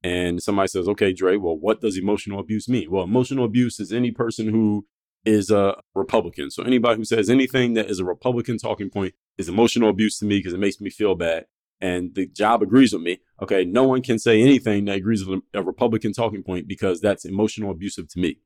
And 0.05 0.43
somebody 0.43 0.69
says, 0.69 0.87
okay, 0.87 1.15
Dre, 1.15 1.37
well, 1.37 1.57
what 1.57 1.81
does 1.81 1.97
emotional 1.97 2.39
abuse 2.39 2.69
mean? 2.69 2.91
Well, 2.91 3.05
emotional 3.05 3.47
abuse 3.47 3.81
is 3.81 3.91
any 3.91 4.11
person 4.11 4.51
who 4.51 4.87
is 5.25 5.51
a 5.51 5.81
Republican. 5.95 6.51
So 6.51 6.63
anybody 6.63 6.99
who 6.99 7.07
says 7.07 7.31
anything 7.31 7.73
that 7.75 7.89
is 7.89 8.01
a 8.01 8.05
Republican 8.05 8.59
talking 8.59 8.91
point 8.91 9.15
is 9.39 9.49
emotional 9.49 9.89
abuse 9.89 10.19
to 10.19 10.27
me 10.27 10.41
because 10.41 10.53
it 10.53 10.61
makes 10.61 10.79
me 10.79 10.91
feel 10.91 11.15
bad. 11.15 11.47
And 11.81 12.15
the 12.15 12.27
job 12.27 12.63
agrees 12.63 12.93
with 12.93 13.01
me. 13.01 13.21
Okay, 13.43 13.65
no 13.65 13.85
one 13.85 14.03
can 14.03 14.19
say 14.19 14.43
anything 14.43 14.85
that 14.85 14.97
agrees 14.97 15.25
with 15.25 15.41
a 15.55 15.63
Republican 15.63 16.13
talking 16.13 16.43
point 16.43 16.69
because 16.69 17.01
that's 17.01 17.25
emotional 17.25 17.71
abusive 17.71 18.09
to 18.09 18.21
me. 18.21 18.37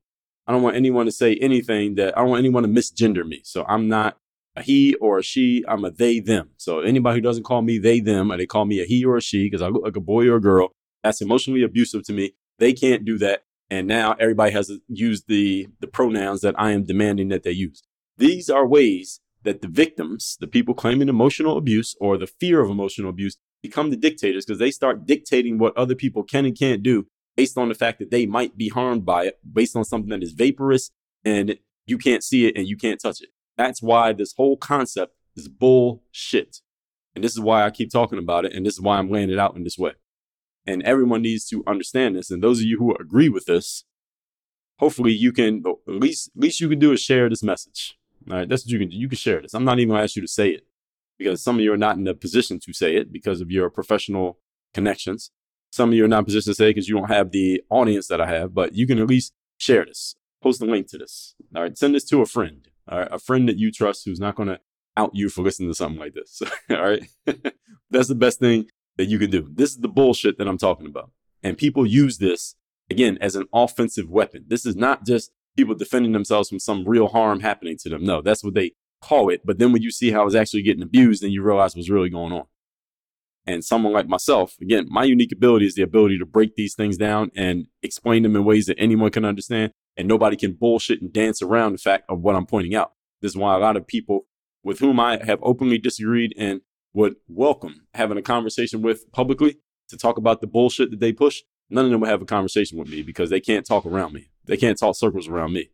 I 0.46 0.52
don't 0.52 0.62
want 0.62 0.76
anyone 0.76 1.06
to 1.06 1.12
say 1.12 1.34
anything 1.34 1.96
that 1.96 2.16
I 2.16 2.20
don't 2.20 2.30
want 2.30 2.38
anyone 2.38 2.62
to 2.62 2.68
misgender 2.68 3.26
me. 3.26 3.40
So 3.42 3.64
I'm 3.68 3.88
not 3.88 4.16
a 4.54 4.62
he 4.62 4.94
or 4.94 5.18
a 5.18 5.22
she. 5.24 5.64
I'm 5.66 5.84
a 5.84 5.90
they 5.90 6.20
them. 6.20 6.50
So 6.56 6.80
anybody 6.80 7.16
who 7.16 7.20
doesn't 7.20 7.42
call 7.42 7.62
me 7.62 7.78
they 7.78 7.98
them 7.98 8.30
or 8.30 8.36
they 8.36 8.46
call 8.46 8.64
me 8.64 8.80
a 8.80 8.84
he 8.84 9.04
or 9.04 9.16
a 9.16 9.20
she 9.20 9.46
because 9.46 9.60
I 9.60 9.68
look 9.68 9.82
like 9.82 9.96
a 9.96 10.00
boy 10.00 10.28
or 10.28 10.36
a 10.36 10.40
girl, 10.40 10.72
that's 11.02 11.20
emotionally 11.20 11.62
abusive 11.62 12.04
to 12.04 12.12
me. 12.12 12.32
They 12.58 12.72
can't 12.72 13.04
do 13.04 13.18
that. 13.18 13.44
And 13.70 13.86
now 13.86 14.16
everybody 14.18 14.52
has 14.52 14.70
used 14.88 15.28
the, 15.28 15.68
the 15.80 15.86
pronouns 15.86 16.40
that 16.40 16.54
I 16.58 16.72
am 16.72 16.84
demanding 16.84 17.28
that 17.28 17.42
they 17.42 17.50
use. 17.50 17.82
These 18.16 18.48
are 18.48 18.66
ways 18.66 19.20
that 19.42 19.62
the 19.62 19.68
victims, 19.68 20.36
the 20.40 20.46
people 20.46 20.74
claiming 20.74 21.08
emotional 21.08 21.56
abuse 21.56 21.94
or 22.00 22.16
the 22.16 22.26
fear 22.26 22.60
of 22.60 22.70
emotional 22.70 23.10
abuse, 23.10 23.36
become 23.62 23.90
the 23.90 23.96
dictators 23.96 24.44
because 24.44 24.58
they 24.58 24.70
start 24.70 25.06
dictating 25.06 25.58
what 25.58 25.76
other 25.76 25.94
people 25.94 26.22
can 26.22 26.44
and 26.44 26.58
can't 26.58 26.82
do 26.82 27.06
based 27.36 27.58
on 27.58 27.68
the 27.68 27.74
fact 27.74 27.98
that 27.98 28.10
they 28.10 28.26
might 28.26 28.56
be 28.56 28.68
harmed 28.68 29.04
by 29.04 29.24
it, 29.24 29.38
based 29.52 29.76
on 29.76 29.84
something 29.84 30.10
that 30.10 30.22
is 30.22 30.32
vaporous 30.32 30.90
and 31.24 31.56
you 31.86 31.98
can't 31.98 32.24
see 32.24 32.46
it 32.46 32.56
and 32.56 32.66
you 32.66 32.76
can't 32.76 33.00
touch 33.00 33.20
it. 33.20 33.28
That's 33.56 33.82
why 33.82 34.12
this 34.12 34.34
whole 34.36 34.56
concept 34.56 35.14
is 35.36 35.48
bullshit. 35.48 36.58
And 37.14 37.24
this 37.24 37.32
is 37.32 37.40
why 37.40 37.64
I 37.64 37.70
keep 37.70 37.90
talking 37.90 38.18
about 38.18 38.44
it. 38.44 38.52
And 38.52 38.64
this 38.64 38.74
is 38.74 38.80
why 38.80 38.98
I'm 38.98 39.10
laying 39.10 39.30
it 39.30 39.38
out 39.38 39.56
in 39.56 39.64
this 39.64 39.78
way. 39.78 39.92
And 40.68 40.82
everyone 40.82 41.22
needs 41.22 41.46
to 41.46 41.64
understand 41.66 42.14
this. 42.14 42.30
And 42.30 42.42
those 42.42 42.58
of 42.60 42.66
you 42.66 42.78
who 42.78 42.94
agree 42.96 43.30
with 43.30 43.46
this, 43.46 43.84
hopefully 44.78 45.12
you 45.12 45.32
can, 45.32 45.62
oh, 45.64 45.80
at 45.88 45.94
least, 45.94 46.30
at 46.36 46.42
least 46.42 46.60
you 46.60 46.68
can 46.68 46.78
do 46.78 46.92
is 46.92 47.00
share 47.00 47.30
this 47.30 47.42
message. 47.42 47.96
All 48.30 48.36
right. 48.36 48.46
That's 48.46 48.66
what 48.66 48.72
you 48.72 48.78
can 48.78 48.90
do. 48.90 48.96
You 48.98 49.08
can 49.08 49.16
share 49.16 49.40
this. 49.40 49.54
I'm 49.54 49.64
not 49.64 49.78
even 49.78 49.88
going 49.88 50.00
to 50.00 50.04
ask 50.04 50.14
you 50.14 50.20
to 50.20 50.28
say 50.28 50.50
it 50.50 50.66
because 51.18 51.42
some 51.42 51.56
of 51.56 51.62
you 51.62 51.72
are 51.72 51.78
not 51.78 51.96
in 51.96 52.06
a 52.06 52.12
position 52.12 52.60
to 52.60 52.74
say 52.74 52.96
it 52.96 53.10
because 53.10 53.40
of 53.40 53.50
your 53.50 53.70
professional 53.70 54.40
connections. 54.74 55.30
Some 55.72 55.88
of 55.88 55.94
you 55.94 56.04
are 56.04 56.08
not 56.08 56.18
in 56.18 56.24
a 56.24 56.26
position 56.26 56.50
to 56.50 56.54
say 56.54 56.66
it 56.66 56.74
because 56.74 56.86
you 56.86 56.96
don't 56.96 57.08
have 57.08 57.30
the 57.30 57.62
audience 57.70 58.06
that 58.08 58.20
I 58.20 58.26
have, 58.26 58.52
but 58.52 58.74
you 58.74 58.86
can 58.86 58.98
at 58.98 59.06
least 59.06 59.32
share 59.56 59.86
this. 59.86 60.16
Post 60.42 60.60
a 60.60 60.66
link 60.66 60.88
to 60.88 60.98
this. 60.98 61.34
All 61.56 61.62
right. 61.62 61.78
Send 61.78 61.94
this 61.94 62.04
to 62.10 62.20
a 62.20 62.26
friend. 62.26 62.68
All 62.86 62.98
right. 62.98 63.08
A 63.10 63.18
friend 63.18 63.48
that 63.48 63.56
you 63.56 63.72
trust 63.72 64.04
who's 64.04 64.20
not 64.20 64.34
going 64.34 64.50
to 64.50 64.60
out 64.98 65.12
you 65.14 65.30
for 65.30 65.40
listening 65.40 65.70
to 65.70 65.74
something 65.74 65.98
like 65.98 66.12
this. 66.12 66.42
all 66.70 66.82
right. 66.82 67.08
That's 67.90 68.08
the 68.08 68.14
best 68.14 68.38
thing 68.38 68.66
that 68.98 69.06
you 69.06 69.18
can 69.18 69.30
do. 69.30 69.48
This 69.50 69.70
is 69.70 69.78
the 69.78 69.88
bullshit 69.88 70.36
that 70.36 70.46
I'm 70.46 70.58
talking 70.58 70.86
about. 70.86 71.10
And 71.42 71.56
people 71.56 71.86
use 71.86 72.18
this 72.18 72.56
again 72.90 73.16
as 73.20 73.36
an 73.36 73.46
offensive 73.52 74.10
weapon. 74.10 74.44
This 74.48 74.66
is 74.66 74.76
not 74.76 75.06
just 75.06 75.30
people 75.56 75.74
defending 75.74 76.12
themselves 76.12 76.48
from 76.48 76.58
some 76.58 76.86
real 76.86 77.08
harm 77.08 77.40
happening 77.40 77.76
to 77.78 77.88
them. 77.88 78.04
No, 78.04 78.20
that's 78.20 78.44
what 78.44 78.54
they 78.54 78.72
call 79.00 79.30
it. 79.30 79.42
But 79.44 79.58
then 79.58 79.72
when 79.72 79.82
you 79.82 79.90
see 79.90 80.10
how 80.10 80.26
it's 80.26 80.34
actually 80.34 80.62
getting 80.62 80.82
abused, 80.82 81.22
then 81.22 81.30
you 81.30 81.42
realize 81.42 81.74
what's 81.74 81.88
really 81.88 82.10
going 82.10 82.32
on. 82.32 82.44
And 83.46 83.64
someone 83.64 83.94
like 83.94 84.08
myself, 84.08 84.56
again, 84.60 84.86
my 84.90 85.04
unique 85.04 85.32
ability 85.32 85.66
is 85.66 85.74
the 85.74 85.82
ability 85.82 86.18
to 86.18 86.26
break 86.26 86.54
these 86.56 86.74
things 86.74 86.98
down 86.98 87.30
and 87.34 87.66
explain 87.82 88.22
them 88.22 88.36
in 88.36 88.44
ways 88.44 88.66
that 88.66 88.78
anyone 88.78 89.10
can 89.10 89.24
understand. 89.24 89.72
And 89.96 90.06
nobody 90.06 90.36
can 90.36 90.52
bullshit 90.52 91.00
and 91.00 91.12
dance 91.12 91.40
around 91.40 91.72
the 91.72 91.78
fact 91.78 92.04
of 92.08 92.20
what 92.20 92.36
I'm 92.36 92.46
pointing 92.46 92.74
out. 92.74 92.92
This 93.20 93.32
is 93.32 93.36
why 93.36 93.56
a 93.56 93.58
lot 93.58 93.76
of 93.76 93.86
people 93.86 94.26
with 94.62 94.80
whom 94.80 95.00
I 95.00 95.18
have 95.24 95.38
openly 95.42 95.78
disagreed 95.78 96.34
and 96.36 96.60
would 96.92 97.16
welcome 97.28 97.86
having 97.94 98.18
a 98.18 98.22
conversation 98.22 98.82
with 98.82 99.10
publicly 99.12 99.58
to 99.88 99.96
talk 99.96 100.18
about 100.18 100.40
the 100.40 100.46
bullshit 100.46 100.90
that 100.90 101.00
they 101.00 101.12
push, 101.12 101.42
none 101.70 101.84
of 101.84 101.90
them 101.90 102.00
would 102.00 102.10
have 102.10 102.22
a 102.22 102.26
conversation 102.26 102.78
with 102.78 102.88
me 102.88 103.02
because 103.02 103.30
they 103.30 103.40
can't 103.40 103.66
talk 103.66 103.86
around 103.86 104.12
me. 104.12 104.30
They 104.44 104.56
can't 104.56 104.78
talk 104.78 104.96
circles 104.96 105.28
around 105.28 105.52
me. 105.52 105.70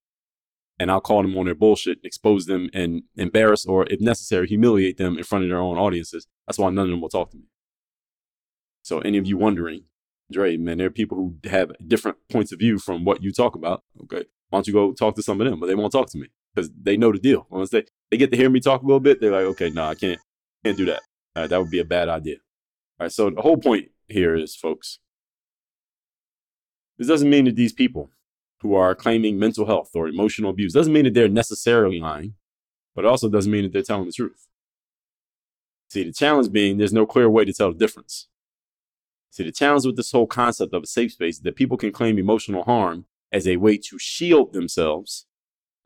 And 0.78 0.90
I'll 0.90 1.00
call 1.00 1.22
them 1.22 1.36
on 1.38 1.44
their 1.44 1.54
bullshit, 1.54 1.98
expose 2.02 2.46
them, 2.46 2.68
and 2.74 3.04
embarrass 3.16 3.64
or, 3.64 3.86
if 3.90 4.00
necessary, 4.00 4.48
humiliate 4.48 4.96
them 4.96 5.16
in 5.16 5.22
front 5.22 5.44
of 5.44 5.50
their 5.50 5.60
own 5.60 5.78
audiences. 5.78 6.26
That's 6.46 6.58
why 6.58 6.70
none 6.70 6.86
of 6.86 6.90
them 6.90 7.00
will 7.00 7.08
talk 7.08 7.30
to 7.30 7.36
me. 7.36 7.44
So, 8.82 8.98
any 8.98 9.16
of 9.16 9.26
you 9.26 9.38
wondering, 9.38 9.84
Dre, 10.32 10.56
man, 10.56 10.78
there 10.78 10.88
are 10.88 10.90
people 10.90 11.16
who 11.16 11.48
have 11.48 11.72
different 11.86 12.18
points 12.30 12.50
of 12.50 12.58
view 12.58 12.78
from 12.78 13.04
what 13.04 13.22
you 13.22 13.32
talk 13.32 13.54
about. 13.54 13.84
Okay. 14.02 14.24
Why 14.50 14.58
don't 14.58 14.66
you 14.66 14.72
go 14.72 14.92
talk 14.92 15.14
to 15.14 15.22
some 15.22 15.40
of 15.40 15.48
them? 15.48 15.60
But 15.60 15.66
they 15.66 15.74
won't 15.76 15.92
talk 15.92 16.10
to 16.10 16.18
me 16.18 16.28
because 16.54 16.70
they 16.80 16.96
know 16.96 17.12
the 17.12 17.18
deal. 17.18 17.46
Once 17.50 17.70
they, 17.70 17.84
they 18.10 18.16
get 18.16 18.30
to 18.32 18.36
hear 18.36 18.50
me 18.50 18.60
talk 18.60 18.82
a 18.82 18.86
little 18.86 19.00
bit, 19.00 19.20
they're 19.20 19.30
like, 19.30 19.46
okay, 19.46 19.70
no, 19.70 19.84
I 19.84 19.94
can't, 19.94 20.20
can't 20.64 20.76
do 20.76 20.86
that. 20.86 21.02
Uh, 21.36 21.46
that 21.46 21.58
would 21.58 21.70
be 21.70 21.80
a 21.80 21.84
bad 21.84 22.08
idea. 22.08 22.36
All 22.98 23.04
right. 23.04 23.12
So 23.12 23.30
the 23.30 23.42
whole 23.42 23.56
point 23.56 23.90
here 24.08 24.34
is, 24.34 24.54
folks, 24.56 24.98
this 26.98 27.08
doesn't 27.08 27.30
mean 27.30 27.44
that 27.46 27.56
these 27.56 27.72
people 27.72 28.10
who 28.60 28.74
are 28.74 28.94
claiming 28.94 29.38
mental 29.38 29.66
health 29.66 29.90
or 29.94 30.08
emotional 30.08 30.50
abuse 30.50 30.72
doesn't 30.72 30.92
mean 30.92 31.04
that 31.04 31.14
they're 31.14 31.28
necessarily 31.28 32.00
lying, 32.00 32.34
but 32.94 33.04
also 33.04 33.28
doesn't 33.28 33.50
mean 33.50 33.64
that 33.64 33.72
they're 33.72 33.82
telling 33.82 34.06
the 34.06 34.12
truth. 34.12 34.46
See, 35.88 36.04
the 36.04 36.12
challenge 36.12 36.50
being 36.50 36.78
there's 36.78 36.92
no 36.92 37.06
clear 37.06 37.28
way 37.28 37.44
to 37.44 37.52
tell 37.52 37.72
the 37.72 37.78
difference. 37.78 38.28
See, 39.30 39.44
the 39.44 39.52
challenge 39.52 39.84
with 39.84 39.96
this 39.96 40.12
whole 40.12 40.26
concept 40.26 40.72
of 40.72 40.84
a 40.84 40.86
safe 40.86 41.12
space 41.12 41.36
is 41.36 41.42
that 41.42 41.56
people 41.56 41.76
can 41.76 41.92
claim 41.92 42.18
emotional 42.18 42.62
harm 42.62 43.06
as 43.32 43.48
a 43.48 43.56
way 43.56 43.76
to 43.76 43.98
shield 43.98 44.52
themselves 44.52 45.26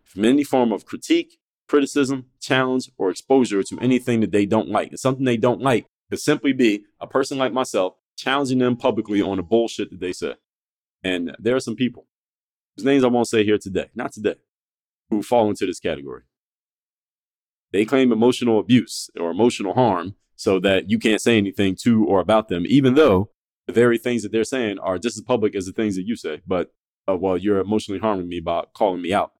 from 0.04 0.24
any 0.24 0.44
form 0.44 0.70
of 0.70 0.84
critique, 0.84 1.38
criticism, 1.68 2.26
challenge, 2.40 2.90
or 2.98 3.10
exposure 3.10 3.62
to 3.62 3.78
anything 3.80 4.20
that 4.20 4.32
they 4.32 4.46
don't 4.46 4.68
like. 4.68 4.90
And 4.90 4.98
something 4.98 5.24
they 5.24 5.36
don't 5.36 5.60
like 5.60 5.86
could 6.10 6.20
simply 6.20 6.52
be 6.52 6.84
a 7.00 7.06
person 7.06 7.38
like 7.38 7.52
myself 7.52 7.94
challenging 8.16 8.58
them 8.58 8.76
publicly 8.76 9.22
on 9.22 9.36
the 9.36 9.42
bullshit 9.42 9.90
that 9.90 10.00
they 10.00 10.12
say. 10.12 10.34
And 11.04 11.36
there 11.38 11.54
are 11.54 11.60
some 11.60 11.76
people 11.76 12.06
whose 12.76 12.84
names 12.84 13.04
I 13.04 13.08
won't 13.08 13.28
say 13.28 13.44
here 13.44 13.58
today, 13.58 13.90
not 13.94 14.12
today, 14.12 14.36
who 15.10 15.22
fall 15.22 15.48
into 15.48 15.66
this 15.66 15.80
category. 15.80 16.22
They 17.72 17.84
claim 17.84 18.12
emotional 18.12 18.58
abuse 18.58 19.10
or 19.18 19.30
emotional 19.30 19.74
harm 19.74 20.14
so 20.36 20.58
that 20.60 20.88
you 20.90 20.98
can't 20.98 21.20
say 21.20 21.36
anything 21.36 21.76
to 21.82 22.04
or 22.04 22.20
about 22.20 22.48
them, 22.48 22.64
even 22.66 22.94
though 22.94 23.30
the 23.66 23.72
very 23.72 23.98
things 23.98 24.22
that 24.22 24.32
they're 24.32 24.44
saying 24.44 24.78
are 24.78 24.98
just 24.98 25.16
as 25.16 25.22
public 25.22 25.54
as 25.54 25.66
the 25.66 25.72
things 25.72 25.96
that 25.96 26.06
you 26.06 26.16
say. 26.16 26.40
But, 26.46 26.72
uh, 27.08 27.16
well, 27.16 27.36
you're 27.36 27.58
emotionally 27.58 28.00
harming 28.00 28.28
me 28.28 28.40
by 28.40 28.64
calling 28.74 29.02
me 29.02 29.12
out. 29.12 29.32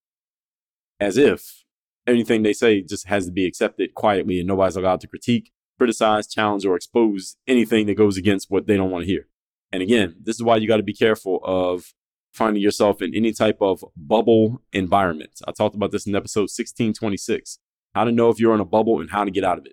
As 1.01 1.17
if 1.17 1.65
anything 2.09 2.43
they 2.43 2.53
say 2.53 2.83
just 2.83 3.07
has 3.07 3.27
to 3.27 3.33
be 3.33 3.47
accepted 3.47 3.95
quietly 3.95 4.39
and 4.39 4.49
nobody's 4.49 4.77
allowed 4.77 5.01
to 5.01 5.07
critique, 5.07 5.53
criticize, 5.79 6.27
challenge, 6.27 6.65
or 6.65 6.75
expose 6.75 7.37
anything 7.47 7.87
that 7.87 7.97
goes 7.97 8.17
against 8.17 8.51
what 8.51 8.67
they 8.67 8.77
don't 8.77 8.91
want 8.91 9.05
to 9.05 9.11
hear. 9.11 9.29
And 9.71 9.83
again, 9.83 10.17
this 10.21 10.37
is 10.37 10.43
why 10.43 10.57
you 10.57 10.67
got 10.67 10.79
to 10.79 10.83
be 10.83 10.95
careful 10.95 11.41
of 11.45 11.93
finding 12.33 12.63
yourself 12.63 13.03
in 13.03 13.15
any 13.15 13.33
type 13.33 13.59
of 13.61 13.85
bubble 13.97 14.63
environment. 14.73 15.41
I 15.47 15.53
talked 15.53 15.75
about 15.75 15.93
this 15.93 16.07
in 16.07 16.15
episode 16.15 16.43
1626 16.43 17.59
how 17.95 18.05
to 18.05 18.13
know 18.13 18.29
if 18.29 18.39
you're 18.39 18.55
in 18.55 18.61
a 18.61 18.65
bubble 18.65 19.01
and 19.01 19.11
how 19.11 19.25
to 19.25 19.31
get 19.31 19.45
out 19.45 19.59
of 19.59 19.67
it. 19.67 19.73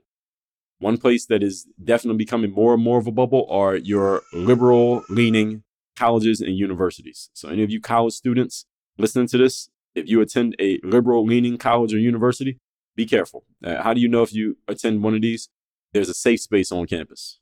One 0.79 0.97
place 0.97 1.25
that 1.27 1.43
is 1.43 1.67
definitely 1.83 2.17
becoming 2.17 2.51
more 2.51 2.73
and 2.73 2.83
more 2.83 2.97
of 2.97 3.07
a 3.07 3.11
bubble 3.11 3.47
are 3.49 3.75
your 3.75 4.23
liberal 4.33 5.03
leaning 5.09 5.63
colleges 5.95 6.41
and 6.41 6.57
universities. 6.57 7.29
So, 7.33 7.49
any 7.49 7.63
of 7.63 7.69
you 7.69 7.79
college 7.79 8.13
students 8.13 8.65
listening 8.97 9.27
to 9.27 9.37
this, 9.37 9.69
if 9.95 10.09
you 10.09 10.21
attend 10.21 10.55
a 10.59 10.79
liberal 10.83 11.25
leaning 11.25 11.57
college 11.57 11.93
or 11.93 11.97
university, 11.97 12.59
be 12.95 13.05
careful. 13.05 13.45
Uh, 13.63 13.81
how 13.81 13.93
do 13.93 14.01
you 14.01 14.07
know 14.07 14.21
if 14.21 14.33
you 14.33 14.57
attend 14.67 15.03
one 15.03 15.15
of 15.15 15.21
these? 15.21 15.49
There's 15.93 16.09
a 16.09 16.13
safe 16.13 16.41
space 16.41 16.71
on 16.71 16.85
campus. 16.85 17.39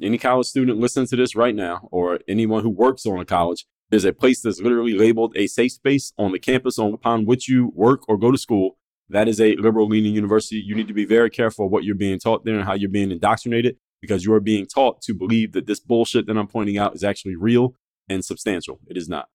Any 0.00 0.18
college 0.18 0.46
student 0.46 0.78
listening 0.78 1.06
to 1.08 1.16
this 1.16 1.34
right 1.34 1.54
now, 1.54 1.88
or 1.90 2.20
anyone 2.26 2.62
who 2.62 2.70
works 2.70 3.04
on 3.04 3.18
a 3.18 3.24
college, 3.24 3.66
there's 3.90 4.04
a 4.04 4.12
place 4.12 4.40
that's 4.40 4.60
literally 4.60 4.94
labeled 4.94 5.36
a 5.36 5.46
safe 5.46 5.72
space 5.72 6.12
on 6.16 6.32
the 6.32 6.38
campus 6.38 6.78
upon 6.78 7.26
which 7.26 7.48
you 7.48 7.72
work 7.74 8.08
or 8.08 8.16
go 8.16 8.30
to 8.30 8.38
school. 8.38 8.78
That 9.08 9.28
is 9.28 9.40
a 9.40 9.56
liberal 9.56 9.88
leaning 9.88 10.14
university. 10.14 10.62
You 10.64 10.74
need 10.74 10.88
to 10.88 10.94
be 10.94 11.04
very 11.04 11.28
careful 11.28 11.68
what 11.68 11.84
you're 11.84 11.96
being 11.96 12.18
taught 12.18 12.44
there 12.44 12.54
and 12.54 12.64
how 12.64 12.74
you're 12.74 12.88
being 12.88 13.10
indoctrinated 13.10 13.76
because 14.00 14.24
you 14.24 14.32
are 14.32 14.40
being 14.40 14.66
taught 14.66 15.02
to 15.02 15.14
believe 15.14 15.52
that 15.52 15.66
this 15.66 15.80
bullshit 15.80 16.26
that 16.26 16.38
I'm 16.38 16.46
pointing 16.46 16.78
out 16.78 16.94
is 16.94 17.04
actually 17.04 17.36
real 17.36 17.74
and 18.10 18.24
substantial. 18.24 18.80
It 18.88 18.98
is 18.98 19.08
not. 19.08 19.28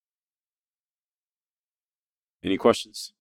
Any 2.44 2.58
questions? 2.58 3.14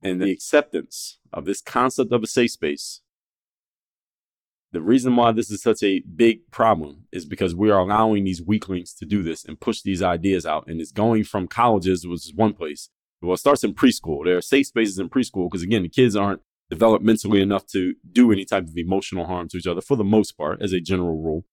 And 0.00 0.20
the 0.22 0.30
acceptance 0.30 1.18
of 1.32 1.44
this 1.44 1.60
concept 1.60 2.12
of 2.12 2.22
a 2.22 2.26
safe 2.28 2.52
space. 2.52 3.00
The 4.70 4.82
reason 4.82 5.16
why 5.16 5.32
this 5.32 5.50
is 5.50 5.62
such 5.62 5.82
a 5.82 6.00
big 6.00 6.50
problem 6.50 7.06
is 7.10 7.24
because 7.24 7.54
we 7.54 7.70
are 7.70 7.80
allowing 7.80 8.24
these 8.24 8.42
weaklings 8.42 8.92
to 8.94 9.06
do 9.06 9.22
this 9.22 9.44
and 9.44 9.58
push 9.58 9.80
these 9.80 10.02
ideas 10.02 10.44
out. 10.44 10.68
And 10.68 10.78
it's 10.78 10.92
going 10.92 11.24
from 11.24 11.48
colleges, 11.48 12.06
which 12.06 12.26
is 12.26 12.34
one 12.34 12.52
place. 12.52 12.90
Well, 13.22 13.34
it 13.34 13.38
starts 13.38 13.64
in 13.64 13.74
preschool. 13.74 14.24
There 14.24 14.36
are 14.36 14.42
safe 14.42 14.66
spaces 14.66 14.98
in 14.98 15.08
preschool 15.08 15.50
because, 15.50 15.62
again, 15.62 15.82
the 15.82 15.88
kids 15.88 16.14
aren't 16.14 16.42
developed 16.70 17.04
mentally 17.04 17.40
enough 17.40 17.66
to 17.68 17.94
do 18.12 18.30
any 18.30 18.44
type 18.44 18.64
of 18.64 18.76
emotional 18.76 19.26
harm 19.26 19.48
to 19.48 19.56
each 19.56 19.66
other 19.66 19.80
for 19.80 19.96
the 19.96 20.04
most 20.04 20.32
part, 20.36 20.60
as 20.60 20.74
a 20.74 20.80
general 20.80 21.20
rule. 21.20 21.46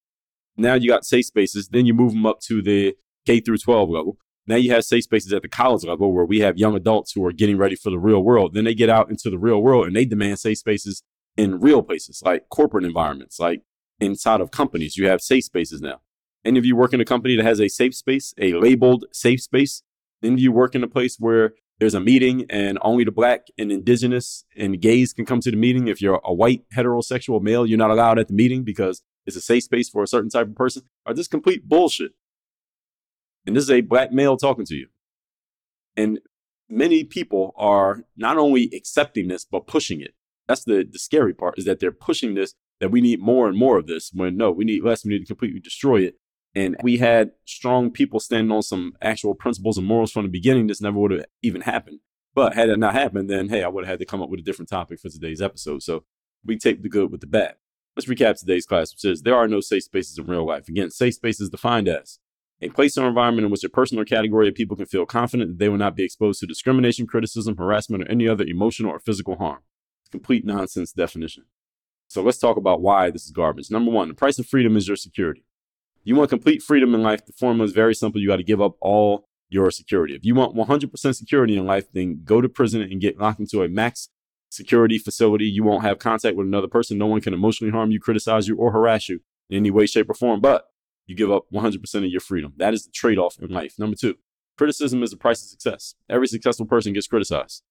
Now 0.57 0.75
you 0.75 0.89
got 0.89 1.05
safe 1.05 1.25
spaces. 1.25 1.69
Then 1.69 1.85
you 1.85 1.93
move 1.93 2.13
them 2.13 2.25
up 2.25 2.39
to 2.41 2.61
the 2.61 2.95
K 3.25 3.39
through 3.39 3.57
12 3.57 3.89
level. 3.89 4.17
Now 4.47 4.55
you 4.55 4.71
have 4.71 4.85
safe 4.85 5.03
spaces 5.03 5.33
at 5.33 5.41
the 5.41 5.47
college 5.47 5.83
level 5.83 6.13
where 6.13 6.25
we 6.25 6.39
have 6.39 6.57
young 6.57 6.75
adults 6.75 7.13
who 7.13 7.25
are 7.25 7.31
getting 7.31 7.57
ready 7.57 7.75
for 7.75 7.89
the 7.89 7.97
real 7.97 8.23
world. 8.23 8.53
Then 8.53 8.65
they 8.65 8.75
get 8.75 8.89
out 8.89 9.09
into 9.09 9.29
the 9.29 9.39
real 9.39 9.61
world 9.61 9.87
and 9.87 9.95
they 9.95 10.05
demand 10.05 10.39
safe 10.39 10.59
spaces 10.59 11.03
in 11.35 11.59
real 11.59 11.81
places 11.81 12.21
like 12.23 12.47
corporate 12.49 12.85
environments, 12.85 13.39
like 13.39 13.61
inside 13.99 14.41
of 14.41 14.51
companies. 14.51 14.97
You 14.97 15.07
have 15.07 15.21
safe 15.21 15.45
spaces 15.45 15.81
now. 15.81 16.01
Any 16.43 16.59
of 16.59 16.65
you 16.65 16.75
work 16.75 16.93
in 16.93 17.01
a 17.01 17.05
company 17.05 17.35
that 17.35 17.45
has 17.45 17.59
a 17.59 17.67
safe 17.67 17.95
space, 17.95 18.33
a 18.39 18.53
labeled 18.53 19.05
safe 19.11 19.41
space? 19.41 19.81
Then 20.21 20.37
you 20.37 20.51
work 20.51 20.75
in 20.75 20.83
a 20.83 20.87
place 20.87 21.17
where 21.19 21.53
there's 21.79 21.95
a 21.95 21.99
meeting 21.99 22.45
and 22.49 22.77
only 22.81 23.03
the 23.03 23.11
black 23.11 23.47
and 23.57 23.71
indigenous 23.71 24.45
and 24.55 24.79
gays 24.79 25.11
can 25.11 25.25
come 25.25 25.41
to 25.41 25.51
the 25.51 25.57
meeting. 25.57 25.87
If 25.87 26.01
you're 26.01 26.21
a 26.23 26.33
white 26.33 26.63
heterosexual 26.73 27.41
male, 27.41 27.65
you're 27.65 27.79
not 27.79 27.91
allowed 27.91 28.19
at 28.19 28.27
the 28.27 28.33
meeting 28.33 28.63
because 28.63 29.01
it's 29.25 29.35
a 29.35 29.41
safe 29.41 29.63
space 29.63 29.89
for 29.89 30.03
a 30.03 30.07
certain 30.07 30.29
type 30.29 30.47
of 30.47 30.55
person. 30.55 30.83
Are 31.05 31.13
this 31.13 31.27
complete 31.27 31.67
bullshit? 31.67 32.11
And 33.45 33.55
this 33.55 33.63
is 33.63 33.71
a 33.71 33.81
black 33.81 34.11
male 34.11 34.37
talking 34.37 34.65
to 34.65 34.75
you. 34.75 34.87
And 35.95 36.19
many 36.69 37.03
people 37.03 37.53
are 37.57 38.03
not 38.17 38.37
only 38.37 38.69
accepting 38.73 39.27
this, 39.27 39.45
but 39.45 39.67
pushing 39.67 40.01
it. 40.01 40.13
That's 40.47 40.63
the, 40.63 40.87
the 40.89 40.99
scary 40.99 41.33
part 41.33 41.57
is 41.57 41.65
that 41.65 41.79
they're 41.79 41.91
pushing 41.91 42.35
this, 42.35 42.53
that 42.79 42.91
we 42.91 43.01
need 43.01 43.19
more 43.19 43.47
and 43.47 43.57
more 43.57 43.77
of 43.77 43.87
this 43.87 44.11
when 44.13 44.37
no, 44.37 44.51
we 44.51 44.65
need 44.65 44.83
less. 44.83 45.05
We 45.05 45.11
need 45.11 45.19
to 45.19 45.25
completely 45.25 45.59
destroy 45.59 46.01
it. 46.01 46.17
And 46.53 46.77
we 46.83 46.97
had 46.97 47.31
strong 47.45 47.91
people 47.91 48.19
standing 48.19 48.51
on 48.51 48.61
some 48.61 48.93
actual 49.01 49.35
principles 49.35 49.77
and 49.77 49.85
morals 49.85 50.11
from 50.11 50.23
the 50.23 50.29
beginning. 50.29 50.67
This 50.67 50.81
never 50.81 50.97
would 50.97 51.11
have 51.11 51.25
even 51.41 51.61
happened. 51.61 51.99
But 52.33 52.53
had 52.53 52.69
it 52.69 52.79
not 52.79 52.93
happened, 52.93 53.29
then 53.29 53.49
hey, 53.49 53.63
I 53.63 53.67
would 53.67 53.85
have 53.85 53.93
had 53.93 53.99
to 53.99 54.05
come 54.05 54.21
up 54.21 54.29
with 54.29 54.39
a 54.39 54.43
different 54.43 54.69
topic 54.69 54.99
for 54.99 55.09
today's 55.09 55.41
episode. 55.41 55.83
So 55.83 56.05
we 56.45 56.57
take 56.57 56.81
the 56.81 56.89
good 56.89 57.11
with 57.11 57.21
the 57.21 57.27
bad. 57.27 57.55
Let's 57.95 58.09
recap 58.09 58.37
today's 58.37 58.65
class, 58.65 58.91
which 58.91 58.99
says 58.99 59.21
there 59.21 59.35
are 59.35 59.47
no 59.47 59.61
safe 59.61 59.83
spaces 59.83 60.17
in 60.17 60.25
real 60.25 60.45
life. 60.45 60.67
Again, 60.67 60.91
safe 60.91 61.13
spaces 61.13 61.49
defined 61.49 61.87
as 61.87 62.19
a 62.61 62.67
place 62.67 62.97
or 62.97 63.07
environment 63.07 63.45
in 63.45 63.51
which 63.51 63.63
a 63.63 63.69
person 63.69 63.97
or 63.97 64.03
category 64.03 64.49
of 64.49 64.55
people 64.55 64.75
can 64.75 64.85
feel 64.85 65.05
confident 65.05 65.51
that 65.51 65.59
they 65.59 65.69
will 65.69 65.77
not 65.77 65.95
be 65.95 66.03
exposed 66.03 66.41
to 66.41 66.45
discrimination, 66.45 67.07
criticism, 67.07 67.55
harassment, 67.55 68.03
or 68.03 68.11
any 68.11 68.27
other 68.27 68.43
emotional 68.43 68.91
or 68.91 68.99
physical 68.99 69.37
harm. 69.37 69.59
Complete 70.11 70.45
nonsense 70.45 70.91
definition. 70.91 71.45
So 72.09 72.21
let's 72.21 72.37
talk 72.37 72.57
about 72.57 72.81
why 72.81 73.11
this 73.11 73.25
is 73.25 73.31
garbage. 73.31 73.71
Number 73.71 73.91
one, 73.91 74.09
the 74.09 74.13
price 74.13 74.39
of 74.39 74.45
freedom 74.45 74.75
is 74.75 74.87
your 74.87 74.97
security. 74.97 75.45
You 76.03 76.15
want 76.15 76.29
complete 76.29 76.61
freedom 76.61 76.93
in 76.93 77.01
life. 77.01 77.25
The 77.25 77.33
formula 77.33 77.65
is 77.65 77.71
very 77.71 77.95
simple. 77.95 78.19
You 78.19 78.27
got 78.27 78.37
to 78.37 78.43
give 78.43 78.61
up 78.61 78.75
all 78.81 79.29
your 79.49 79.71
security. 79.71 80.15
If 80.15 80.25
you 80.25 80.35
want 80.35 80.55
100% 80.55 81.15
security 81.15 81.57
in 81.57 81.65
life, 81.65 81.85
then 81.93 82.21
go 82.25 82.41
to 82.41 82.49
prison 82.49 82.81
and 82.81 82.99
get 82.99 83.17
locked 83.17 83.39
into 83.39 83.63
a 83.63 83.69
max 83.69 84.09
security 84.55 84.97
facility. 84.97 85.45
You 85.45 85.63
won't 85.63 85.83
have 85.83 85.99
contact 85.99 86.35
with 86.35 86.47
another 86.47 86.67
person. 86.67 86.97
No 86.97 87.07
one 87.07 87.21
can 87.21 87.33
emotionally 87.33 87.71
harm 87.71 87.91
you, 87.91 87.99
criticize 87.99 88.47
you, 88.47 88.55
or 88.55 88.71
harass 88.71 89.09
you 89.09 89.19
in 89.49 89.57
any 89.57 89.71
way, 89.71 89.85
shape, 89.85 90.09
or 90.09 90.13
form. 90.13 90.41
But 90.41 90.65
you 91.05 91.15
give 91.15 91.31
up 91.31 91.45
100% 91.53 91.95
of 91.95 92.05
your 92.05 92.21
freedom. 92.21 92.53
That 92.57 92.73
is 92.73 92.85
the 92.85 92.91
trade 92.91 93.17
off 93.17 93.37
in 93.39 93.49
life. 93.49 93.75
Number 93.77 93.95
two, 93.95 94.15
criticism 94.57 95.03
is 95.03 95.11
the 95.11 95.17
price 95.17 95.43
of 95.43 95.49
success. 95.49 95.95
Every 96.09 96.27
successful 96.27 96.65
person 96.65 96.93
gets 96.93 97.07
criticized. 97.07 97.63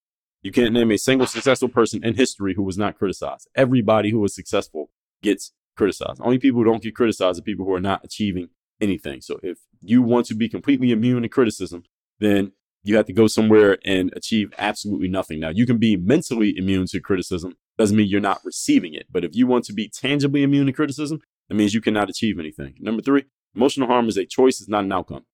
You 0.42 0.52
can't 0.52 0.74
name 0.74 0.90
a 0.90 0.98
single 0.98 1.26
successful 1.26 1.68
person 1.68 2.04
in 2.04 2.14
history 2.14 2.54
who 2.54 2.62
was 2.62 2.76
not 2.76 2.98
criticized. 2.98 3.48
Everybody 3.56 4.10
who 4.10 4.20
was 4.20 4.34
successful 4.34 4.90
gets 5.22 5.52
criticized. 5.76 6.20
Only 6.22 6.38
people 6.38 6.60
who 6.60 6.66
don't 6.66 6.82
get 6.82 6.94
criticized 6.94 7.38
are 7.40 7.42
people 7.42 7.64
who 7.64 7.72
are 7.72 7.80
not 7.80 8.04
achieving 8.04 8.50
anything. 8.80 9.22
So 9.22 9.40
if 9.42 9.58
you 9.80 10.02
want 10.02 10.26
to 10.26 10.34
be 10.34 10.48
completely 10.48 10.92
immune 10.92 11.22
to 11.22 11.28
criticism, 11.28 11.84
then 12.18 12.52
you 12.84 12.96
have 12.96 13.06
to 13.06 13.12
go 13.12 13.26
somewhere 13.26 13.78
and 13.84 14.12
achieve 14.14 14.52
absolutely 14.58 15.08
nothing. 15.08 15.40
Now, 15.40 15.48
you 15.48 15.66
can 15.66 15.78
be 15.78 15.96
mentally 15.96 16.54
immune 16.56 16.86
to 16.88 17.00
criticism. 17.00 17.56
Doesn't 17.78 17.96
mean 17.96 18.08
you're 18.08 18.20
not 18.20 18.42
receiving 18.44 18.94
it. 18.94 19.06
But 19.10 19.24
if 19.24 19.34
you 19.34 19.46
want 19.46 19.64
to 19.64 19.72
be 19.72 19.88
tangibly 19.88 20.42
immune 20.42 20.66
to 20.66 20.72
criticism, 20.72 21.20
that 21.48 21.54
means 21.54 21.74
you 21.74 21.80
cannot 21.80 22.10
achieve 22.10 22.38
anything. 22.38 22.74
Number 22.78 23.02
three, 23.02 23.24
emotional 23.56 23.88
harm 23.88 24.08
is 24.08 24.18
a 24.18 24.26
choice, 24.26 24.60
it's 24.60 24.68
not 24.68 24.84
an 24.84 24.92
outcome. 24.92 25.24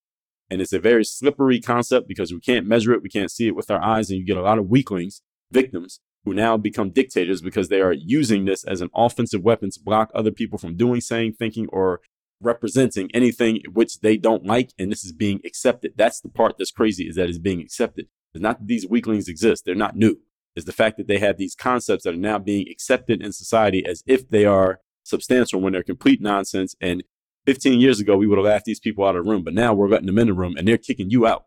And 0.49 0.61
it's 0.61 0.73
a 0.73 0.79
very 0.79 1.05
slippery 1.05 1.61
concept 1.61 2.09
because 2.09 2.33
we 2.33 2.41
can't 2.41 2.67
measure 2.67 2.93
it, 2.93 3.03
we 3.03 3.09
can't 3.09 3.31
see 3.31 3.49
it 3.49 3.57
with 3.57 3.71
our 3.71 3.83
eyes, 3.83 4.11
and 4.11 4.19
you 4.19 4.25
get 4.25 4.37
a 4.37 4.43
lot 4.43 4.59
of 4.59 4.69
weaklings, 4.69 5.23
victims, 5.51 6.01
who 6.25 6.35
now 6.35 6.57
become 6.57 6.91
dictators 6.91 7.41
because 7.41 7.69
they 7.69 7.81
are 7.81 7.93
using 7.93 8.45
this 8.45 8.65
as 8.65 8.81
an 8.81 8.91
offensive 8.95 9.43
weapon 9.43 9.71
to 9.71 9.81
block 9.81 10.11
other 10.15 10.31
people 10.31 10.59
from 10.59 10.77
doing, 10.77 11.01
saying, 11.01 11.33
thinking, 11.33 11.67
or 11.73 12.01
representing 12.41 13.11
anything 13.13 13.63
which 13.73 14.01
they 14.01 14.17
don't 14.17 14.47
like. 14.47 14.73
And 14.79 14.91
this 14.91 15.05
is 15.05 15.13
being 15.13 15.41
accepted. 15.45 15.93
That's 15.97 16.21
the 16.21 16.29
part 16.29 16.57
that's 16.59 16.71
crazy 16.71 17.05
is 17.05 17.17
that 17.17 17.29
it's 17.29 17.39
being 17.39 17.61
accepted. 17.61 18.07
It's 18.35 18.43
not 18.43 18.61
that 18.61 18.69
these 18.69 18.87
weaklings 18.87 19.29
exist. 19.29 19.65
They're 19.65 19.75
not 19.75 19.97
new. 19.97 20.19
It's 20.57 20.67
the 20.67 20.73
fact 20.73 20.97
that 20.97 21.07
they 21.07 21.19
have 21.19 21.37
these 21.37 21.55
concepts 21.55 22.05
that 22.05 22.15
are 22.15 22.19
now 22.19 22.39
being 22.39 22.67
accepted 22.71 23.23
in 23.23 23.33
society 23.33 23.85
as 23.87 24.03
if 24.07 24.29
they 24.29 24.45
are 24.45 24.81
substantial 25.05 25.61
when 25.61 25.73
they're 25.73 25.83
complete 25.83 26.21
nonsense. 26.21 26.75
And 26.81 27.05
15 27.47 27.81
years 27.81 28.01
ago, 28.01 28.17
we 28.17 28.27
would 28.27 28.39
have 28.39 28.47
laughed 28.47 28.65
these 28.65 28.81
people 28.81 29.05
out 29.05 29.17
of 29.17 29.25
the 29.25 29.31
room, 29.31 29.45
but 29.45 29.55
now 29.55 29.73
we're 29.73 29.89
letting 29.89 30.07
them 30.07 30.19
in 30.19 30.27
the 30.27 30.35
room 30.35 30.57
and 30.57 30.67
they're 30.67 30.79
kicking 30.79 31.11
you 31.11 31.27
out 31.27 31.47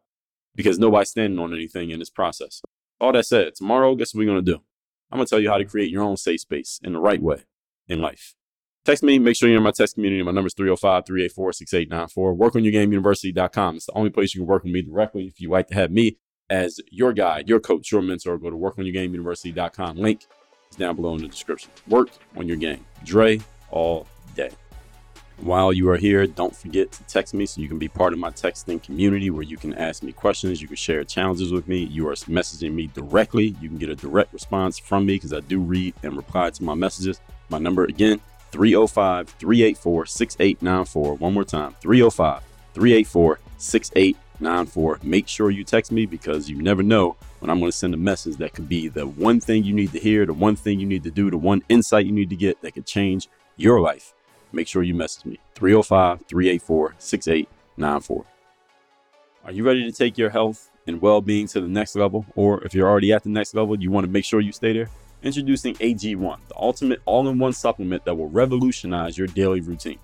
because 0.56 0.80
nobody's 0.80 1.10
standing 1.10 1.40
on 1.40 1.54
anything 1.54 1.90
in 1.90 2.00
this 2.00 2.10
process. 2.10 2.62
All 3.00 3.12
that 3.12 3.26
said, 3.26 3.56
tomorrow, 3.56 3.96
guess 3.96 4.14
what 4.14 4.20
we're 4.20 4.32
going 4.32 4.44
to 4.44 4.52
do? 4.54 4.62
I'm 5.12 5.18
going 5.18 5.26
to 5.26 5.30
tell 5.30 5.40
you 5.40 5.50
how 5.50 5.58
to 5.58 5.66
create 5.66 5.92
your 5.92 6.04
own 6.04 6.18
safe 6.18 6.42
space 6.42 6.80
in 6.84 6.94
the 6.94 7.00
right 7.00 7.22
way 7.22 7.44
in 7.88 8.02
life. 8.02 8.36
Text 8.86 9.02
me. 9.02 9.18
Make 9.18 9.38
sure 9.38 9.48
you're 9.48 9.60
in 9.60 9.64
my 9.64 9.72
text 9.72 9.96
community. 9.96 10.22
My 10.24 10.32
number 10.32 10.48
is 10.48 10.54
305 10.56 11.06
384 11.06 11.54
6894. 11.54 12.36
WorkOnYourGameUniversity.com. 12.36 13.76
It's 13.78 13.86
the 13.86 13.94
only 13.94 14.10
place 14.10 14.36
you 14.36 14.42
can 14.42 14.48
work 14.48 14.64
with 14.64 14.74
me 14.74 14.82
directly. 14.82 15.26
If 15.28 15.40
you'd 15.40 15.52
like 15.52 15.68
to 15.68 15.76
have 15.76 15.90
me 15.90 16.18
as 16.50 16.82
your 16.92 17.14
guide, 17.14 17.48
your 17.48 17.62
coach, 17.62 17.92
your 17.92 18.02
mentor, 18.02 18.38
go 18.38 18.50
to 18.50 18.58
WorkOnYourGameUniversity.com. 18.58 19.98
Link 19.98 20.26
is 20.70 20.76
down 20.76 20.98
below 20.98 21.16
in 21.16 21.22
the 21.22 21.30
description. 21.30 21.72
Work 21.88 22.10
on 22.36 22.46
your 22.48 22.58
game. 22.58 22.86
Dre 23.06 23.40
all 23.72 24.06
day. 24.36 24.52
While 25.38 25.72
you 25.72 25.90
are 25.90 25.98
here, 25.98 26.28
don't 26.28 26.56
forget 26.56 26.92
to 26.92 27.04
text 27.06 27.34
me 27.34 27.46
so 27.46 27.62
you 27.62 27.70
can 27.70 27.80
be 27.80 27.88
part 27.88 28.14
of 28.14 28.20
my 28.20 28.30
texting 28.32 28.84
community 28.84 29.30
where 29.30 29.44
you 29.44 29.58
can 29.58 29.74
ask 29.74 30.04
me 30.04 30.12
questions, 30.12 30.62
you 30.62 30.68
can 30.68 30.76
share 30.76 31.04
challenges 31.04 31.52
with 31.52 31.68
me. 31.68 31.84
You 31.86 32.08
are 32.10 32.14
messaging 32.14 32.74
me 32.74 32.88
directly. 32.88 33.56
You 33.60 33.70
can 33.70 33.78
get 33.78 33.90
a 33.90 33.96
direct 33.96 34.32
response 34.34 34.78
from 34.78 35.06
me 35.06 35.16
because 35.16 35.34
I 35.34 35.40
do 35.40 35.60
read 35.60 35.96
and 36.04 36.16
reply 36.16 36.50
to 36.52 36.64
my 36.64 36.76
messages. 36.76 37.20
My 37.50 37.58
number 37.58 37.86
again, 37.86 38.22
305 38.54 39.30
384 39.30 40.06
6894. 40.06 41.16
One 41.16 41.34
more 41.34 41.44
time, 41.44 41.76
305 41.82 42.42
384 42.74 43.40
6894. 43.58 45.00
Make 45.04 45.28
sure 45.28 45.52
you 45.52 45.66
text 45.66 45.92
me 45.92 46.06
because 46.06 46.50
you 46.50 46.62
never 46.62 46.82
know 46.82 47.18
when 47.40 47.50
I'm 47.50 47.60
going 47.60 47.72
to 47.72 47.78
send 47.78 47.94
a 47.94 47.98
message 47.98 48.38
that 48.38 48.54
could 48.54 48.70
be 48.70 48.88
the 48.88 49.06
one 49.06 49.42
thing 49.42 49.66
you 49.66 49.74
need 49.74 49.92
to 49.92 50.00
hear, 50.00 50.26
the 50.26 50.34
one 50.34 50.56
thing 50.56 50.80
you 50.80 50.86
need 50.86 51.04
to 51.04 51.12
do, 51.12 51.30
the 51.30 51.38
one 51.38 51.62
insight 51.68 52.06
you 52.06 52.14
need 52.14 52.30
to 52.30 52.38
get 52.38 52.62
that 52.62 52.72
could 52.72 52.86
change 52.86 53.28
your 53.58 53.82
life 53.82 54.14
make 54.54 54.68
sure 54.68 54.84
you 54.84 54.94
message 54.94 55.26
me 55.26 55.40
305 55.56 56.26
384 56.28 56.96
6894. 56.98 58.26
Are 59.46 59.52
you 59.52 59.66
ready 59.66 59.84
to 59.84 59.92
take 59.92 60.18
your 60.18 60.30
health 60.30 60.70
and 60.88 61.02
well 61.02 61.22
being 61.22 61.48
to 61.48 61.60
the 61.60 61.68
next 61.68 61.96
level? 61.96 62.26
Or 62.36 62.64
if 62.64 62.74
you're 62.74 62.88
already 62.88 63.12
at 63.12 63.24
the 63.24 63.30
next 63.30 63.54
level, 63.56 63.78
you 63.80 63.92
want 63.92 64.06
to 64.06 64.12
make 64.12 64.26
sure 64.26 64.40
you 64.40 64.52
stay 64.52 64.74
there? 64.74 64.90
Introducing 65.24 65.76
AG1, 65.76 66.38
the 66.50 66.56
ultimate 66.58 67.02
all 67.06 67.30
in 67.30 67.40
one 67.40 67.54
supplement 67.54 68.04
that 68.04 68.16
will 68.16 68.28
revolutionize 68.28 69.18
your 69.18 69.28
daily 69.28 69.62
routine. 69.62 70.00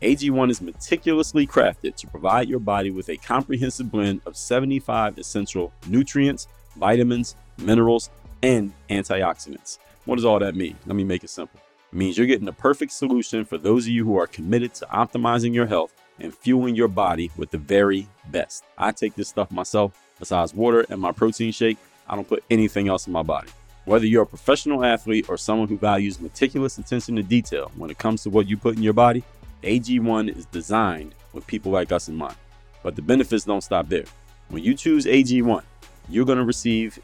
AG1 0.00 0.50
is 0.50 0.62
meticulously 0.62 1.46
crafted 1.46 1.94
to 1.96 2.06
provide 2.06 2.48
your 2.48 2.58
body 2.58 2.90
with 2.90 3.10
a 3.10 3.18
comprehensive 3.18 3.90
blend 3.90 4.22
of 4.24 4.34
75 4.34 5.18
essential 5.18 5.74
nutrients, 5.88 6.48
vitamins, 6.76 7.36
minerals, 7.58 8.08
and 8.42 8.72
antioxidants. 8.88 9.78
What 10.06 10.16
does 10.16 10.24
all 10.24 10.38
that 10.38 10.56
mean? 10.56 10.76
Let 10.86 10.96
me 10.96 11.04
make 11.04 11.22
it 11.22 11.28
simple 11.30 11.60
It 11.92 11.96
means 11.96 12.16
you're 12.16 12.26
getting 12.26 12.46
the 12.46 12.52
perfect 12.52 12.92
solution 12.92 13.44
for 13.44 13.58
those 13.58 13.84
of 13.84 13.92
you 13.92 14.06
who 14.06 14.16
are 14.16 14.26
committed 14.26 14.72
to 14.76 14.86
optimizing 14.86 15.52
your 15.52 15.66
health 15.66 15.92
and 16.18 16.34
fueling 16.34 16.74
your 16.74 16.88
body 16.88 17.30
with 17.36 17.50
the 17.50 17.58
very 17.58 18.08
best. 18.30 18.64
I 18.78 18.90
take 18.90 19.14
this 19.16 19.28
stuff 19.28 19.50
myself. 19.52 19.92
Besides 20.18 20.54
water 20.54 20.86
and 20.88 20.98
my 20.98 21.12
protein 21.12 21.52
shake, 21.52 21.76
I 22.08 22.14
don't 22.14 22.28
put 22.28 22.42
anything 22.50 22.88
else 22.88 23.06
in 23.06 23.12
my 23.12 23.22
body. 23.22 23.48
Whether 23.84 24.06
you're 24.06 24.22
a 24.22 24.26
professional 24.26 24.84
athlete 24.84 25.26
or 25.28 25.36
someone 25.36 25.68
who 25.68 25.76
values 25.76 26.20
meticulous 26.20 26.78
attention 26.78 27.16
to 27.16 27.22
detail 27.22 27.72
when 27.76 27.90
it 27.90 27.98
comes 27.98 28.22
to 28.22 28.30
what 28.30 28.48
you 28.48 28.56
put 28.56 28.76
in 28.76 28.82
your 28.82 28.92
body, 28.92 29.24
AG1 29.62 30.36
is 30.36 30.46
designed 30.46 31.14
with 31.32 31.46
people 31.46 31.72
like 31.72 31.90
us 31.90 32.08
in 32.08 32.16
mind. 32.16 32.36
But 32.82 32.96
the 32.96 33.02
benefits 33.02 33.44
don't 33.44 33.60
stop 33.60 33.88
there. 33.88 34.04
When 34.48 34.62
you 34.62 34.74
choose 34.74 35.06
AG1, 35.06 35.62
you're 36.08 36.24
going 36.24 36.38
to 36.38 36.44
receive 36.44 36.98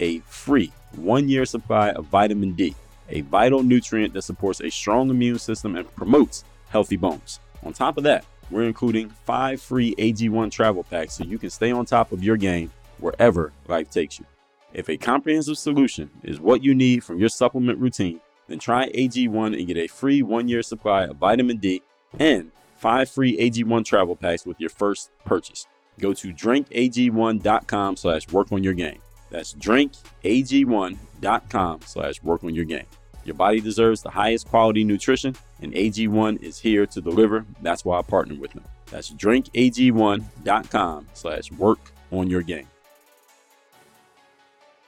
a 0.00 0.18
free 0.20 0.72
one 0.96 1.28
year 1.28 1.44
supply 1.44 1.90
of 1.90 2.06
vitamin 2.06 2.52
D 2.52 2.74
a 3.10 3.22
vital 3.22 3.62
nutrient 3.62 4.12
that 4.14 4.22
supports 4.22 4.60
a 4.60 4.70
strong 4.70 5.10
immune 5.10 5.38
system 5.38 5.76
and 5.76 5.94
promotes 5.96 6.44
healthy 6.68 6.96
bones. 6.96 7.40
On 7.62 7.72
top 7.72 7.96
of 7.96 8.04
that, 8.04 8.24
we're 8.50 8.64
including 8.64 9.10
five 9.24 9.60
free 9.60 9.94
AG1 9.96 10.50
travel 10.50 10.84
packs 10.84 11.14
so 11.14 11.24
you 11.24 11.38
can 11.38 11.50
stay 11.50 11.70
on 11.70 11.86
top 11.86 12.12
of 12.12 12.22
your 12.22 12.36
game 12.36 12.70
wherever 12.98 13.52
life 13.66 13.90
takes 13.90 14.18
you. 14.18 14.26
If 14.72 14.88
a 14.88 14.96
comprehensive 14.96 15.58
solution 15.58 16.10
is 16.22 16.40
what 16.40 16.62
you 16.62 16.74
need 16.74 17.04
from 17.04 17.18
your 17.18 17.30
supplement 17.30 17.78
routine, 17.78 18.20
then 18.48 18.58
try 18.58 18.90
AG1 18.90 19.58
and 19.58 19.66
get 19.66 19.76
a 19.76 19.86
free 19.86 20.22
one 20.22 20.48
year 20.48 20.62
supply 20.62 21.04
of 21.04 21.16
vitamin 21.16 21.58
D 21.58 21.82
and 22.18 22.50
five 22.76 23.10
free 23.10 23.36
AG1 23.38 23.84
travel 23.84 24.16
packs 24.16 24.46
with 24.46 24.58
your 24.60 24.70
first 24.70 25.10
purchase. 25.24 25.66
Go 25.98 26.14
to 26.14 26.32
drinkag1.com 26.32 27.96
slash 27.96 28.28
work 28.28 28.52
on 28.52 28.62
your 28.62 28.74
game. 28.74 29.00
That's 29.30 29.52
drinkag1.com 29.54 31.80
slash 31.84 32.22
work 32.22 32.44
on 32.44 32.54
your 32.54 32.64
game. 32.64 32.86
Your 33.24 33.34
body 33.34 33.60
deserves 33.60 34.00
the 34.00 34.10
highest 34.10 34.48
quality 34.48 34.84
nutrition, 34.84 35.34
and 35.60 35.74
AG1 35.74 36.42
is 36.42 36.58
here 36.58 36.86
to 36.86 37.02
deliver. 37.02 37.44
That's 37.60 37.84
why 37.84 37.98
I 37.98 38.02
partner 38.02 38.36
with 38.36 38.52
them. 38.52 38.64
That's 38.86 39.10
drinkag1.com 39.10 41.08
slash 41.12 41.52
work 41.52 41.80
on 42.10 42.30
your 42.30 42.40
game. 42.42 42.66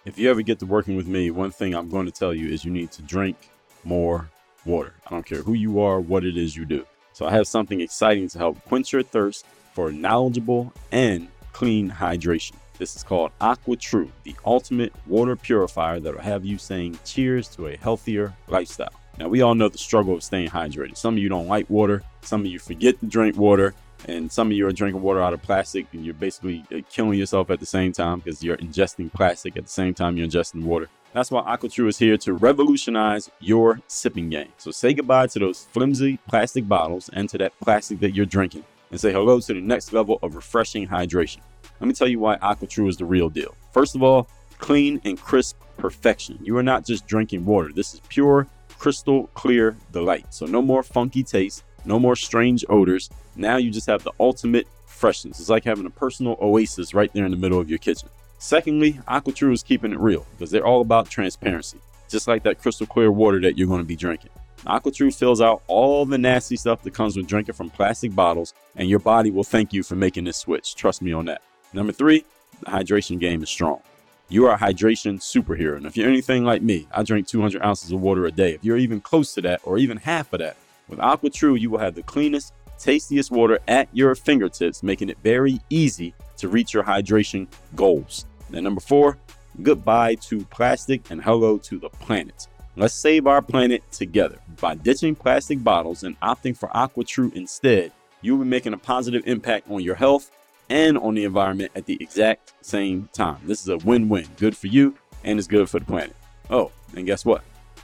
If 0.06 0.18
you 0.18 0.30
ever 0.30 0.40
get 0.40 0.58
to 0.60 0.66
working 0.66 0.96
with 0.96 1.06
me, 1.06 1.30
one 1.30 1.50
thing 1.50 1.74
I'm 1.74 1.90
going 1.90 2.06
to 2.06 2.12
tell 2.12 2.32
you 2.32 2.48
is 2.48 2.64
you 2.64 2.70
need 2.70 2.90
to 2.92 3.02
drink 3.02 3.36
more 3.84 4.30
water. 4.64 4.94
I 5.06 5.10
don't 5.10 5.26
care 5.26 5.42
who 5.42 5.52
you 5.52 5.80
are, 5.80 6.00
what 6.00 6.24
it 6.24 6.38
is 6.38 6.56
you 6.56 6.64
do. 6.64 6.86
So 7.12 7.26
I 7.26 7.32
have 7.32 7.46
something 7.46 7.82
exciting 7.82 8.26
to 8.30 8.38
help 8.38 8.64
quench 8.64 8.94
your 8.94 9.02
thirst 9.02 9.44
for 9.74 9.92
knowledgeable 9.92 10.72
and 10.90 11.28
clean 11.52 11.90
hydration. 11.90 12.54
This 12.78 12.96
is 12.96 13.02
called 13.02 13.32
AquaTru, 13.42 14.08
the 14.24 14.34
ultimate 14.46 14.94
water 15.06 15.36
purifier 15.36 16.00
that 16.00 16.14
will 16.14 16.22
have 16.22 16.46
you 16.46 16.56
saying 16.56 16.98
cheers 17.04 17.46
to 17.48 17.66
a 17.66 17.76
healthier 17.76 18.32
lifestyle. 18.48 18.94
Now, 19.18 19.28
we 19.28 19.42
all 19.42 19.54
know 19.54 19.68
the 19.68 19.76
struggle 19.76 20.14
of 20.14 20.22
staying 20.22 20.48
hydrated. 20.48 20.96
Some 20.96 21.14
of 21.14 21.18
you 21.18 21.28
don't 21.28 21.46
like 21.46 21.68
water, 21.68 22.02
some 22.22 22.40
of 22.40 22.46
you 22.46 22.58
forget 22.58 22.98
to 23.00 23.06
drink 23.06 23.36
water, 23.36 23.74
and 24.06 24.30
some 24.30 24.48
of 24.48 24.52
you 24.52 24.66
are 24.66 24.72
drinking 24.72 25.02
water 25.02 25.20
out 25.20 25.32
of 25.32 25.42
plastic 25.42 25.86
and 25.92 26.04
you're 26.04 26.14
basically 26.14 26.64
uh, 26.74 26.78
killing 26.90 27.18
yourself 27.18 27.50
at 27.50 27.60
the 27.60 27.66
same 27.66 27.92
time 27.92 28.18
because 28.18 28.42
you're 28.42 28.56
ingesting 28.56 29.12
plastic 29.12 29.56
at 29.56 29.64
the 29.64 29.70
same 29.70 29.94
time 29.94 30.16
you're 30.16 30.26
ingesting 30.26 30.64
water. 30.64 30.88
That's 31.12 31.30
why 31.30 31.42
AquaTru 31.42 31.88
is 31.88 31.98
here 31.98 32.16
to 32.18 32.34
revolutionize 32.34 33.30
your 33.40 33.80
sipping 33.88 34.30
game. 34.30 34.52
So 34.58 34.70
say 34.70 34.94
goodbye 34.94 35.26
to 35.28 35.38
those 35.40 35.64
flimsy 35.72 36.18
plastic 36.28 36.68
bottles 36.68 37.10
and 37.12 37.28
to 37.30 37.38
that 37.38 37.58
plastic 37.60 37.98
that 38.00 38.14
you're 38.14 38.26
drinking 38.26 38.64
and 38.90 39.00
say 39.00 39.12
hello 39.12 39.40
to 39.40 39.54
the 39.54 39.60
next 39.60 39.92
level 39.92 40.18
of 40.22 40.36
refreshing 40.36 40.86
hydration. 40.86 41.38
Let 41.80 41.88
me 41.88 41.94
tell 41.94 42.08
you 42.08 42.20
why 42.20 42.36
AquaTru 42.38 42.88
is 42.88 42.96
the 42.96 43.04
real 43.04 43.28
deal. 43.28 43.54
First 43.72 43.94
of 43.94 44.02
all, 44.02 44.28
clean 44.58 45.00
and 45.04 45.18
crisp 45.20 45.56
perfection. 45.78 46.38
You 46.42 46.56
are 46.58 46.62
not 46.62 46.84
just 46.84 47.06
drinking 47.06 47.44
water. 47.44 47.70
This 47.74 47.94
is 47.94 48.00
pure, 48.08 48.46
crystal 48.78 49.28
clear 49.34 49.76
delight. 49.92 50.26
So 50.30 50.46
no 50.46 50.62
more 50.62 50.82
funky 50.82 51.22
taste, 51.22 51.64
no 51.84 51.98
more 51.98 52.16
strange 52.16 52.64
odors. 52.68 53.10
Now 53.36 53.56
you 53.56 53.70
just 53.70 53.86
have 53.86 54.02
the 54.04 54.12
ultimate 54.20 54.66
freshness. 54.86 55.40
It's 55.40 55.48
like 55.48 55.64
having 55.64 55.86
a 55.86 55.90
personal 55.90 56.36
oasis 56.40 56.94
right 56.94 57.12
there 57.12 57.24
in 57.24 57.30
the 57.30 57.36
middle 57.36 57.58
of 57.58 57.70
your 57.70 57.78
kitchen. 57.78 58.08
Secondly, 58.38 59.00
AquaTru 59.08 59.52
is 59.52 59.62
keeping 59.62 59.92
it 59.92 59.98
real 59.98 60.26
because 60.32 60.50
they're 60.50 60.66
all 60.66 60.80
about 60.80 61.10
transparency, 61.10 61.78
just 62.08 62.26
like 62.28 62.42
that 62.42 62.60
crystal 62.60 62.86
clear 62.86 63.12
water 63.12 63.40
that 63.40 63.58
you're 63.58 63.68
going 63.68 63.80
to 63.80 63.86
be 63.86 63.96
drinking. 63.96 64.30
AquaTru 64.66 65.14
fills 65.14 65.40
out 65.40 65.62
all 65.68 66.04
the 66.04 66.18
nasty 66.18 66.56
stuff 66.56 66.82
that 66.82 66.92
comes 66.92 67.16
with 67.16 67.26
drinking 67.26 67.54
from 67.54 67.70
plastic 67.70 68.14
bottles, 68.14 68.54
and 68.76 68.88
your 68.88 68.98
body 68.98 69.30
will 69.30 69.44
thank 69.44 69.72
you 69.72 69.82
for 69.82 69.96
making 69.96 70.24
this 70.24 70.36
switch. 70.36 70.74
Trust 70.74 71.02
me 71.02 71.12
on 71.12 71.26
that. 71.26 71.42
Number 71.72 71.92
three, 71.92 72.24
the 72.60 72.66
hydration 72.66 73.18
game 73.18 73.42
is 73.42 73.48
strong. 73.48 73.80
You 74.28 74.46
are 74.46 74.54
a 74.54 74.58
hydration 74.58 75.18
superhero. 75.18 75.76
And 75.76 75.86
if 75.86 75.96
you're 75.96 76.08
anything 76.08 76.44
like 76.44 76.62
me, 76.62 76.86
I 76.92 77.02
drink 77.02 77.26
200 77.26 77.62
ounces 77.62 77.90
of 77.90 78.00
water 78.00 78.26
a 78.26 78.32
day. 78.32 78.54
If 78.54 78.64
you're 78.64 78.76
even 78.76 79.00
close 79.00 79.34
to 79.34 79.40
that 79.42 79.60
or 79.64 79.78
even 79.78 79.96
half 79.96 80.32
of 80.32 80.38
that, 80.38 80.56
with 80.90 80.98
AquaTru, 80.98 81.58
you 81.58 81.70
will 81.70 81.78
have 81.78 81.94
the 81.94 82.02
cleanest, 82.02 82.52
tastiest 82.78 83.30
water 83.30 83.58
at 83.68 83.88
your 83.92 84.14
fingertips, 84.14 84.82
making 84.82 85.08
it 85.08 85.18
very 85.22 85.60
easy 85.70 86.14
to 86.38 86.48
reach 86.48 86.74
your 86.74 86.82
hydration 86.82 87.46
goals. 87.76 88.26
And 88.52 88.64
number 88.64 88.80
four, 88.80 89.18
goodbye 89.62 90.16
to 90.16 90.44
plastic 90.46 91.10
and 91.10 91.22
hello 91.22 91.58
to 91.58 91.78
the 91.78 91.88
planet. 91.88 92.48
Let's 92.76 92.94
save 92.94 93.26
our 93.26 93.42
planet 93.42 93.82
together. 93.92 94.38
By 94.60 94.74
ditching 94.74 95.14
plastic 95.14 95.62
bottles 95.62 96.02
and 96.02 96.18
opting 96.20 96.56
for 96.56 96.68
AquaTru 96.70 97.34
instead, 97.34 97.92
you 98.22 98.36
will 98.36 98.44
be 98.44 98.50
making 98.50 98.72
a 98.74 98.78
positive 98.78 99.22
impact 99.26 99.70
on 99.70 99.82
your 99.82 99.94
health 99.94 100.30
and 100.68 100.96
on 100.98 101.14
the 101.14 101.24
environment 101.24 101.72
at 101.74 101.86
the 101.86 101.98
exact 102.00 102.54
same 102.62 103.08
time. 103.12 103.38
This 103.44 103.60
is 103.60 103.68
a 103.68 103.78
win 103.78 104.08
win. 104.08 104.26
Good 104.38 104.56
for 104.56 104.68
you, 104.68 104.94
and 105.24 105.38
it's 105.38 105.48
good 105.48 105.68
for 105.68 105.80
the 105.80 105.84
planet. 105.84 106.14
Oh, 106.48 106.70
and 106.96 107.06
guess 107.06 107.24
what? 107.24 107.42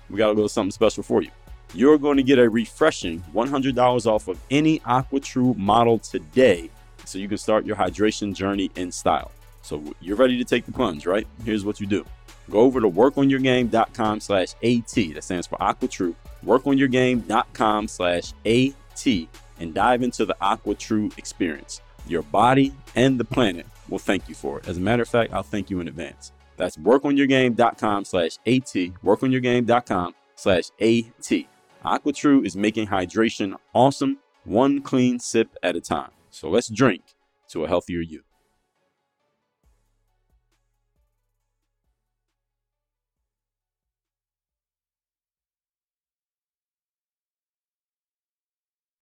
We 0.09 0.19
got 0.19 0.29
a 0.29 0.33
little 0.33 0.49
something 0.49 0.71
special 0.71 1.03
for 1.03 1.23
you. 1.23 1.31
You're 1.75 1.99
going 1.99 2.17
to 2.17 2.23
get 2.23 2.39
a 2.39 2.49
refreshing 2.49 3.23
$100 3.35 4.07
off 4.07 4.29
of 4.29 4.39
any 4.51 4.79
AquaTru 4.81 5.57
model 5.57 5.99
today 5.99 6.71
so 7.05 7.19
you 7.19 7.29
can 7.29 7.39
start 7.39 7.67
your 7.67 7.77
hydration 7.77 8.35
journey 8.35 8.71
in 8.77 8.91
style. 8.91 9.31
So 9.62 9.83
you're 10.01 10.17
ready 10.17 10.39
to 10.39 10.45
take 10.45 10.64
the 10.64 10.73
plunge, 10.73 11.07
right? 11.07 11.27
Here's 11.45 11.64
what 11.64 11.81
you 11.81 11.87
do. 11.87 12.05
Go 12.51 12.61
over 12.61 12.81
to 12.81 12.89
workonyourgame.com 12.89 14.21
slash 14.21 14.55
AT. 14.62 15.14
That 15.14 15.25
stands 15.25 15.47
for 15.47 15.59
AquaTru. 15.59 16.14
Workonyourgame.com 16.45 17.89
slash 17.89 18.33
AT 18.45 19.29
and 19.59 19.75
dive 19.75 20.03
into 20.03 20.25
the 20.25 20.37
AquaTru 20.41 21.17
experience. 21.19 21.81
Your 22.07 22.23
body 22.23 22.73
and 22.95 23.19
the 23.19 23.25
planet 23.25 23.67
will 23.89 23.99
thank 23.99 24.29
you 24.29 24.35
for 24.35 24.59
it. 24.59 24.69
As 24.69 24.77
a 24.77 24.81
matter 24.81 25.03
of 25.03 25.09
fact, 25.09 25.33
I'll 25.33 25.43
thank 25.43 25.71
you 25.71 25.81
in 25.81 25.89
advance. 25.89 26.33
That's 26.57 26.77
workonyourgame.com 26.77 28.05
slash 28.05 28.39
AT. 28.47 28.73
Workonyourgame.com 29.05 30.14
slash 30.37 30.71
AT. 30.81 31.56
AquaTru 31.87 32.45
is 32.45 32.57
making 32.57 32.89
hydration 32.89 33.55
awesome, 33.72 34.18
one 34.43 34.82
clean 34.82 35.20
sip 35.20 35.55
at 35.62 35.76
a 35.76 35.80
time. 35.80 36.11
So 36.30 36.51
let's 36.51 36.68
drink 36.68 37.03
to 37.51 37.64
a 37.64 37.68
healthier 37.68 38.01
you. 38.01 38.26